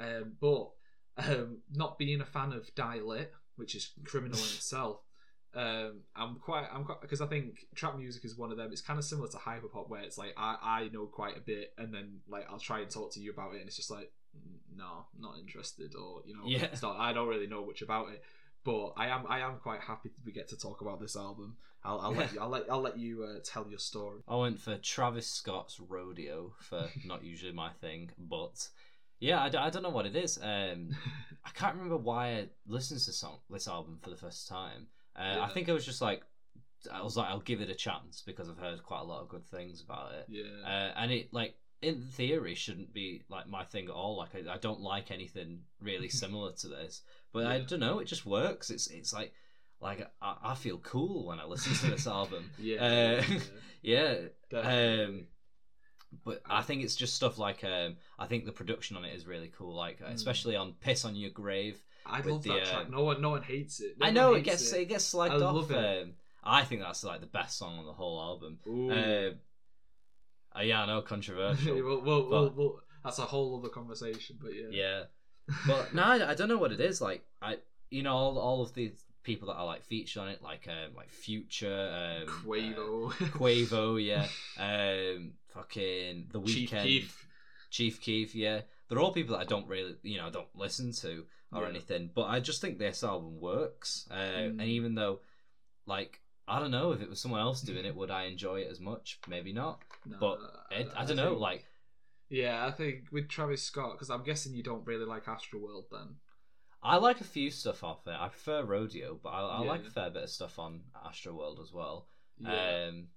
um, 0.00 0.32
but 0.40 0.70
um, 1.18 1.58
not 1.72 1.98
being 1.98 2.20
a 2.20 2.26
fan 2.26 2.52
of 2.52 2.74
die 2.74 3.00
lit 3.04 3.32
which 3.56 3.74
is 3.74 3.90
criminal 4.04 4.38
in 4.38 4.44
itself 4.56 5.00
um, 5.56 6.00
I'm 6.14 6.34
quite, 6.36 6.66
I'm 6.70 6.84
quite, 6.84 7.00
because 7.00 7.22
I 7.22 7.26
think 7.26 7.66
trap 7.74 7.96
music 7.96 8.26
is 8.26 8.36
one 8.36 8.50
of 8.50 8.58
them. 8.58 8.70
It's 8.72 8.82
kind 8.82 8.98
of 8.98 9.06
similar 9.06 9.28
to 9.28 9.38
hyperpop, 9.38 9.88
where 9.88 10.02
it's 10.02 10.18
like 10.18 10.34
I, 10.36 10.56
I 10.62 10.88
know 10.92 11.06
quite 11.06 11.38
a 11.38 11.40
bit, 11.40 11.72
and 11.78 11.94
then 11.94 12.18
like 12.28 12.46
I'll 12.50 12.58
try 12.58 12.80
and 12.80 12.90
talk 12.90 13.14
to 13.14 13.20
you 13.20 13.30
about 13.30 13.54
it, 13.54 13.60
and 13.60 13.66
it's 13.66 13.76
just 13.76 13.90
like, 13.90 14.02
"Mm, 14.02 14.10
no, 14.76 15.06
not 15.18 15.38
interested, 15.38 15.94
or 15.94 16.22
you 16.26 16.34
know, 16.34 16.42
Yeah. 16.46 16.64
it's 16.64 16.82
not. 16.82 16.96
I 16.98 17.12
don't 17.12 17.28
really 17.28 17.46
know 17.46 17.64
much 17.66 17.82
about 17.82 18.10
it, 18.10 18.22
but 18.64 18.92
I 18.96 19.08
am, 19.08 19.24
I 19.28 19.40
am 19.40 19.58
quite 19.58 19.80
happy 19.80 20.10
we 20.24 20.32
get 20.32 20.48
to 20.48 20.56
talk 20.56 20.80
about 20.80 21.00
this 21.00 21.16
album. 21.16 21.56
I'll, 21.84 22.00
I'll 22.00 22.12
let 22.14 22.32
you, 22.32 22.40
I'll 22.40 22.48
let, 22.48 22.70
I'll 22.70 22.80
let 22.80 22.98
you 22.98 23.22
uh, 23.22 23.38
tell 23.44 23.66
your 23.68 23.78
story. 23.78 24.20
I 24.26 24.34
went 24.36 24.60
for 24.60 24.76
Travis 24.78 25.26
Scott's 25.28 25.78
Rodeo 25.78 26.52
for 26.58 26.88
not 27.04 27.22
usually 27.24 27.52
my 27.52 27.70
thing, 27.80 28.10
but 28.18 28.68
Yeah, 29.20 29.40
I, 29.42 29.48
d- 29.48 29.58
I 29.58 29.70
don't 29.70 29.82
know 29.84 29.90
what 29.90 30.04
it 30.06 30.16
is. 30.16 30.36
Um, 30.42 30.90
I 31.44 31.50
can't 31.54 31.74
remember 31.74 31.96
why 31.96 32.28
I 32.32 32.48
listened 32.66 33.00
to 33.00 33.12
song 33.12 33.38
this 33.50 33.68
album 33.68 33.98
for 34.02 34.10
the 34.10 34.16
first 34.16 34.48
time. 34.48 34.88
Uh, 35.14 35.40
I 35.40 35.48
think 35.48 35.68
it 35.68 35.72
was 35.72 35.86
just 35.86 36.02
like 36.02 36.22
I 36.92 37.02
was 37.02 37.16
like, 37.16 37.28
I'll 37.28 37.40
give 37.40 37.60
it 37.60 37.70
a 37.70 37.74
chance 37.74 38.22
because 38.26 38.48
I've 38.50 38.58
heard 38.58 38.82
quite 38.82 39.00
a 39.00 39.04
lot 39.04 39.22
of 39.22 39.28
good 39.28 39.46
things 39.46 39.80
about 39.80 40.12
it. 40.12 40.26
yeah. 40.28 40.42
Uh, 40.64 40.92
and 40.96 41.10
it 41.12 41.32
like 41.32 41.54
in 41.82 42.02
theory 42.02 42.54
shouldn't 42.54 42.92
be 42.94 43.22
like 43.28 43.48
my 43.48 43.64
thing 43.64 43.84
at 43.86 43.90
all. 43.90 44.16
Like 44.16 44.30
I, 44.34 44.54
I 44.54 44.58
don't 44.58 44.80
like 44.80 45.10
anything 45.10 45.60
really 45.80 46.08
similar 46.22 46.52
to 46.52 46.68
this, 46.68 47.02
but 47.32 47.46
I 47.46 47.60
don't 47.60 47.80
know. 47.80 47.98
It 47.98 48.06
just 48.06 48.26
works. 48.26 48.70
It's 48.70 48.86
it's 48.88 49.12
like 49.12 49.32
like 49.80 50.10
I, 50.22 50.36
I 50.42 50.54
feel 50.54 50.78
cool 50.78 51.26
when 51.26 51.38
I 51.38 51.44
listen 51.44 51.74
to 51.74 51.94
this 51.94 52.06
album. 52.18 52.50
yeah, 52.58 52.76
uh, 52.84 53.22
yeah, 53.82 54.14
Yeah, 54.50 54.58
um, 55.04 55.26
but 56.24 56.40
I 56.48 56.62
think 56.62 56.82
it's 56.82 56.96
just 56.96 57.14
stuff 57.14 57.36
like 57.38 57.62
um, 57.64 57.96
I 58.18 58.26
think 58.26 58.46
the 58.46 58.52
production 58.52 58.96
on 58.96 59.04
it 59.04 59.14
is 59.14 59.26
really 59.26 59.52
cool. 59.56 59.74
Like 59.74 60.00
Mm. 60.00 60.14
especially 60.14 60.56
on 60.56 60.74
"Piss 60.80 61.04
on 61.04 61.14
Your 61.16 61.30
Grave." 61.30 61.82
I 62.08 62.20
love 62.20 62.42
the, 62.44 62.50
that 62.50 62.66
track. 62.66 62.88
No 62.90 63.02
one, 63.02 63.20
no 63.20 63.30
one 63.30 63.42
hates 63.42 63.80
it. 63.80 63.96
No 63.98 64.06
I 64.06 64.10
know 64.10 64.34
it 64.34 64.44
gets 64.44 64.72
it. 64.72 64.88
gets 64.88 65.12
slagged 65.12 65.30
I 65.30 65.34
off. 65.44 65.54
love 65.56 65.70
it. 65.72 66.02
Um, 66.04 66.12
I 66.44 66.62
think 66.62 66.80
that's 66.80 67.02
like 67.02 67.20
the 67.20 67.26
best 67.26 67.58
song 67.58 67.78
on 67.80 67.84
the 67.86 67.92
whole 67.92 68.20
album. 68.20 68.60
Uh, 68.90 69.34
uh, 70.58 70.62
yeah, 70.62 70.82
I 70.82 70.86
know, 70.86 71.02
controversial. 71.02 71.76
well, 71.84 72.02
well, 72.02 72.22
but- 72.46 72.56
well, 72.56 72.80
that's 73.04 73.18
a 73.18 73.22
whole 73.22 73.58
other 73.58 73.68
conversation. 73.68 74.36
But 74.40 74.52
yeah, 74.54 74.68
yeah, 74.70 75.02
but 75.66 75.94
no, 75.94 76.02
I, 76.02 76.30
I 76.30 76.34
don't 76.34 76.48
know 76.48 76.58
what 76.58 76.72
it 76.72 76.80
is. 76.80 77.00
Like 77.00 77.24
I, 77.42 77.58
you 77.90 78.02
know, 78.02 78.14
all 78.14 78.38
all 78.38 78.62
of 78.62 78.74
these 78.74 79.04
people 79.22 79.48
that 79.48 79.54
are 79.54 79.66
like 79.66 79.84
featured 79.84 80.22
on 80.22 80.28
it, 80.28 80.42
like 80.42 80.66
um, 80.68 80.94
like 80.96 81.10
Future, 81.10 82.22
um, 82.22 82.26
Quavo, 82.44 83.10
uh, 83.10 83.14
Quavo, 83.38 84.04
yeah, 84.04 84.26
um, 84.58 85.32
fucking 85.54 86.28
The 86.32 86.40
Chief 86.42 86.70
Weeknd, 86.70 86.82
Keef. 86.82 87.26
Chief 87.70 88.00
Keef, 88.00 88.34
yeah. 88.34 88.60
They're 88.88 89.00
all 89.00 89.12
people 89.12 89.36
that 89.36 89.42
I 89.42 89.44
don't 89.44 89.66
really, 89.66 89.96
you 90.04 90.18
know, 90.18 90.28
I 90.28 90.30
don't 90.30 90.46
listen 90.54 90.92
to 91.00 91.24
or 91.52 91.62
Yeah. 91.62 91.68
anything. 91.70 92.10
But 92.14 92.26
I 92.26 92.38
just 92.38 92.60
think 92.60 92.78
this 92.78 93.02
album 93.02 93.40
works. 93.40 94.06
Uh, 94.10 94.14
Mm. 94.14 94.48
And 94.50 94.62
even 94.62 94.94
though, 94.94 95.18
like, 95.86 96.20
I 96.48 96.60
don't 96.60 96.70
know 96.70 96.92
if 96.92 97.00
it 97.00 97.08
was 97.08 97.20
someone 97.20 97.40
else 97.40 97.60
doing 97.60 97.80
hmm. 97.80 97.86
it, 97.86 97.96
would 97.96 98.10
I 98.10 98.24
enjoy 98.24 98.60
it 98.60 98.68
as 98.70 98.80
much? 98.80 99.18
Maybe 99.28 99.52
not. 99.52 99.80
Nah, 100.04 100.18
But 100.18 100.38
it, 100.70 100.88
I, 100.96 101.04
don't 101.04 101.16
know. 101.16 101.30
think- 101.30 101.40
Like, 101.40 101.64
yeah, 102.28 102.66
I 102.66 102.70
think 102.70 103.06
with 103.10 103.28
Travis 103.28 103.62
Scott, 103.62 103.92
because 103.92 104.10
I'm 104.10 104.22
guessing 104.22 104.54
you 104.54 104.62
don't 104.62 104.86
really 104.86 105.04
like 105.04 105.24
Astroworld 105.24 105.84
then. 105.90 106.16
I 106.82 106.96
like 106.96 107.20
a 107.20 107.24
few 107.24 107.50
stuff 107.50 107.82
off 107.82 108.06
it. 108.06 108.14
I 108.16 108.28
prefer 108.28 108.62
Rodeo, 108.62 109.18
but 109.20 109.30
I, 109.30 109.40
I 109.40 109.62
Yeah. 109.62 109.68
like 109.68 109.84
a 109.86 109.90
fair 109.90 110.10
bit 110.10 110.22
of 110.24 110.30
stuff 110.30 110.58
on 110.58 110.82
Astroworld 111.04 111.60
as 111.60 111.72
well. 111.72 112.06
Yeah. 112.38 112.86
Um, 112.88 113.08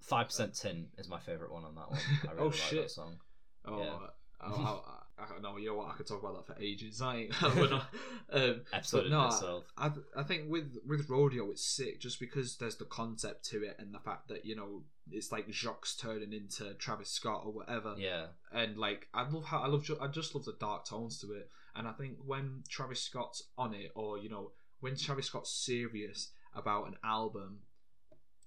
Five 0.00 0.26
Percent 0.26 0.52
uh, 0.52 0.68
Tin 0.68 0.86
is 0.98 1.08
my 1.08 1.18
favorite 1.18 1.52
one 1.52 1.64
on 1.64 1.74
that 1.74 1.90
one. 1.90 1.98
I 2.24 2.26
oh, 2.26 2.30
really 2.34 2.40
Oh, 2.42 2.46
like 2.46 2.54
shit. 2.54 2.82
that 2.82 2.90
song. 2.90 3.18
oh, 3.64 3.82
yeah. 3.82 3.90
Uh, 3.90 4.52
oh, 4.52 4.84
I, 4.86 5.02
I, 5.18 5.36
I 5.36 5.40
know. 5.40 5.56
You 5.56 5.68
know 5.68 5.74
what? 5.76 5.90
I 5.90 5.94
could 5.94 6.06
talk 6.06 6.22
about 6.22 6.46
that 6.46 6.54
for 6.54 6.60
ages. 6.60 7.02
I 7.02 7.28
we're 7.56 7.68
not, 7.68 7.86
um, 8.32 8.62
Episode 8.72 9.10
no, 9.10 9.26
itself. 9.26 9.64
I, 9.76 9.90
I 10.16 10.22
think 10.22 10.50
with 10.50 10.78
with 10.86 11.08
rodeo 11.08 11.50
it's 11.50 11.64
sick 11.64 12.00
just 12.00 12.20
because 12.20 12.56
there's 12.56 12.76
the 12.76 12.84
concept 12.84 13.44
to 13.50 13.64
it 13.64 13.76
and 13.78 13.94
the 13.94 13.98
fact 13.98 14.28
that 14.28 14.44
you 14.44 14.56
know 14.56 14.82
it's 15.10 15.32
like 15.32 15.50
Jacques 15.50 15.88
turning 15.98 16.32
into 16.32 16.74
Travis 16.74 17.10
Scott 17.10 17.42
or 17.44 17.52
whatever 17.52 17.94
Yeah, 17.98 18.26
and 18.52 18.76
like 18.76 19.08
I 19.14 19.28
love 19.28 19.44
how 19.44 19.60
I 19.60 19.66
love 19.66 19.88
I 20.00 20.06
just 20.08 20.34
love 20.34 20.44
the 20.44 20.56
dark 20.58 20.84
tones 20.86 21.18
to 21.20 21.32
it 21.32 21.50
and 21.74 21.88
I 21.88 21.92
think 21.92 22.16
when 22.24 22.62
Travis 22.68 23.00
Scott's 23.00 23.44
on 23.56 23.74
it 23.74 23.92
or 23.94 24.18
you 24.18 24.28
know 24.28 24.52
when 24.80 24.96
Travis 24.96 25.26
Scott's 25.26 25.52
serious 25.52 26.30
about 26.54 26.88
an 26.88 26.96
album 27.04 27.60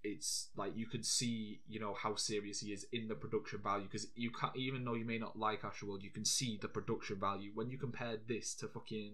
it's 0.03 0.49
like 0.55 0.75
you 0.75 0.87
can 0.87 1.03
see 1.03 1.61
you 1.67 1.79
know 1.79 1.93
how 1.93 2.15
serious 2.15 2.59
he 2.59 2.71
is 2.71 2.85
in 2.91 3.07
the 3.07 3.15
production 3.15 3.59
value 3.63 3.85
because 3.85 4.07
you 4.15 4.31
can't 4.31 4.55
even 4.55 4.83
though 4.83 4.95
you 4.95 5.05
may 5.05 5.17
not 5.17 5.37
like 5.37 5.61
Astroworld 5.61 6.03
you 6.03 6.09
can 6.09 6.25
see 6.25 6.57
the 6.61 6.67
production 6.67 7.19
value 7.19 7.51
when 7.53 7.69
you 7.69 7.77
compare 7.77 8.17
this 8.27 8.55
to 8.55 8.67
fucking 8.67 9.13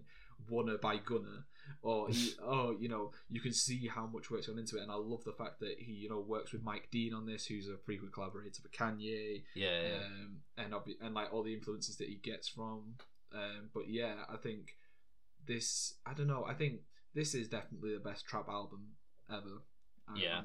Wunna 0.50 0.80
by 0.80 0.96
Gunna 0.96 1.44
or 1.82 2.08
he, 2.08 2.32
oh 2.42 2.74
you 2.78 2.88
know 2.88 3.12
you 3.28 3.40
can 3.40 3.52
see 3.52 3.86
how 3.86 4.06
much 4.06 4.30
work's 4.30 4.46
gone 4.46 4.58
into 4.58 4.78
it 4.78 4.82
and 4.82 4.90
I 4.90 4.94
love 4.94 5.24
the 5.24 5.32
fact 5.32 5.60
that 5.60 5.76
he 5.78 5.92
you 5.92 6.08
know 6.08 6.20
works 6.20 6.52
with 6.52 6.62
Mike 6.62 6.88
Dean 6.90 7.12
on 7.12 7.26
this 7.26 7.46
who's 7.46 7.68
a 7.68 7.76
frequent 7.84 8.12
collaborator 8.12 8.62
for 8.62 8.68
Kanye 8.68 9.42
yeah, 9.54 9.80
yeah. 9.82 9.96
um, 9.96 10.36
and 10.56 10.72
obvi- 10.72 11.00
and 11.02 11.14
like 11.14 11.32
all 11.32 11.42
the 11.42 11.54
influences 11.54 11.96
that 11.96 12.08
he 12.08 12.16
gets 12.16 12.48
from. 12.48 12.94
Um, 13.34 13.70
but 13.74 13.88
yeah, 13.88 14.14
I 14.32 14.36
think 14.36 14.74
this. 15.46 15.94
I 16.06 16.14
don't 16.14 16.28
know. 16.28 16.44
I 16.48 16.54
think 16.54 16.80
this 17.14 17.34
is 17.34 17.48
definitely 17.48 17.92
the 17.92 18.00
best 18.00 18.26
trap 18.26 18.48
album 18.48 18.92
ever. 19.30 19.62
Um, 20.08 20.16
Yeah. 20.16 20.40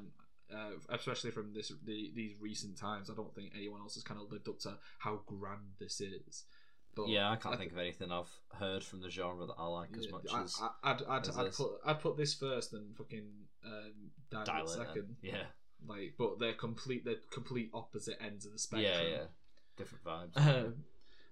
Uh, 0.54 0.72
especially 0.90 1.32
from 1.32 1.54
this 1.54 1.72
the, 1.84 2.12
these 2.16 2.36
recent 2.40 2.78
times, 2.78 3.10
I 3.10 3.16
don't 3.16 3.34
think 3.34 3.54
anyone 3.56 3.82
else 3.82 3.96
has 3.96 4.04
kind 4.04 4.20
of 4.22 4.32
lived 4.32 4.48
up 4.48 4.60
to 4.60 4.78
how 5.00 5.22
grand 5.26 5.74
this 5.80 6.00
is. 6.02 6.44
But 6.96 7.08
yeah, 7.10 7.32
I 7.32 7.38
can't 7.38 7.56
I 7.56 7.58
think 7.58 7.72
of 7.72 7.80
anything 7.80 8.12
I've 8.12 8.30
heard 8.60 8.84
from 8.84 9.02
the 9.02 9.10
genre 9.10 9.48
that 9.48 9.56
I 9.58 9.66
like 9.66 9.90
as 9.98 10.12
much 10.12 10.26
I, 10.32 10.44
as 10.44 10.62
I'd, 10.84 11.02
I'd, 11.10 11.28
as 11.28 11.38
I'd 11.38 11.46
this. 11.48 11.58
put 11.58 11.72
I'd 11.86 12.00
put 12.00 12.18
this 12.18 12.36
first 12.36 12.74
and 12.74 12.96
fucking 12.96 13.26
um, 13.66 13.94
Dial, 14.30 14.46
Dial 14.46 14.58
It 14.60 14.70
It 14.70 14.80
In. 14.80 14.86
second. 14.86 15.16
Yeah, 15.24 15.44
Like, 15.88 16.14
but 16.20 16.38
they're 16.40 16.54
complete. 16.54 17.04
They're 17.04 17.16
complete 17.32 17.72
opposite 17.74 18.18
ends 18.24 18.46
of 18.46 18.52
the 18.54 18.60
spectrum. 18.60 18.94
yeah, 18.94 19.10
yeah. 19.10 19.24
Different 19.76 20.04
vibes. 20.04 20.38
Um, 20.38 20.76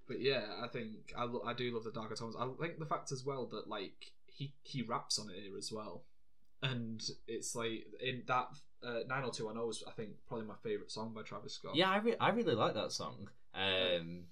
but 0.08 0.20
yeah, 0.20 0.42
I 0.64 0.68
think 0.68 1.14
I, 1.16 1.26
lo- 1.26 1.44
I 1.46 1.54
do 1.54 1.72
love 1.72 1.84
the 1.84 1.92
darker 1.92 2.16
tones. 2.16 2.36
I 2.38 2.46
like 2.46 2.80
the 2.80 2.86
fact 2.88 3.12
as 3.12 3.24
well 3.24 3.46
that 3.52 3.68
like 3.68 4.14
he 4.26 4.54
he 4.64 4.82
raps 4.82 5.20
on 5.20 5.30
it 5.30 5.36
here 5.44 5.56
as 5.58 5.72
well, 5.72 6.06
and 6.64 7.02
it's 7.28 7.56
like 7.56 7.86
in 8.02 8.24
that 8.28 8.48
uh, 8.84 9.04
90210 9.08 9.70
is 9.70 9.84
I 9.88 9.92
think 9.92 10.12
probably 10.28 10.46
my 10.48 10.56
favorite 10.64 10.92
song 10.92 11.14
by 11.14 11.22
Travis 11.22 11.54
Scott. 11.56 11.76
yeah, 11.76 11.90
I, 11.90 11.98
re- 11.98 12.18
I 12.20 12.30
really 12.30 12.56
like 12.56 12.74
that 12.76 12.92
song. 12.92 13.30
Um, 13.54 14.24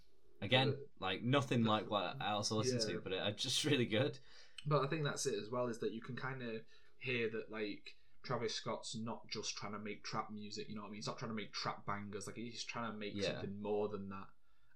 again, 0.41 0.75
like 0.99 1.23
nothing 1.23 1.63
like 1.63 1.89
what 1.89 2.15
else 2.25 2.51
I 2.51 2.55
listen 2.55 2.79
Yeah. 2.81 2.95
to, 2.95 3.01
but 3.03 3.13
it's 3.13 3.43
just 3.43 3.63
really 3.69 3.85
good. 3.85 4.17
But 4.65 4.83
I 4.83 4.87
think 4.87 5.03
that's 5.03 5.25
it 5.25 5.35
as 5.41 5.49
well 5.49 5.67
is 5.67 5.79
that 5.79 5.93
you 5.93 6.01
can 6.01 6.15
kind 6.15 6.41
of 6.41 6.61
hear 6.97 7.29
that 7.29 7.51
like 7.51 7.95
Travis 8.23 8.53
Scott's 8.55 8.95
not 8.95 9.27
just 9.29 9.55
trying 9.55 9.71
to 9.73 9.79
make 9.79 10.03
trap 10.03 10.29
music. 10.31 10.67
You 10.69 10.75
know 10.75 10.81
what 10.81 10.87
I 10.87 10.91
mean? 10.91 10.97
He's 10.97 11.07
not 11.07 11.17
trying 11.17 11.31
to 11.31 11.35
make 11.35 11.53
trap 11.53 11.85
bangers. 11.85 12.27
Like 12.27 12.35
he's 12.35 12.63
trying 12.63 12.91
to 12.91 12.97
make 12.97 13.13
Yeah. 13.15 13.33
something 13.33 13.61
more 13.61 13.87
than 13.87 14.09
that. 14.09 14.27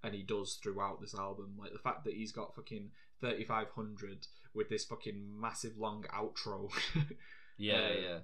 And 0.05 0.13
he 0.13 0.23
does 0.23 0.59
throughout 0.61 0.99
this 1.01 1.15
album. 1.15 1.55
Like 1.57 1.73
the 1.73 1.79
fact 1.79 2.03
that 2.05 2.13
he's 2.13 2.31
got 2.31 2.55
fucking 2.55 2.91
3500 3.21 4.27
with 4.53 4.69
this 4.69 4.85
fucking 4.85 5.21
massive 5.39 5.77
long 5.77 6.05
outro. 6.13 6.69
Yeah, 7.55 7.73
Uh, 7.75 7.93
yeah. 8.01 8.17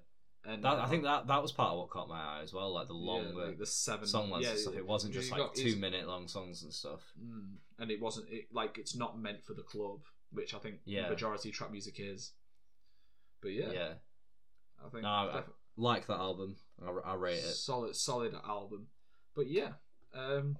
And 0.45 0.63
That, 0.63 0.79
I 0.79 0.87
think 0.87 1.03
that 1.03 1.27
that 1.27 1.41
was 1.41 1.51
part 1.51 1.71
of 1.73 1.79
what 1.79 1.89
caught 1.89 2.07
my 2.07 2.19
eye 2.19 2.39
as 2.43 2.53
well, 2.53 2.73
like 2.73 2.87
the 2.87 2.93
yeah, 2.95 3.11
longer 3.11 3.45
like 3.47 3.57
the 3.57 3.65
seven 3.65 4.07
song 4.07 4.29
lengths 4.31 4.45
yeah, 4.47 4.51
and 4.51 4.59
stuff. 4.59 4.75
It 4.75 4.87
wasn't 4.87 5.13
just 5.13 5.31
like 5.31 5.39
got- 5.39 5.55
two 5.55 5.75
minute 5.75 6.07
long 6.07 6.27
songs 6.27 6.63
and 6.63 6.73
stuff. 6.73 7.01
Mm, 7.21 7.55
and 7.79 7.91
it 7.91 7.99
wasn't 8.01 8.27
it, 8.29 8.45
like 8.53 8.77
it's 8.77 8.95
not 8.95 9.19
meant 9.19 9.43
for 9.43 9.53
the 9.53 9.63
club, 9.63 9.99
which 10.31 10.53
I 10.53 10.59
think 10.59 10.77
Yeah. 10.85 11.09
majority 11.09 11.49
of 11.49 11.55
trap 11.55 11.71
music 11.71 11.95
is. 11.99 12.31
But 13.41 13.49
yeah, 13.53 13.71
Yeah, 13.71 13.93
I 14.85 14.89
think 14.89 15.03
No, 15.03 15.09
I- 15.09 15.31
def- 15.37 15.49
like 15.77 16.07
that 16.07 16.19
album. 16.19 16.57
I, 16.85 16.89
I 17.11 17.13
rate 17.15 17.37
it. 17.39 17.41
solid 17.53 17.95
solid 17.95 18.33
album. 18.47 18.87
But 19.35 19.47
yeah, 19.47 19.73
um, 20.13 20.57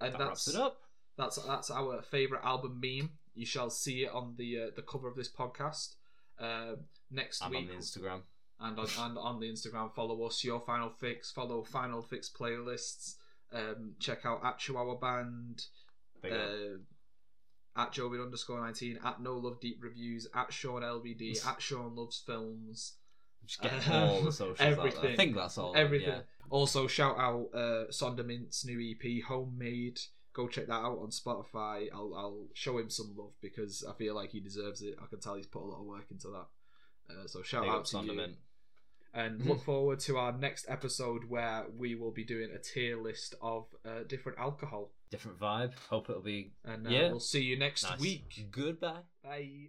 and 0.00 0.12
That 0.14 0.18
that's 0.18 0.20
wraps 0.20 0.48
it 0.48 0.56
up. 0.56 0.82
that's 1.16 1.36
that's 1.36 1.70
our 1.70 2.02
favorite 2.02 2.42
album 2.44 2.80
meme. 2.80 3.10
You 3.34 3.46
shall 3.46 3.70
see 3.70 4.04
it 4.04 4.10
on 4.12 4.34
the 4.36 4.58
uh, 4.60 4.70
the 4.76 4.82
cover 4.82 5.08
of 5.08 5.16
this 5.16 5.30
podcast 5.30 5.94
uh, 6.38 6.76
next 7.10 7.46
week, 7.48 7.58
on 7.58 7.66
the 7.66 7.72
Instagram. 7.74 8.22
And 8.62 8.78
on 8.78 8.88
and 8.98 9.18
on 9.18 9.40
the 9.40 9.50
Instagram. 9.50 9.92
Follow 9.94 10.24
us, 10.24 10.42
your 10.44 10.60
Final 10.60 10.90
Fix. 10.90 11.30
Follow 11.30 11.62
Final 11.64 12.02
Fix 12.02 12.30
playlists. 12.30 13.16
Um, 13.52 13.92
check 13.98 14.24
out 14.24 14.44
at 14.44 14.58
Chihuahua 14.58 14.94
Band. 14.96 15.64
Uh, 16.24 16.78
at 17.76 17.92
Jovid 17.92 18.22
underscore 18.22 18.60
19, 18.60 18.98
at 19.04 19.20
No 19.20 19.36
Love 19.36 19.60
Deep 19.60 19.82
Reviews, 19.82 20.28
at 20.34 20.52
Sean 20.52 20.82
LBD, 20.82 21.44
at 21.46 21.60
Sean 21.60 21.96
Loves 21.96 22.22
Films, 22.24 22.94
Just 23.46 23.62
get 23.62 23.88
all 23.90 24.22
the 24.22 24.32
socials 24.32 24.58
there. 24.58 24.80
I 24.80 25.16
think 25.16 25.34
that's 25.34 25.58
all. 25.58 25.74
everything. 25.74 26.08
Yeah. 26.08 26.20
Also, 26.50 26.86
shout 26.86 27.18
out 27.18 27.48
uh, 27.54 27.84
Sondermint's 27.90 28.64
new 28.66 28.78
EP, 28.92 29.22
Homemade. 29.24 30.00
Go 30.34 30.48
check 30.48 30.66
that 30.66 30.74
out 30.74 30.98
on 30.98 31.08
Spotify. 31.08 31.88
I'll, 31.92 32.14
I'll 32.14 32.46
show 32.54 32.78
him 32.78 32.90
some 32.90 33.14
love 33.16 33.32
because 33.40 33.84
I 33.88 33.92
feel 33.94 34.14
like 34.14 34.30
he 34.30 34.40
deserves 34.40 34.82
it. 34.82 34.96
I 35.02 35.06
can 35.06 35.20
tell 35.20 35.34
he's 35.34 35.46
put 35.46 35.62
a 35.62 35.64
lot 35.66 35.80
of 35.80 35.86
work 35.86 36.06
into 36.10 36.28
that. 36.28 36.46
Uh, 37.10 37.26
so 37.26 37.42
shout 37.42 37.62
Big 37.62 37.70
out 37.72 37.84
to 37.86 37.98
you. 37.98 38.26
And 39.14 39.44
look 39.44 39.62
forward 39.64 40.00
to 40.00 40.16
our 40.16 40.32
next 40.32 40.64
episode 40.68 41.28
where 41.28 41.64
we 41.76 41.94
will 41.94 42.12
be 42.12 42.24
doing 42.24 42.50
a 42.50 42.58
tier 42.58 42.96
list 42.96 43.34
of 43.42 43.66
uh, 43.84 44.04
different 44.08 44.38
alcohol. 44.38 44.90
Different 45.10 45.38
vibe. 45.38 45.72
Hope 45.90 46.08
it'll 46.08 46.22
be 46.22 46.52
And 46.64 46.86
uh, 46.86 46.90
Yeah. 46.90 47.10
we'll 47.10 47.20
see 47.20 47.42
you 47.42 47.58
next 47.58 47.82
nice. 47.82 48.00
week. 48.00 48.46
Goodbye. 48.50 49.00
Bye. 49.22 49.68